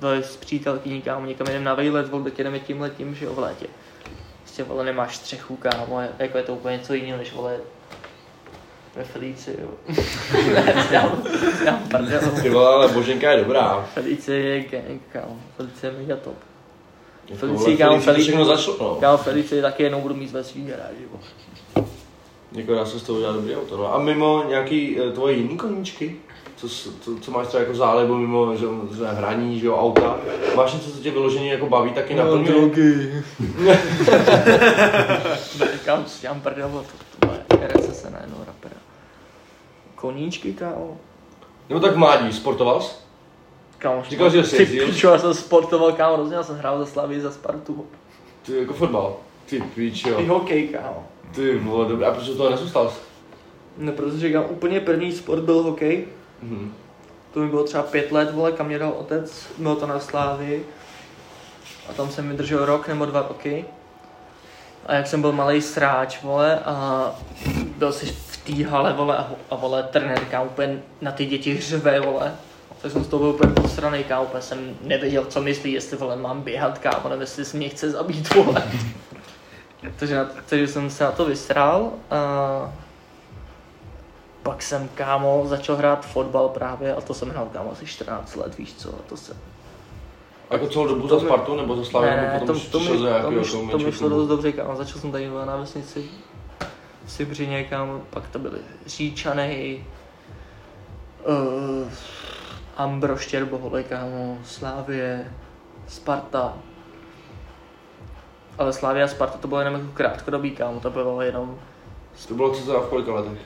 [0.00, 3.34] vole, s přítelkyní, kámo, někam jdem na vejlet, vole, tak jedeme tím letím, že jo,
[3.34, 3.66] v létě.
[4.42, 7.60] Prostě, vole, nemáš střechu, kámo, jako je to úplně něco jiného, než, vole,
[8.96, 9.68] ve Felici, jo.
[10.54, 10.74] ne,
[11.90, 12.20] prdel.
[12.42, 13.88] Ty vole, ale Boženka je dobrá.
[13.94, 16.34] Felici je gang, kámo, Felici je mega top.
[17.28, 18.94] Jako, Felici, kámo, Felici všechno začalo, no.
[19.00, 21.86] Kámo, Felici taky jednou budu mít ve svým garáži, vole.
[22.52, 23.94] Jako já jsem z toho udělal dobrý auto, no.
[23.94, 26.16] A mimo nějaký eh, tvoje jiný koníčky?
[26.56, 28.66] Co, s- co, co máš třeba jako zálibu mimo že,
[28.98, 30.16] že hraní, že jo, auta?
[30.56, 32.48] Máš něco, co tě vyloženě jako baví, taky No, naplňuje?
[32.50, 33.24] drogy.
[35.84, 36.82] Kámo, si dělám prdel, to,
[37.20, 38.73] to bude RSS na jednoho rapera.
[40.04, 40.96] Koníčky, kámo.
[41.68, 42.94] Nebo tak mládí, sportoval jsi?
[43.78, 44.86] Kámo, Říkal, že jsi ty jezdil?
[44.86, 47.86] pičo, já jsem sportoval, kámo, já jsem hrál za Slavii, za Spartu.
[48.42, 49.16] Ty jako fotbal?
[49.46, 50.18] Ty píč, jo.
[50.20, 51.06] I hokej, kámo.
[51.34, 52.04] Ty vole, dobrý.
[52.04, 52.96] A proč toho nezůstal jsi?
[53.78, 56.08] No, protože říkám, úplně první sport byl hokej.
[56.42, 56.74] Mhm.
[57.34, 60.66] To mi bylo třeba pět let, vole, kam mě dal otec, bylo to na Slávii.
[61.90, 63.64] A tam jsem vydržel rok nebo dva roky.
[64.86, 67.10] A jak jsem byl malý sráč, vole, a
[67.76, 72.34] byl si té hale, vole, a, vole, trenérka úplně na ty děti hřve, vole.
[72.82, 76.16] Tak jsem z toho byl úplně posranej, kámo, úplně jsem nevěděl, co myslí, jestli, vole,
[76.16, 78.62] mám běhat, kámo, nebo jestli si mě chce zabít, vole.
[79.96, 82.72] takže, na, takže jsem se na to vysral a
[84.42, 88.58] pak jsem, kámo, začal hrát fotbal právě a to jsem hrál, kámo, asi 14 let,
[88.58, 89.36] víš co, a to se...
[90.50, 93.30] A jako celou dobu za Spartu nebo za Slavii, Ne, potom to, to, mi, to,
[93.30, 94.76] mi, to mi šlo dost dobře, kámo.
[94.76, 96.04] Začal jsem tady na vesnici
[97.06, 99.84] Sibřině, kámo, pak to byly Říčany,
[101.26, 101.88] uh,
[102.76, 105.32] Ambro, Štěrbohole, kámo, Slávie,
[105.88, 106.54] Sparta.
[108.58, 111.58] Ale Slávia a Sparta to bylo jenom jako krátkodobý, kámo, to bylo jenom,
[112.28, 113.38] To bylo co za v kolika letech?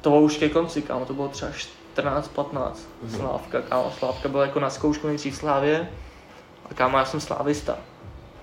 [0.00, 1.50] to bylo už ke konci, kámo, to bylo třeba
[1.96, 2.72] 14-15,
[3.02, 3.16] Mhm.
[3.16, 5.88] Slávka, kámo, Slávka byla jako na zkoušku nejdřív Slávě,
[6.70, 7.76] a kámo, já jsem slávista.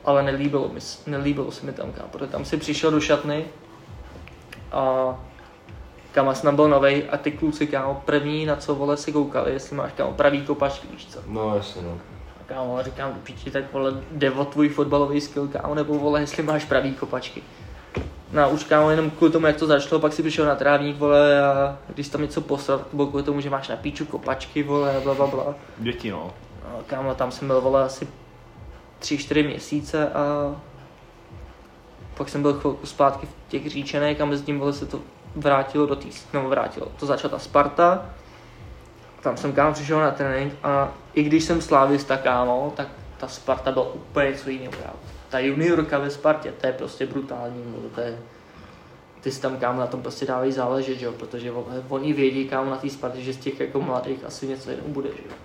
[0.05, 3.45] Ale nelíbilo, mi, nelíbilo se mi tam, kámo, protože tam si přišel do šatny
[4.72, 5.15] a
[6.13, 9.76] jsem tam byl novej a ty kluci, kámo, první na co vole si koukali, jestli
[9.76, 11.19] máš, kámo, pravý kopačky, víš co.
[11.28, 11.97] No jasně, no.
[12.41, 16.19] A kámo, a říkám, píči, tak vole, jde o tvůj fotbalový skill, kámo, nebo vole,
[16.19, 17.43] jestli máš pravý kopačky.
[18.32, 20.97] No a už kámo, jenom kvůli tomu, jak to začalo, pak si přišel na trávník,
[20.97, 24.05] vole, a když tam něco poslal, tak to bylo kvůli tomu, že máš na píču
[24.05, 25.55] kopačky, vole, bla, bla, bla.
[25.78, 26.34] Děti, no.
[26.63, 28.07] No, kámo, tam jsem byl, vole, asi
[28.99, 30.55] tři, čtyři měsíce a
[32.18, 34.99] pak jsem byl chvilku zpátky v těch říčenek a mezi tím, vole, se to
[35.36, 38.05] vrátilo do té, nebo vrátilo, to začala ta Sparta,
[39.22, 42.88] tam jsem kámo přišel na trénink a i když jsem slávista kámo, tak
[43.18, 44.93] ta Sparta byla úplně něco jiného.
[45.30, 48.20] Ta juniorka ve Spartě, to je prostě brutální, to je,
[49.22, 51.51] ty si tam kámo na tom prostě dávají záležet, že jo, protože
[51.89, 55.09] oni vědí kámo na té Spartě, že z těch jako mladých asi něco jednou bude,
[55.09, 55.36] že jo.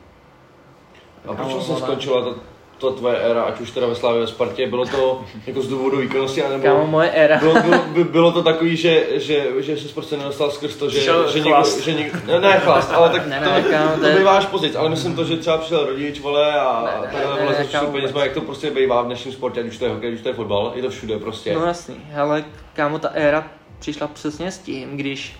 [1.29, 1.81] A proč vole.
[1.81, 2.41] skončila ta,
[2.79, 5.96] ta tvoje éra, ať už teda ve Slávě ve Spartě, bylo to jako z důvodu
[5.99, 6.63] výkonnosti, anebo...
[6.64, 7.38] Kámo, moje éra.
[7.38, 10.96] Bylo, bylo, by- bylo to takový, že, že, že jsi prostě nedostal skrz to, že,
[10.99, 11.80] Přišel že, někdo, chlast.
[11.80, 14.46] že někdo, ne, ne chlast, ale tak Ne, to, ne, kámo, to, to je- býváš
[14.46, 17.67] pozic, ale myslím to, že třeba přišel rodič, vole, a Ne, ne, takhle, ne, vole,
[17.72, 18.13] ne, vůbec.
[18.25, 20.29] jak to prostě bývá v dnešním sportě, ať už to je hokej, ať už to
[20.29, 21.55] je fotbal, je to všude prostě.
[21.55, 23.46] No jasný, ale kámo, ta éra
[23.79, 25.37] přišla přesně s tím, když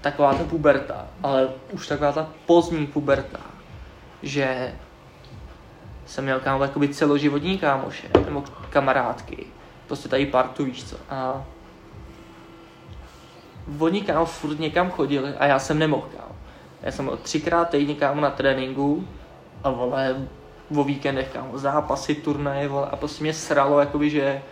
[0.00, 3.40] taková ta puberta, ale už taková ta pozdní puberta,
[4.22, 4.72] že
[6.08, 9.46] jsem měl kámo jakoby celoživotní kámoše, nebo kamarádky,
[9.86, 11.44] prostě tady partu, víš co, a
[13.78, 16.34] oni kámo furt někam chodili a já jsem nemohl kámo.
[16.82, 19.08] Já jsem byl třikrát týdně kámo na tréninku
[19.64, 20.28] a vole
[20.76, 24.42] o víkendech kámo zápasy, turnaje vole a prostě mě sralo jakoby, že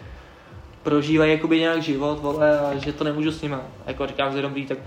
[0.83, 3.61] prožívají jakoby nějak život, vole, a že to nemůžu s nima.
[3.87, 4.79] Jako říkám si dobrý, tak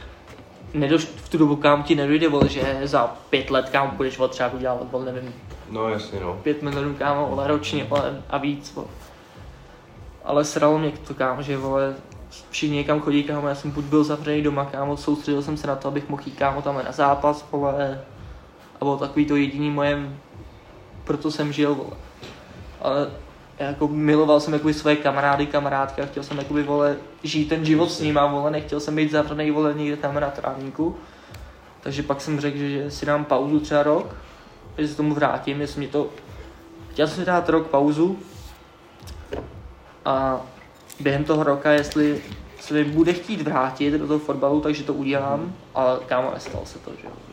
[0.73, 4.49] nedoš, v tu dobu kam ti nedojde, vole, že za pět let kam budeš třeba
[4.49, 5.33] vydělávat, vole, nevím,
[5.71, 6.39] No jasně, no.
[6.43, 8.87] pět milionů kámo, vole, ročně, vole, a víc, vole.
[10.23, 11.95] Ale sralo mě to, kámo, že, vole,
[12.49, 15.75] všichni někam chodí, kámo, já jsem buď byl zavřený doma, kámo, soustředil jsem se na
[15.75, 18.01] to, abych mohl jít, kámo, tam na zápas, vole,
[18.75, 20.09] A bylo takový to jediný moje,
[21.03, 21.97] proto jsem žil, vole.
[22.81, 23.09] Ale
[23.59, 27.91] jako miloval jsem jakoby své kamarády, kamarádky a chtěl jsem jakoby, vole, žít ten život
[27.91, 30.95] s nima, vole, nechtěl jsem být zavřený, vole, někde tam na trávníku.
[31.81, 34.15] Takže pak jsem řekl, že, že si dám pauzu třeba rok,
[34.77, 36.09] že se tomu vrátím, jestli mě to...
[36.91, 38.19] Chtěl jsem si dát rok pauzu
[40.05, 40.41] a
[40.99, 42.21] během toho roka, jestli
[42.59, 46.79] se mi bude chtít vrátit do toho fotbalu, takže to udělám, ale kámo, nestalo se
[46.79, 47.28] to, že jo.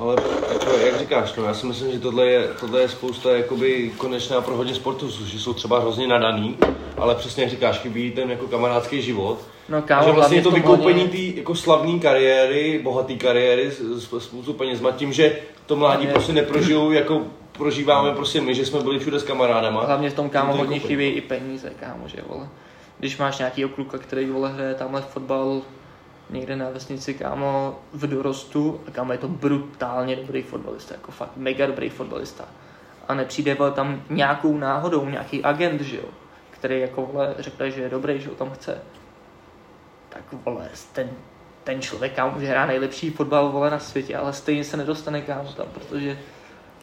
[0.00, 0.16] Ale
[0.52, 4.40] jako, jak říkáš, no, já si myslím, že tohle je, tohle je spousta jakoby konečná
[4.40, 6.56] pro hodně sportovců, že jsou třeba hrozně nadaný,
[6.98, 9.38] ale přesně jak říkáš, chybí ten jako kamarádský život.
[9.68, 14.90] No kámo, že vlastně je to vykoupení té jako slavné kariéry, bohaté kariéry spoustu penězma,
[14.90, 16.12] tím, že to mládí Je.
[16.12, 17.22] prostě neprožijou, jako
[17.52, 19.84] prožíváme prostě my, že jsme byli všude s kamarádama.
[19.84, 22.48] Hlavně v tom kámo je hodně chybí i peníze, kámo, že vole.
[22.98, 25.62] Když máš nějakýho kluka, který vole hraje tamhle fotbal
[26.30, 31.36] někde na vesnici, kámo, v dorostu, a kámo je to brutálně dobrý fotbalista, jako fakt
[31.36, 32.44] mega dobrý fotbalista.
[33.08, 36.08] A nepřijde vole tam nějakou náhodou, nějaký agent, že jo,
[36.50, 38.78] který jako vole řekne, že je dobrý, že ho tam chce.
[40.08, 41.10] Tak vole, ten,
[41.64, 45.52] ten člověk, kámo, může hrát nejlepší fotbal vole na světě, ale stejně se nedostane kámo
[45.52, 46.18] tam, protože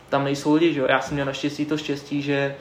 [0.09, 0.87] tam nejsou lidi, že jo.
[0.89, 2.55] Já jsem měl naštěstí to štěstí, že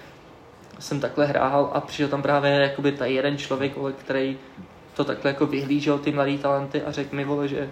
[0.78, 4.38] jsem takhle hrál a přišel tam právě jakoby ta jeden člověk, který
[4.96, 7.70] to takhle jako vyhlížel ty mladý talenty a řekl mi, vole, že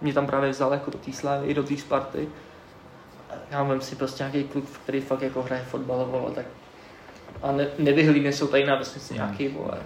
[0.00, 2.28] mě tam právě vzal jako do té slávy i do té Sparty.
[3.50, 6.46] Já mám si prostě nějaký kluk, který fakt jako hraje fotbal, vole, tak
[7.42, 9.78] a ne, nevyhlídne jsou tady na vesnici nějaký, vole.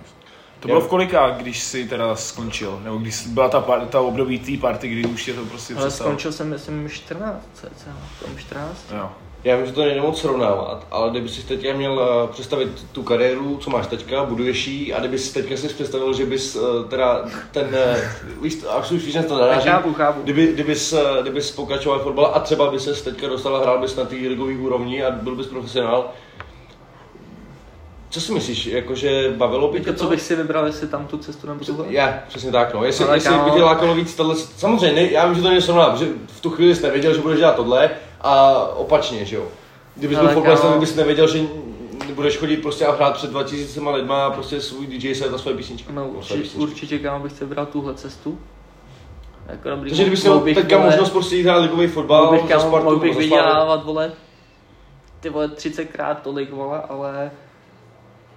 [0.61, 2.81] To bylo v kolika, když jsi teda skončil?
[2.85, 5.87] Nebo když byla ta, par- ta období té party, kdy už tě to prostě Ale
[5.87, 6.11] přestalo?
[6.11, 7.91] skončil jsem, myslím, 14, cca,
[8.25, 8.85] tam 14.
[8.97, 9.13] Jo.
[9.45, 13.03] Já vím, že to nejde moc srovnávat, ale kdyby si teďka měl eh, představit tu
[13.03, 16.89] kariéru, co máš teďka, buduješ ji, a kdyby si teďka si představil, že bys eh,
[16.89, 18.13] teda ten, eh,
[18.43, 20.21] víš, až už víš, to narážím, Chápu, chápu.
[20.23, 23.97] Kdyby, kdybys, kdybys pokračoval v fotbal a třeba by se teďka dostal a hrál bys
[23.97, 26.11] na té ligové úrovni a byl bys profesionál,
[28.11, 30.05] co si myslíš, jakože bavilo by tě Jako, to?
[30.05, 31.85] co bych si vybral, jestli tam tu cestu nebo tuhle?
[31.89, 32.85] Já, přesně tak, no.
[32.85, 35.49] Jestli, Ale jestli kámo- by tě lákalo víc tohle, samozřejmě, ne, já vím, že to
[35.49, 37.91] není srovnat, že v tu chvíli jsi nevěděl, že budeš dělat tohle
[38.25, 39.49] a opačně, že jo.
[39.97, 41.41] Kdybys byl Ale fotbalista, tak bys nevěděl, že
[42.15, 45.93] budeš chodit prostě a hrát před 2000 lidma prostě svůj DJ set a svoje písničky.
[45.93, 46.59] No, určitě, písničky.
[46.59, 48.39] určitě kámo bych si vybral tuhle cestu.
[49.47, 52.63] Jako dobrý, Takže kdybys měl teďka možnost prostě jít hrát ligový fotbal, mohl bych, kámo,
[52.63, 54.13] Spartu, mohl bych vydělávat, vole,
[55.21, 57.31] ty vole 30 krát tolik, vole, ale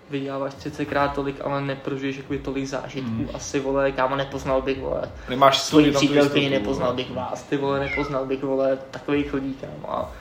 [0.10, 3.10] vyděláváš 30 krát tolik, ale neprožiješ jakoby tolik zážitků.
[3.10, 3.30] Mm.
[3.34, 7.80] Asi, vole, kámo, nepoznal bych, vole, Nemáš svoji tu přítelkyni, nepoznal bych vás, ty vole,
[7.80, 9.94] nepoznal bych, vole, takových lidí, kámo.
[9.96, 10.12] A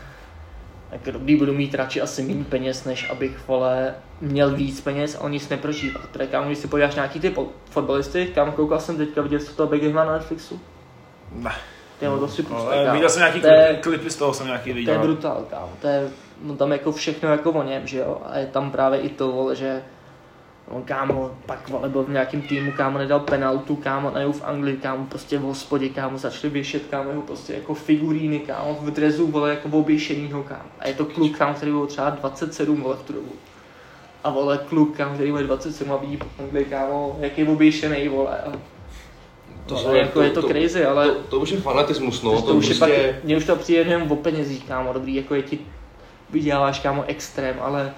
[0.92, 5.28] jako dobrý budu mít radši asi méně peněz, než abych, vole, měl víc peněz a
[5.28, 6.02] nic neprožívat.
[6.12, 7.34] Protože, kámo, když si podíváš nějaký ty
[7.70, 10.60] fotbalisty, kámo, koukal jsem teďka viděl, co to Beckhama na Netflixu.
[11.32, 11.52] Ne.
[12.00, 12.92] Ty to si puste, Ale kámo.
[12.92, 14.98] viděl jsem nějaký klipy, klipy z toho, jsem nějaký To je viděl.
[14.98, 15.72] brutál, kámo.
[15.80, 16.08] To je
[16.44, 18.20] no, tam jako všechno jako o něm, že jo.
[18.24, 19.82] A je tam právě i to, vole, že
[20.68, 24.76] on kámo, pak vole, byl v nějakém týmu, kámo, nedal penaltu, kámo, nejou v Anglii,
[24.76, 29.26] kámo, prostě v hospodě, kámo, začali věšet, kámo, jeho prostě jako figuríny, kámo, v drezu,
[29.26, 30.68] vole, jako oběšenýho, kámo.
[30.78, 33.32] A je to kluk, kámo, který byl třeba 27, vole, v tu dobu.
[34.24, 38.38] A vole, kluk, kámo, který byl 27 a vidí Anglii, kámo, jak je oběšený, vole.
[38.40, 38.50] A,
[39.66, 42.32] To to, jsou- jako je to, to- crazy, ale To, to už je fanatismus, no.
[42.32, 43.12] to, to už je prostě...
[43.14, 45.58] pak, mně už to přijde jenom o penězích, kámo, dobrý, jako je ti,
[46.30, 47.92] vyděláváš, kámo, extrém, ale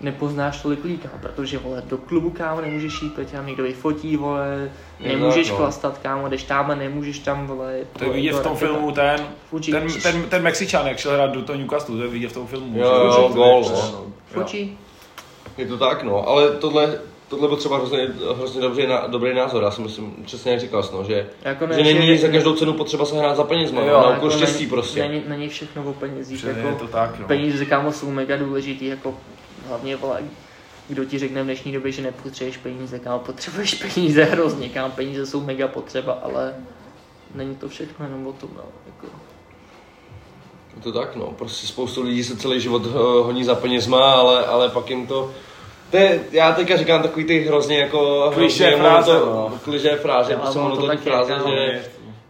[0.00, 4.16] nepoznáš tolik lidí, kámo, protože, vole, do klubu, kámo, nemůžeš jít, protože tam někdo vyfotí,
[4.16, 4.70] vole,
[5.00, 5.56] nemůžeš tak, no.
[5.64, 7.78] chlastat, kámo, jdeš tam, nemůžeš tam, vole.
[7.98, 11.30] To je vidět v tom filmu ten, Fuji, ten, ten, ten Mexičan, jak šel hrát
[11.30, 12.78] do toho Newcastle, to je vidět v tom filmu.
[12.78, 14.04] Jo, že- jo, že- no.
[14.26, 14.78] Fuji.
[15.58, 16.98] Je to tak, no, ale tohle,
[17.30, 20.82] tohle byl třeba hrozně, hrozně dobrý, na, dobrý názor, já si myslím, přesně jak říkal
[20.82, 23.86] jsi, no, že, Jako že není za každou cenu potřeba se hrát za penězma, Jo,
[23.86, 25.08] no, na jako úkor štěstí není, prostě.
[25.08, 27.26] Není, není všechno o penězích, Přesně jako, je to tak, no.
[27.26, 29.14] peníze, kámo, jsou mega důležitý, jako
[29.68, 30.22] hlavně, vole,
[30.88, 35.26] kdo ti řekne v dnešní době, že nepotřebuješ peníze, kámo, potřebuješ peníze hrozně, kámo, peníze
[35.26, 36.54] jsou mega potřeba, ale
[37.34, 39.06] není to všechno jenom o tom, no, jako.
[40.76, 42.92] Je to tak, no, prostě spoustu lidí se celý život uh,
[43.26, 45.30] honí za penězma, ale, ale pak jim to,
[45.90, 49.58] to je, já teďka říkám takový ty hrozně jako hrozně fráze, no.
[49.64, 51.82] klišé fráze, prostě to monotónní tak je, fráze, že,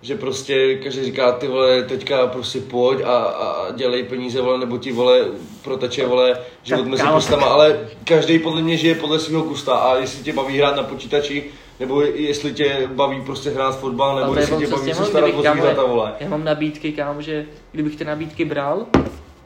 [0.03, 4.79] že prostě každý říká, ty vole, teďka prostě pojď a, a dělej peníze, vole, nebo
[4.79, 5.25] ti, vole,
[5.65, 9.75] proteče, vole, život Tak, mezi kámo, prstama, ale každý podle mě žije podle svého gusta
[9.75, 11.45] a jestli tě baví hrát na počítači,
[11.81, 15.85] nebo jestli tě baví prostě hrát fotbal, nebo jestli tě baví se starat o zvířata,
[15.85, 16.13] vole.
[16.21, 18.87] Já mám nabídky, kámo, že kdybych ty nabídky bral,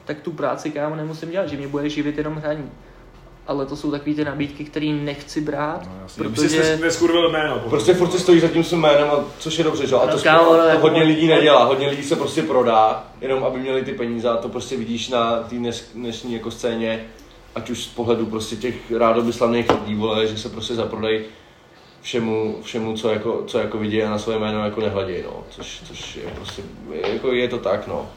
[0.04, 2.70] tak tu práci, kámo, nemusím dělat, že mě bude živit jenom hraní.
[3.46, 6.24] Ale to jsou takové ty nabídky, které nechci brát, No, jasně.
[6.24, 6.46] Protože...
[6.46, 6.76] Kdyby protože...
[6.76, 7.54] si neskurvil jméno.
[7.54, 9.94] pokud- Prostě furt si stojí za tím svým jménem, a což je dobře, že?
[9.94, 10.00] jo?
[10.00, 13.04] A No, to, kámo, ale to jako- hodně lidí nedělá, hodně lidí se prostě prodá,
[13.20, 17.04] jenom aby měli ty peníze a to prostě vidíš na té dnes, dnešní jako scéně,
[17.54, 21.20] ať už z pohledu prostě těch rádoby slavných lidí, vole, že se prostě zaprodají
[22.02, 25.44] všemu, všemu co, jako, co jako vidí a na své jméno jako nehledějí, no.
[25.50, 26.62] Což, což je prostě,
[27.12, 28.08] jako je to tak, no.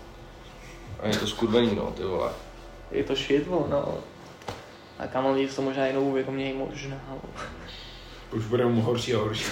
[1.04, 2.30] A je to skurvený, no, ty vole.
[2.92, 3.86] Je to shit, vole, no.
[5.00, 6.98] A kámo, lidi to možná jinou jako mě možná.
[8.34, 9.46] Už bude mu horší a horší.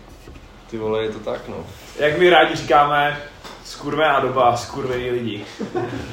[0.70, 1.56] Ty vole, je to tak, no.
[1.98, 3.22] Jak my rádi říkáme,
[3.64, 5.44] skurvená doba, skurvený lidi.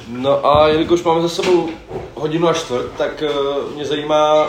[0.08, 1.70] No a jelikož máme za sebou
[2.14, 4.48] hodinu a čtvrt, tak uh, mě zajímá,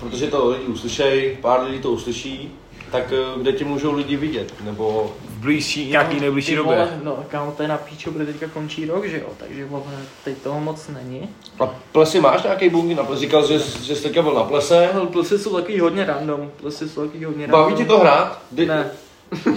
[0.00, 2.52] protože to lidi uslyšejí, pár lidí to uslyší,
[2.90, 6.76] tak uh, kde tě můžou lidi vidět, nebo Blížší, nějaký nejbližší době.
[6.76, 9.82] Vole, no, kámo, to je na píčo, bude teďka končí rok, že jo, takže vole,
[10.24, 11.28] teď toho moc není.
[11.60, 13.20] a plesy máš nějaký bunky na plesi?
[13.20, 17.06] Říkal, že, že jsi teďka byl na plese, plesy jsou takový hodně random, plesy jsou
[17.06, 17.60] takový hodně random.
[17.62, 18.40] baví tě to hrát?
[18.50, 18.90] Kdy, Ne,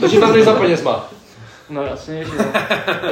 [0.02, 1.10] Takže tam jdeš za penězma.
[1.70, 2.46] no jasně, že jo.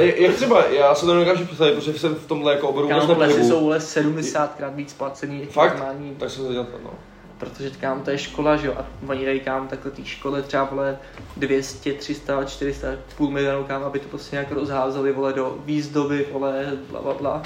[0.16, 3.14] Jak třeba, já se to nedokážu představit, protože jsem v tomhle jako oboru vůbec Kámo,
[3.14, 5.78] plesy jsou vole 70 krát víc placený, než Fakt?
[5.78, 6.14] normální.
[6.18, 6.90] Tak jsem se dělal, no.
[7.42, 10.64] Protože kámo, to je škola, že jo, a oni dají kámo takhle té škole třeba
[10.64, 10.98] vole
[11.36, 16.72] 200, 300, 400, půl milionu kámo, aby to prostě nějak rozházeli vole do výzdoby, vole,
[16.90, 17.42] bla bla bla.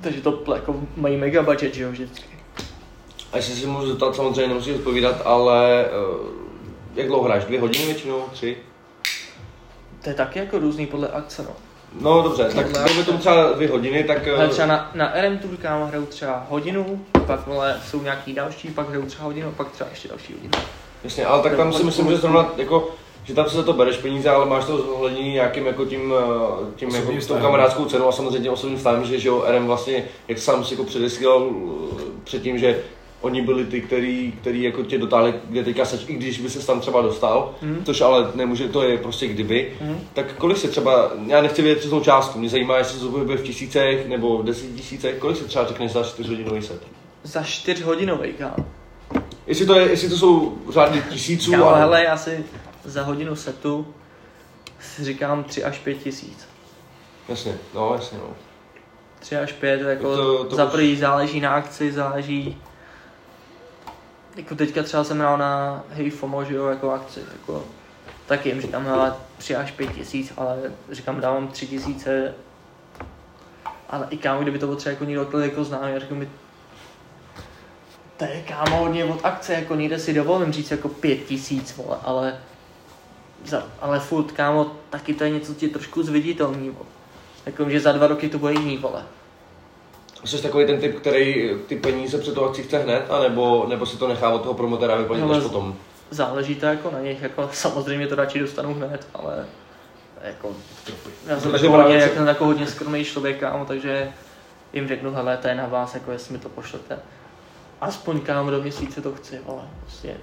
[0.00, 2.28] Takže to jako mají mega budget, že jo, vždycky.
[3.32, 5.86] A jestli si můžu zeptat, samozřejmě nemusíš odpovídat, ale
[6.20, 6.26] uh,
[6.94, 7.44] jak dlouho hraješ?
[7.44, 8.24] Dvě hodiny většinou?
[8.32, 8.56] Tři?
[10.02, 11.50] To je taky jako různý podle akce, no.
[12.00, 14.28] No dobře, tak dejme tomu třeba dvě hodiny, tak...
[14.28, 18.32] Ale eh, třeba na, na RM Tour kámo hrajou třeba hodinu, pak vole, jsou nějaký
[18.32, 20.52] další, pak hrajou třeba hodinu, pak třeba ještě další hodinu.
[21.04, 22.90] Jasně, ale tak tam si myslím, že zrovna jako
[23.24, 26.72] že tam se za to bereš peníze, ale máš to zohlednění nějakým jako tím, eh,
[26.76, 30.04] tím Osobním jako tou kamarádskou cenou a samozřejmě osobním vztahem, že, že jo, RM vlastně,
[30.28, 32.82] jak sám si jako předesílal eh, předtím, že
[33.20, 36.66] oni byli ty, který, který jako tě dotáhli, kde teďka seš, i když by se
[36.66, 37.82] tam třeba dostal, Mhm.
[37.84, 40.00] což ale nemůže, to je prostě kdyby, Mhm.
[40.12, 43.42] tak kolik se třeba, já nechci vědět přesnou částku, mě zajímá, jestli to bude v
[43.42, 46.82] tisícech nebo v desetitisícech, kolik se třeba řekneš za 4 hodinový set?
[47.26, 48.66] Za 4 hodinový, kámo.
[49.46, 52.44] Jestli to, je, jestli to jsou řády tisíců, Kámo, a- hele, já si
[52.84, 53.94] za hodinu setu
[54.80, 56.48] si říkám 3 až 5 tisíc.
[57.28, 58.28] Jasně, no jasně, no.
[59.18, 62.62] 3 až 5, jako To- to za už- prvý záleží na akci, záleží
[64.36, 67.64] jako teďka třeba jsem hrál na Hey FOMO, že jo, jako akci, jako
[68.26, 70.58] tak jim říkám, hele, 3 až 5 tisíc, ale
[70.92, 72.34] říkám, dávám 3 tisíce,
[73.90, 76.28] ale i kámo, kdyby to bylo třeba jako někdo jako známý, já řekl mi,
[78.16, 81.96] to je kámo hodně od akce, jako někde si dovolím říct jako 5 tisíc, vole,
[82.02, 82.38] ale
[83.44, 86.86] za, ale furt, kámo, taky to je něco, co ti trošku zviditelný, vole.
[87.46, 89.02] Jako, že za dva roky to bude jiný, vole.
[90.24, 93.96] Jsi takový ten typ, který ty peníze před tou akcí chce hned, anebo, nebo si
[93.96, 95.76] to nechá od toho promotéra vyplatit Hele, až potom?
[96.10, 99.46] Záleží to jako na nich, jako samozřejmě to radši dostanu hned, ale
[100.22, 100.56] jako,
[101.26, 104.12] já jsem jako hodně, jako, jako hodně skromný člověk, kámo, takže
[104.72, 106.98] jim řeknu, hele, to je na vás, jako jestli mi to pošlete.
[107.80, 110.14] Aspoň kámo do měsíce to chci, vole, prostě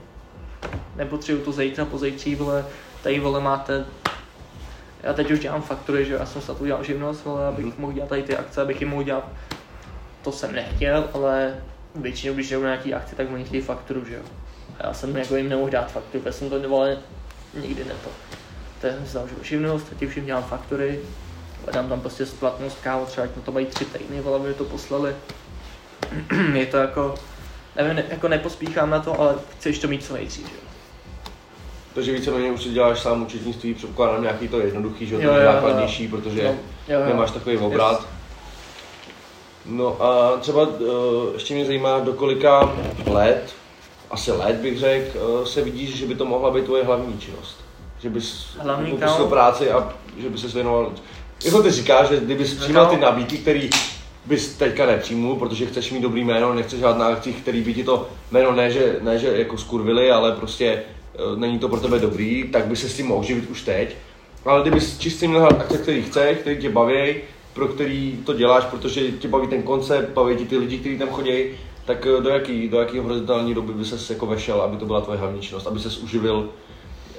[0.96, 2.66] nepotřebuju to zítra, pozítří, vole,
[3.04, 3.86] tady, vole, máte
[5.04, 7.74] já teď už dělám faktury, že já jsem se tu udělal živnost, vole, abych Mhm.
[7.78, 9.28] mohl dělat tady ty akce, abych jim mohl dělat,
[10.24, 11.56] to jsem nechtěl, ale
[11.96, 14.22] většinou, když jdou na nějaký akci, tak oni chtějí fakturu, že jo.
[14.80, 16.98] A já jsem jako jim nemohl dát fakturu, já jsem to vole,
[17.62, 18.10] nikdy ne to.
[18.82, 21.00] To jsem si že živnost, teď všim dělám faktury,
[21.74, 24.54] dám tam prostě splatnost kámo, třeba ať na to mají tři týdny, vole, aby mi
[24.54, 25.16] to poslali.
[26.54, 27.16] je to jako,
[27.76, 30.60] nevím, ne, jako nepospíchám na to, ale chceš to mít co nejdřív, že jo.
[31.94, 35.36] Takže víceméně už si děláš sám účetnictví, předpokládám nějaký to jednoduchý, že jo, Jo, to
[35.36, 35.56] je jo, jo.
[35.56, 36.50] nákladnější, protože No,
[36.88, 37.06] jo, jo.
[37.06, 38.08] nemáš takový obrat.
[39.66, 42.74] No a třeba uh, ještě mě zajímá, do kolika
[43.06, 43.54] let,
[44.12, 47.58] asi let bych řekl, uh, se vidíš, že by to mohla být tvoje hlavní činnost.
[48.00, 50.92] Že bys Hlavní, práci a že by se věnoval.
[51.46, 53.70] Jako ty říkáš, že kdybys přijímal ty nabídky, který
[54.26, 57.84] bys teďka nepřijmul, protože chceš mít dobrý jméno, nechceš hrát na akcích, který by ti
[57.84, 60.66] to jméno ne, že, ne, že jako skurvili, ale prostě
[61.16, 63.96] eh, není to pro tebe dobrý, tak by se s tím mohl živit už teď.
[64.46, 67.16] Ale kdyby čistě měl hrát akce, který chceš, který tě baví,
[67.54, 71.10] pro který to děláš, protože tě baví ten koncept, baví ti ty lidi, kteří tam
[71.10, 71.44] chodí,
[71.86, 75.02] tak eh, do jaký, do jaký horizontální doby by ses jako vešel, aby to byla
[75.02, 76.50] tvoje hlavní činnost, aby ses uživil,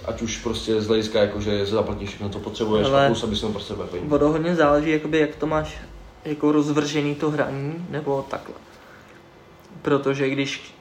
[0.05, 3.25] ať už prostě z hlediska, jako, že se zaplatíš všechno, co potřebuješ, Ale- a plus,
[3.25, 4.09] aby si pro sebe peníze.
[4.09, 5.79] Vodo hodně záleží, jakoby, jak to máš
[6.25, 8.55] jako rozvržený to hraní, nebo takhle.
[9.83, 10.75] Protože když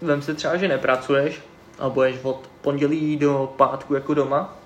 [0.00, 1.40] vem si třeba, že nepracuješ
[1.78, 4.56] a budeš od pondělí do pátku jako doma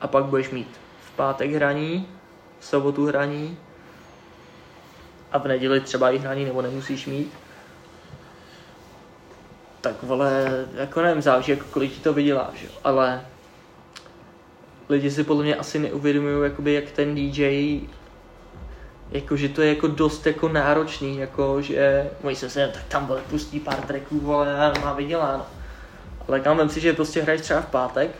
[0.00, 2.08] a pak budeš mít v pátek hraní,
[2.58, 3.58] v sobotu hraní
[5.32, 7.32] a v neděli třeba i hraní nebo nemusíš mít,
[9.80, 13.26] tak vole, jako nevím, záleží, jako kolik ti to vyděláš, ale
[14.88, 17.80] lidi si podle mě asi neuvědomují, jakoby, jak ten DJ
[19.10, 23.06] jako, že to je jako dost jako náročný, jako, že oni se se, tak tam
[23.06, 25.46] vole, pustí pár tracků, vole, a má vyděláno.
[26.28, 28.10] Ale kam vem si, že prostě hraješ třeba v pátek,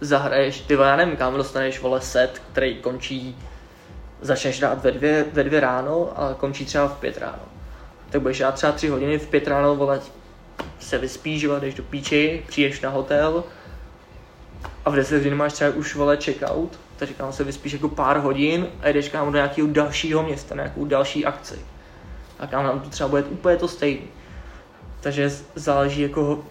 [0.00, 3.36] zahraješ, ty vole, já nevím, kam dostaneš, vole, set, který končí,
[4.20, 7.42] začneš dát ve dvě, ve dvě ráno a končí třeba v pět ráno.
[8.10, 10.00] Tak budeš dát třeba tři hodiny, v pět ráno, vole,
[10.80, 13.44] se vyspíš, vole, jdeš do píči, přijdeš na hotel
[14.84, 18.18] a v 10 hodin máš třeba už, vole, checkout, tak říkám, se vyspíš jako pár
[18.18, 21.58] hodin a jdeš kam do nějakého dalšího města, na nějakou další akci.
[22.38, 24.02] A kam nám to třeba bude úplně to stejný.
[25.00, 26.44] Takže záleží jako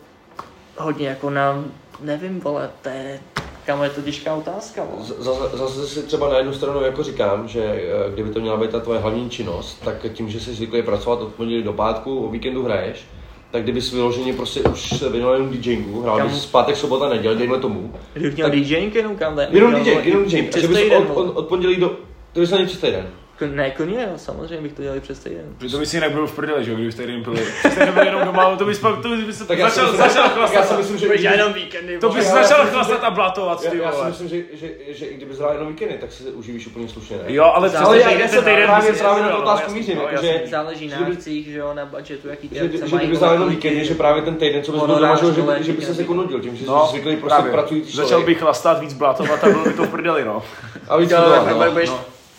[0.77, 1.63] hodně jako na,
[2.01, 3.19] nevím, vole, to je,
[3.65, 4.83] kam je to těžká otázka,
[5.53, 8.79] zase si třeba na jednu stranu jako říkám, že eh, kdyby to měla být ta
[8.79, 12.63] tvoje hlavní činnost, tak tím, že jsi zvyklý pracovat od pondělí do pátku, o víkendu
[12.63, 13.05] hraješ,
[13.55, 17.35] tak kdybys vyloženě prostě už se věnoval jenom DJingu, hrál Kam- bys pátek, sobota, neděle,
[17.35, 17.93] dejme tomu.
[18.13, 19.47] Kdybych měl Tak- DJing jenom kam jde?
[19.51, 20.39] Jenom No, DJ, vole, jenom i DJ.
[20.39, 21.29] A Přes od, vole.
[21.29, 21.89] od, od, pondělí do...
[22.33, 23.07] To bys ani přes týden.
[23.41, 25.55] Ne, klidně, jo, samozřejmě bych to dělal i přes týden.
[25.61, 27.35] Že to by si jinak byl v prdeli, že jo, kdybyste jeden pili.
[27.61, 30.29] Kdybyste nebyli jenom doma, to bys pak, to bys Tak já si začal, myslím, začal
[30.29, 30.77] tak já si chlastat.
[30.77, 31.05] myslím, že...
[31.05, 33.83] Budeš jenom víkendy, To bys Já- já začal si myslím, chlastat a blatovat, ty Já,
[33.83, 36.87] já si myslím, že, že, že, i kdyby hrál jenom víkendy, tak se uživíš úplně
[36.89, 37.23] slušně, ne?
[37.27, 39.37] Jo, ale přes já, týden- já ten se týden právě, bys si právě na no,
[39.37, 42.77] otázku mířím, no, že, Záleží na akcích, že jo, na budgetu, jaký ty že, akce
[42.77, 45.23] že, mají, kdyby vzal jenom víkendy, že právě ten týden, co bys byl doma, že,
[45.25, 45.31] by,
[45.85, 46.23] se víkendy.
[46.33, 49.63] jako tím, že jsi No, zvyklý prostě pracující Začal bych chlastat, víc blatovat a bylo
[49.63, 50.43] by to v prdeli, no.
[50.87, 51.11] A víc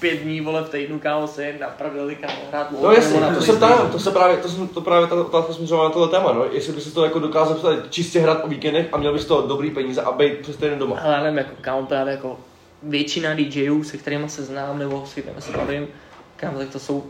[0.00, 3.40] Pět dní, vole, v týdnu, kámo, se jen na prdeli, kámo, hrát No jasně, to
[3.40, 6.32] se ptám, to se právě, to, jsem, to právě ta otázka směřovala na tohle téma,
[6.32, 6.44] no.
[6.52, 9.70] Jestli bys to jako dokázal představit čistě hrát o víkendech a měl bys to dobrý
[9.70, 11.00] peníze a být přes týden doma.
[11.04, 12.38] Ale já nevím, jako kámo, právě jako
[12.82, 15.88] většina DJů, se kterými se znám, nebo s kterými se bavím,
[16.36, 17.04] kámo, tak to jsou...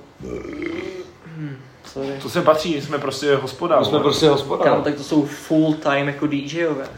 [1.37, 2.19] Hmm, sorry.
[2.23, 3.79] To se patří, jsme prostě hospoda.
[3.79, 4.65] My jsme prostě hospoda.
[4.65, 6.89] Kámo, tak to jsou full time jako DJové.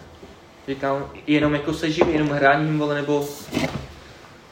[0.69, 3.29] Říkám, jenom jako se živí, jenom hráním, vole, nebo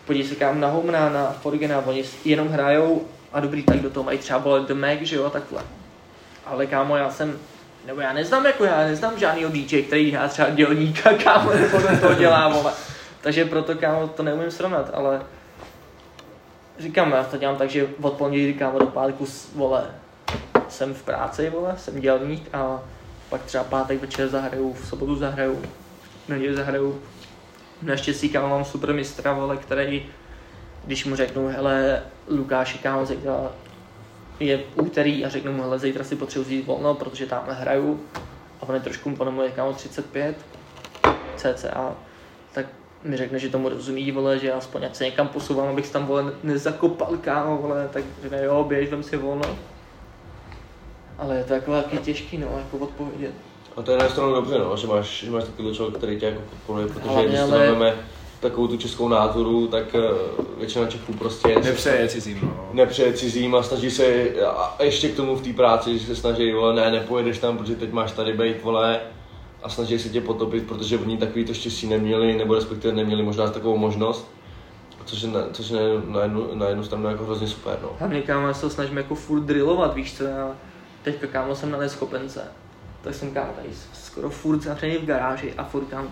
[0.07, 4.05] podívej se kam na Homna, na Forgena, oni jenom hrajou a dobrý, tak do toho
[4.05, 5.63] mají třeba vole The Mac, že jo, a takhle.
[6.47, 7.39] Ale kámo, já jsem,
[7.87, 12.01] nebo já neznám jako já, neznám žádnýho DJ, který dělá třeba dělníka, kámo, nebo do
[12.01, 12.73] toho dělá, vole.
[13.21, 15.23] Takže proto, kámo, to neumím srovnat, ale
[16.79, 19.87] říkám, já to dělám tak, že od pondělí, kámo, do pátku, vole,
[20.69, 22.81] jsem v práci, vole, jsem dělník a
[23.31, 25.63] pak třeba pátek večer zahraju, v sobotu zahraju,
[26.29, 27.03] neděli zahraju.
[27.83, 30.07] Naštěstí kámo mám super mistra, vole, který,
[30.85, 33.53] když mu řeknu, hele, Lukáši, kámo, zítra
[34.41, 38.01] je úterý a řeknu mu, hele, zítra si potřebuji vzít volno, protože tamhle hraju
[38.61, 40.37] a on je trošku, mu kámo 35,
[41.37, 41.97] cca,
[42.53, 42.67] tak
[43.05, 46.07] mi řekne, že tomu rozumí, vole, že aspoň ať se někam posouvám, abych se tam,
[46.07, 49.59] vole, nezakopal, kámo, vole, tak řekne, jo, běž, vem si volno.
[51.19, 53.35] Ale je to jako těžký, no, jako odpovědět.
[53.77, 56.21] A to je na jednu stranu dobře, no, že máš, že máš takový člověk, který
[56.21, 57.95] tě jako podporuje, protože Hlavně, když ale- vezmeme
[58.41, 60.01] takovou tu českou náturu, tak eh,
[60.59, 62.69] většina Čechů prostě Nepřeje cizím, no.
[62.73, 66.53] nepřeje cizím a snaží se, a ještě k tomu v té práci, že se snaží,
[66.53, 69.01] vole, ne, nepojedeš tam, protože teď máš tady být, vole,
[69.63, 73.51] a snaží se tě potopit, protože oni takový to štěstí neměli, nebo respektive neměli možná
[73.51, 74.31] takovou možnost,
[75.05, 77.89] což je na, což je na, jednu, na jednu stranu jako hrozně super, no.
[77.99, 80.51] Hlavně kámo, já se to snažím jako furt drillovat, víš co, já
[81.03, 82.41] teďka kámo jsem na neschopence,
[83.03, 86.09] tak jsem kámo tady skoro furt zavřený v garáži a furt kámo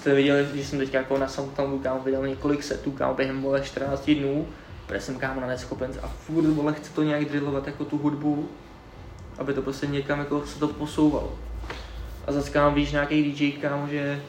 [0.00, 3.60] jste viděli, že jsem teďka jako na Soundcloudu kámo vydal několik setů kámo během vole
[3.60, 4.48] 14 dnů,
[4.86, 8.48] protože jsem kámo na neschopence a furt vole chci to nějak drillovat jako tu hudbu,
[9.38, 11.38] aby to prostě někam jako se to posouvalo.
[12.26, 14.22] A zase kámo víš nějaký DJ kámo, že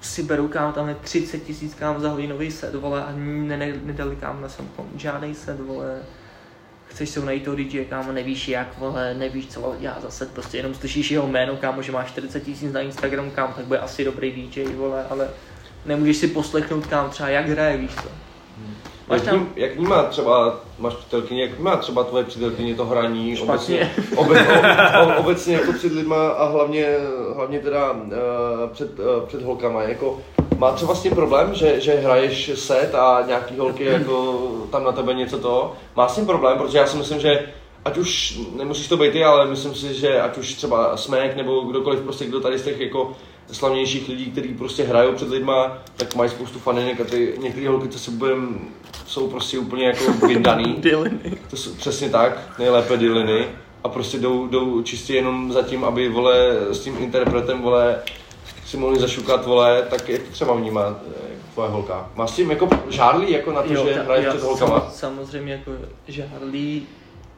[0.00, 4.16] si berou kámo tam je 30 tisíc kámo za hodinový set, vole, a ne, nedali
[4.16, 6.02] kámo na SoundCloud žádný set, vole.
[6.94, 10.30] Chceš se najít toho DJ, kámo, nevíš jak, vole, nevíš co vole, dělá za set,
[10.32, 13.78] prostě jenom slyšíš jeho jméno, kámo, že má 40 tisíc na Instagramu, kámo, tak bude
[13.78, 15.28] asi dobrý DJ, vole, ale
[15.86, 18.08] nemůžeš si poslechnout, kámo, třeba jak hraje, víš co.
[19.08, 23.36] Máš Jak, tam- jak vnímá třeba, máš přítelkyně, jak vnímá třeba tvoje přítelkyně to hraní
[23.36, 23.90] Špatně.
[24.16, 24.46] obecně, obe,
[25.02, 26.86] o, o, obecně jako před lidma a hlavně,
[27.34, 28.00] hlavně teda uh,
[28.72, 30.22] před, uh, před holkama, jako
[30.58, 34.92] má třeba s tím problém, že, že hraješ set a nějaký holky jako tam na
[34.92, 37.46] tebe něco to, má s tím problém, protože já si myslím, že
[37.84, 41.60] ať už, nemusíš to být ty, ale myslím si, že ať už třeba Smek nebo
[41.60, 43.12] kdokoliv prostě, kdo tady z těch jako
[43.52, 47.88] slavnějších lidí, kteří prostě hrajou před lidma, tak mají spoustu faninek a ty některé holky,
[47.88, 48.58] co si budem,
[49.06, 50.74] jsou prostě úplně jako vyndaný.
[51.50, 53.46] To jsou přesně tak, nejlépe dyliny.
[53.84, 58.02] A prostě jdou, jdou čistě jenom za tím, aby vole s tím interpretem vole
[58.74, 62.10] si mohli zašukat vole, tak jak to třeba vnímá eh, tvoje holka?
[62.14, 64.80] Máš s tím jako žádlí jako na to, jo, že hraješ před holkama?
[64.80, 65.72] Sam, samozřejmě jako
[66.08, 66.86] žádlí,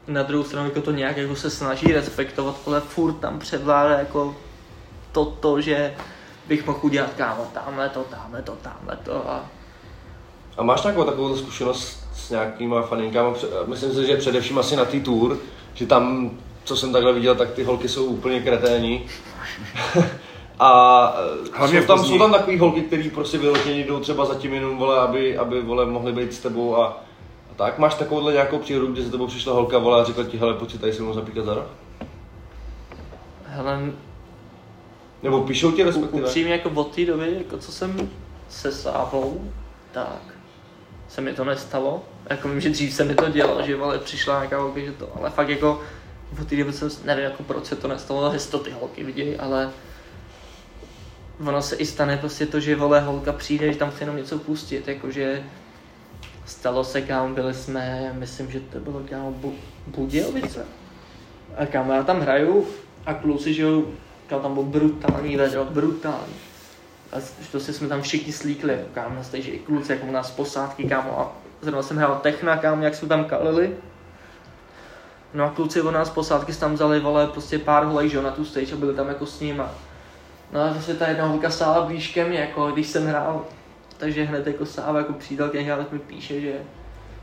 [0.07, 4.35] na druhou stranu jako to nějak jako se snaží respektovat, ale furt tam převládá jako
[5.11, 5.93] to, to že
[6.47, 9.45] bych mohl udělat kámo, tamhle to, tamhle to, tamhle to a...
[10.57, 13.33] A máš takovou takovou zkušenost s nějakýma faninkama,
[13.65, 15.37] myslím si, že především asi na té tour,
[15.73, 16.31] že tam,
[16.63, 19.05] co jsem takhle viděl, tak ty holky jsou úplně kreténi.
[20.59, 21.13] A
[21.53, 24.77] Hlavně jsou tam, jsou tam takový holky, který prostě vyloženě jdou třeba za tím jenom,
[24.77, 26.87] vole, aby, aby vole, mohli být s tebou a,
[27.51, 27.79] a tak.
[27.79, 30.71] Máš takovouhle nějakou příhodu, kde se tebou přišla holka, vole, a řekla ti, hele, pojď
[30.71, 31.65] si tady se mnou zapíkat za roh?
[33.45, 33.79] Hele,
[35.23, 36.23] nebo píšou ti respektive?
[36.23, 38.09] Upřímně jako od té doby, jako co jsem
[38.49, 39.51] se Sávou,
[39.91, 40.21] tak
[41.07, 42.01] se mi to nestalo.
[42.29, 45.09] Jako vím, že dřív se mi to dělalo, že vole, přišla nějaká holka, že to,
[45.15, 45.81] ale fakt jako
[46.41, 49.35] od té doby jsem, nevím jako proč se to nestalo, jestli to ty holky vidějí,
[49.35, 49.69] ale
[51.45, 54.39] ono se i stane prostě to, že vole holka přijde, že tam chce jenom něco
[54.39, 55.43] pustit, jakože
[56.45, 59.55] stalo se kam, byli jsme, myslím, že to bylo Bu-
[59.87, 60.65] Budějovice.
[61.57, 62.67] A kam já tam hraju
[63.05, 63.83] a kluci, že jo,
[64.27, 66.33] tam byl brutální vedro, brutální.
[67.11, 67.15] A
[67.51, 70.83] to si jsme tam všichni slíkli, kámo, na stage, i kluci, jako u nás posádky,
[70.83, 71.31] kámo, a
[71.61, 73.75] zrovna jsem hrál techna, kámo, jak jsme tam kalili.
[75.33, 78.31] No a kluci od nás posádky tam vzali, vole, prostě pár holej, že jo, na
[78.31, 79.71] tu stage a byli tam jako s nima.
[80.51, 83.45] No a zase ta jedna holka stála blíž ke mně, jako když jsem hrál.
[83.97, 86.53] Takže hned jako sáva jako přítelkyně, tak mi píše, že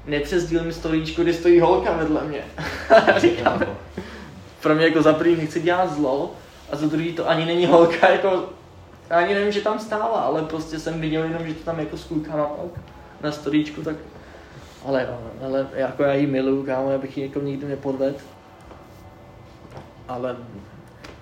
[0.07, 2.45] nepřezdíl mi storíčko, kde stojí holka vedle mě.
[3.17, 3.63] Říkám,
[4.61, 6.35] pro mě jako za první nechci dělat zlo,
[6.73, 8.45] a za druhý to ani není holka, jako
[9.11, 12.37] ani nevím, že tam stála, ale prostě jsem viděl jenom, že to tam jako skůká
[12.37, 12.47] na,
[13.23, 13.97] na storíčku, tak
[14.85, 15.09] ale,
[15.47, 18.17] ale jako já ji miluju, kámo, já bych ji jako nikdy nepodvedl.
[20.09, 20.37] Ale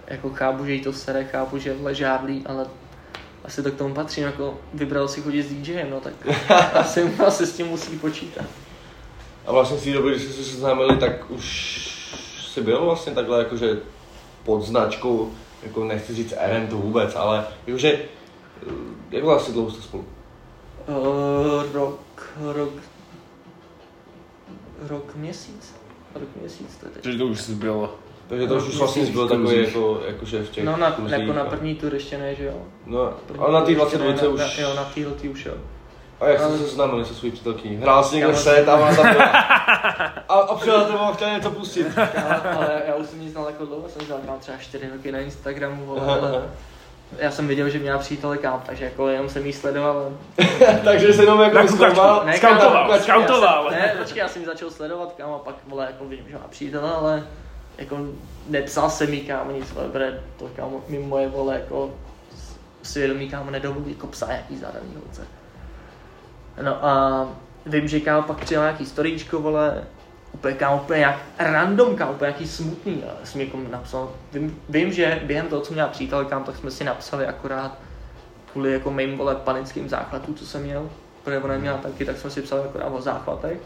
[0.06, 2.66] jako chápu, že jí to sere, chápu, že je žádlí, ale
[3.44, 6.14] asi to k tomu patří, jako vybral si chodit s DJem, no tak
[6.74, 8.44] asi, asi s tím musí počítat.
[9.46, 11.78] A vlastně v té době, když jste se seznámili, tak už
[12.52, 13.80] jsi byl vlastně takhle jakože
[14.44, 18.70] pod značkou, jako nechci říct eventu vůbec, ale jakože, eh,
[19.10, 20.04] jak vlastně dlouho jste spolu?
[20.88, 22.00] Uh, rok,
[22.52, 22.72] rok,
[24.88, 25.74] rok měsíc.
[26.14, 27.02] Rok měsíc to je teď.
[27.02, 27.98] Takže to už bylo
[28.32, 31.74] takže to už vlastně byl takový jako, jakože v těch No na, jako na první
[31.74, 32.54] tur ještě ne, že jo?
[32.86, 34.40] No, ale na té 22 už...
[34.40, 35.54] Na, jo, na téhle už jo.
[36.20, 37.76] A jak jste se seznámili se svojí přítelkyní?
[37.76, 39.24] Hrál jsi někde set a ona tam byla.
[40.28, 41.86] A, a přijel tebou a chtěl něco pustit.
[41.98, 45.18] ale, ale, já už jsem ji znal jako dlouho, jsem znal třeba 4 roky na
[45.18, 46.42] Instagramu, vole, ale
[47.18, 50.12] já jsem viděl, že měla přítel kam, takže jako jenom jsem jí sledoval.
[50.84, 53.70] takže se jenom jako zkoumal, skautoval, skautoval.
[53.70, 56.48] Ne, počkej, já jsem ji začal sledovat kam a pak vole, jako vidím, že má
[56.50, 57.22] přítele, ale
[57.78, 57.98] jako
[58.48, 61.90] nepsal jsem jí kámo nic, ale to kámo mimo moje vole jako
[62.82, 65.26] svědomí kámo nedovolí jako psa jaký zadaný holce.
[66.62, 67.28] No a
[67.66, 69.84] vím, že kámo pak přijel nějaký storíčko, vole,
[70.32, 74.92] úplně kámo, úplně jak random, kámo, úplně nějaký smutný, ale jsem jako napsal, vím, vím,
[74.92, 77.78] že během toho, co měla přítel, kámo, tak jsme si napsali akorát
[78.52, 80.90] kvůli jako mým, vole, panickým záchvatům, co jsem měl,
[81.24, 83.58] protože ona měla taky, tak jsme si psali akorát o záchvatech.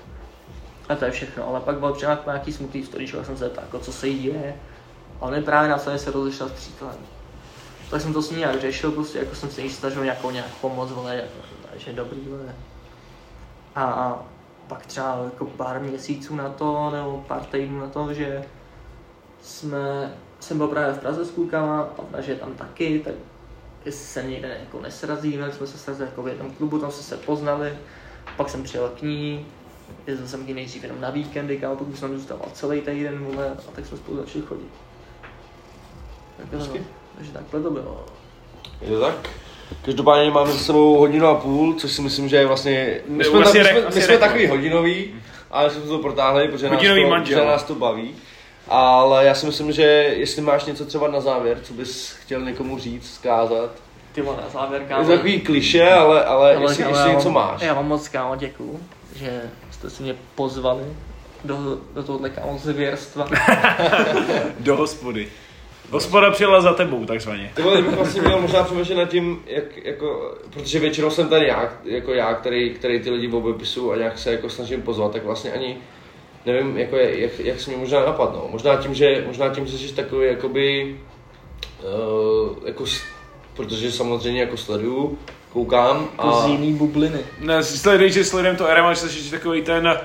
[0.88, 3.78] A to je všechno, ale pak byl třeba nějaký smutný storíčko, jak jsem se jako
[3.78, 4.56] co se jí děje.
[5.20, 6.96] A on je právě následně se rozešel s přítelem.
[7.90, 10.50] Tak jsem to s ní nějak řešil, prostě jako jsem se jí snažil nějakou nějak
[10.60, 11.38] pomoc, vole, jako,
[11.70, 12.54] takže dobrý, vole.
[13.74, 14.22] A, a
[14.68, 18.44] pak třeba jako pár měsíců na to, nebo pár týdnů na to, že
[19.42, 23.14] jsme, jsem byl právě v Praze s klukama, a Praže je tam taky, tak
[23.84, 27.16] jestli se někde jako nesrazíme, jsme se srazili jako v jednom klubu, tam jsme se
[27.16, 27.78] poznali,
[28.36, 29.46] pak jsem přijel k ní,
[30.06, 33.50] jezdil jsem k ní nejdřív jenom na víkendy, kámo, pokud jsem zůstával celý týden, vole,
[33.68, 34.70] a tak jsme spolu začali chodit.
[36.36, 36.66] Tak no,
[37.16, 38.04] takže takhle to bylo.
[38.80, 39.30] Je to tak?
[39.84, 43.00] Každopádně máme za sebou hodinu a půl, což si myslím, že je vlastně...
[43.06, 45.14] My jsme, vlastně ta, my jsme, my jsme takový hodinový,
[45.50, 48.14] ale jsme to protáhli, protože nás to, protože nás to baví.
[48.68, 49.82] Ale já si myslím, že
[50.16, 53.70] jestli máš něco třeba na závěr, co bys chtěl někomu říct, zkázat.
[54.12, 55.02] Ty na závěr, kámo.
[55.02, 57.62] Je to takový kliše, ale, ale, ale jestli, jestli něco máš.
[57.62, 58.80] Já vám moc kámo děkuju,
[59.16, 59.42] že
[59.76, 60.84] jste si mě pozvali
[61.44, 63.28] do, do tohohle kámo zvěrstva.
[64.60, 65.28] do hospody.
[65.90, 67.52] Hospoda přijela za tebou, takzvaně.
[67.54, 71.46] Ty vole, bych vlastně měl možná přemýšlet nad tím, jak, jako, protože většinou jsem tady
[71.46, 75.24] já, jako já, který, který ty lidi obepisu a nějak se jako snažím pozvat, tak
[75.24, 75.76] vlastně ani
[76.46, 78.48] nevím, jako je, jak, jak se mě možná napadnou.
[78.50, 80.96] Možná tím, že, možná tím, že jsi takový, jakoby,
[81.82, 82.84] uh, jako,
[83.56, 85.18] protože samozřejmě jako sleduju,
[85.56, 86.26] koukám a...
[86.26, 87.20] Jako z jiný bubliny.
[87.40, 89.98] Ne, sleduj, že sledujem to RM, že jsi takový ten,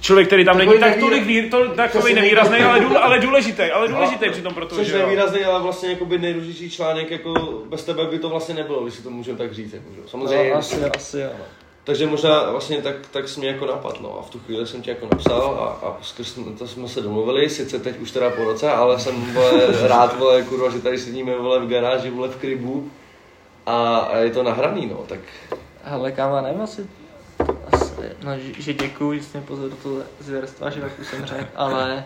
[0.00, 3.62] člověk, který tam Takový není tak tolik vý, to, takový nevýrazný, ale, důle, ale důležitý,
[3.62, 7.34] ale důležitý přitom pro to, Což že nevýrazný, ale vlastně jakoby nejdůležitější článek, jako
[7.68, 9.72] bez tebe by to vlastně nebylo, když si to můžeme tak říct.
[9.72, 9.86] Jako.
[10.06, 10.50] Samozřejmě.
[10.50, 11.44] No, asi, asi no.
[11.84, 14.82] Takže možná vlastně tak, tak jsi mě jako napad, no a v tu chvíli jsem
[14.82, 18.44] ti jako napsal a, a skrz to jsme se domluvili, sice teď už teda po
[18.44, 19.52] roce, ale jsem vole,
[19.88, 22.90] rád, vole, kurva, že tady sedíme vole v garáži, vole v krybu
[23.70, 25.20] a, a je to nahraný, no, tak
[25.84, 26.86] Hele, kámo, nevím asi,
[27.72, 27.94] asi
[28.24, 31.24] no, že, že děkuji, že jsi mě pozor do toho zvěrstva, že jak už jsem
[31.26, 32.04] řekl, ale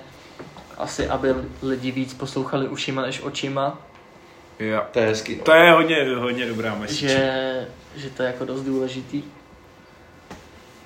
[0.78, 3.78] asi, aby lidi víc poslouchali ušima než očima,
[4.58, 4.82] Jo.
[4.90, 5.42] to je hezký, no.
[5.44, 7.08] To je hodně, hodně dobrá message.
[7.08, 9.22] že, že to je jako dost důležitý.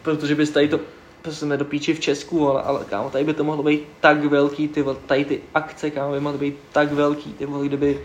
[0.02, 0.80] Protože bys tady to,
[1.22, 4.24] prostě jsme do píči v Česku, ale, ale kámo, tady by to mohlo být tak
[4.24, 8.00] velký, ty tady ty akce, kámo, by mohly být tak velký, ty vole, kdyby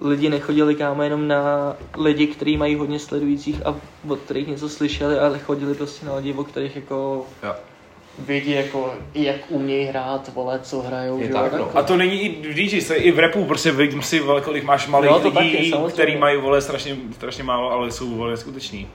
[0.00, 3.74] lidi nechodili, kámo, jenom na lidi, kteří mají hodně sledujících a
[4.08, 7.54] od kterých něco slyšeli, ale chodili prostě na lidi, o kterých jako Jo.
[8.18, 11.58] vědí, jako, jak umějí hrát, vole, co hrajou, Je že tak, no.
[11.58, 11.78] jako.
[11.78, 14.64] A to není i v DJ, se i v repu, prostě vidím si, vole, kolik
[14.64, 18.36] máš malých Jo, to lidí, taky, který mají, vole, strašně, strašně málo, ale jsou, vole,
[18.36, 18.88] skuteční.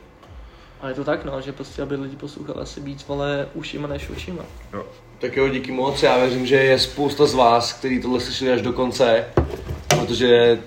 [0.81, 4.09] A je to tak, no, že prostě, aby lidi poslouchali asi víc, vole, ušima než
[4.09, 4.43] ušima.
[4.73, 4.83] Jo.
[5.19, 8.61] Tak jo, díky moc, já věřím, že je spousta z vás, kteří tohle slyšeli až
[8.61, 9.25] do konce,
[9.89, 10.59] protože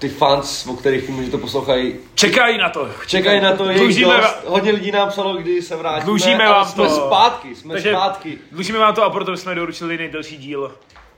[0.00, 2.88] ty fans, o kterých můžete poslouchají, Čekají na to.
[3.06, 4.24] čekají na to, je Dlužíme dost.
[4.26, 6.90] va- Hodně lidí nám psalo, kdy se vrátíme, Dlužíme vám jsme to.
[7.06, 8.38] zpátky, jsme Takže- zpátky.
[8.52, 10.72] Dlužíme vám to a proto jsme doručili nejdelší díl.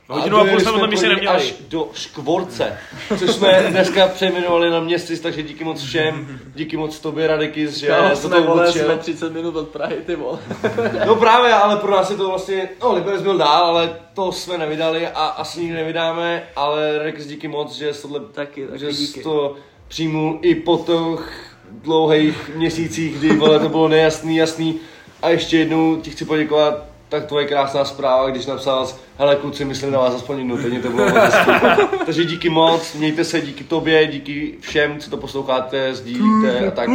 [0.09, 1.29] Hodinu A a půl jsme o tom neměli.
[1.29, 2.79] až do Škvorce,
[3.19, 7.87] což jsme dneska přejmenovali na měsíc, takže díky moc všem, díky moc tobě Radekis, že
[7.87, 10.39] Kámo, to jsme, vole, jsme 30 minut od Prahy, ty vole.
[11.07, 14.59] No právě, ale pro nás je to vlastně, no Liberec byl dál, ale to jsme
[14.59, 18.93] nevydali a asi nikdy nevydáme, ale Radekis díky moc, že jsi tohle, Taky, taky že
[18.93, 19.55] jsi to
[19.89, 24.77] přijmul i po těch dlouhých měsících, kdy vole, to bylo nejasný, jasný
[25.23, 29.93] a ještě jednou ti chci poděkovat tak tvoje krásná zpráva, když napsal hele kluci, myslím
[29.93, 31.35] na vás aspoň jednou, to bylo moc.
[32.07, 36.89] Takže díky moc, mějte se, díky tobě, díky všem, co to posloucháte, sdílíte a tak.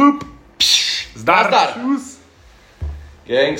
[1.14, 1.50] Zdar!
[3.26, 3.56] Gang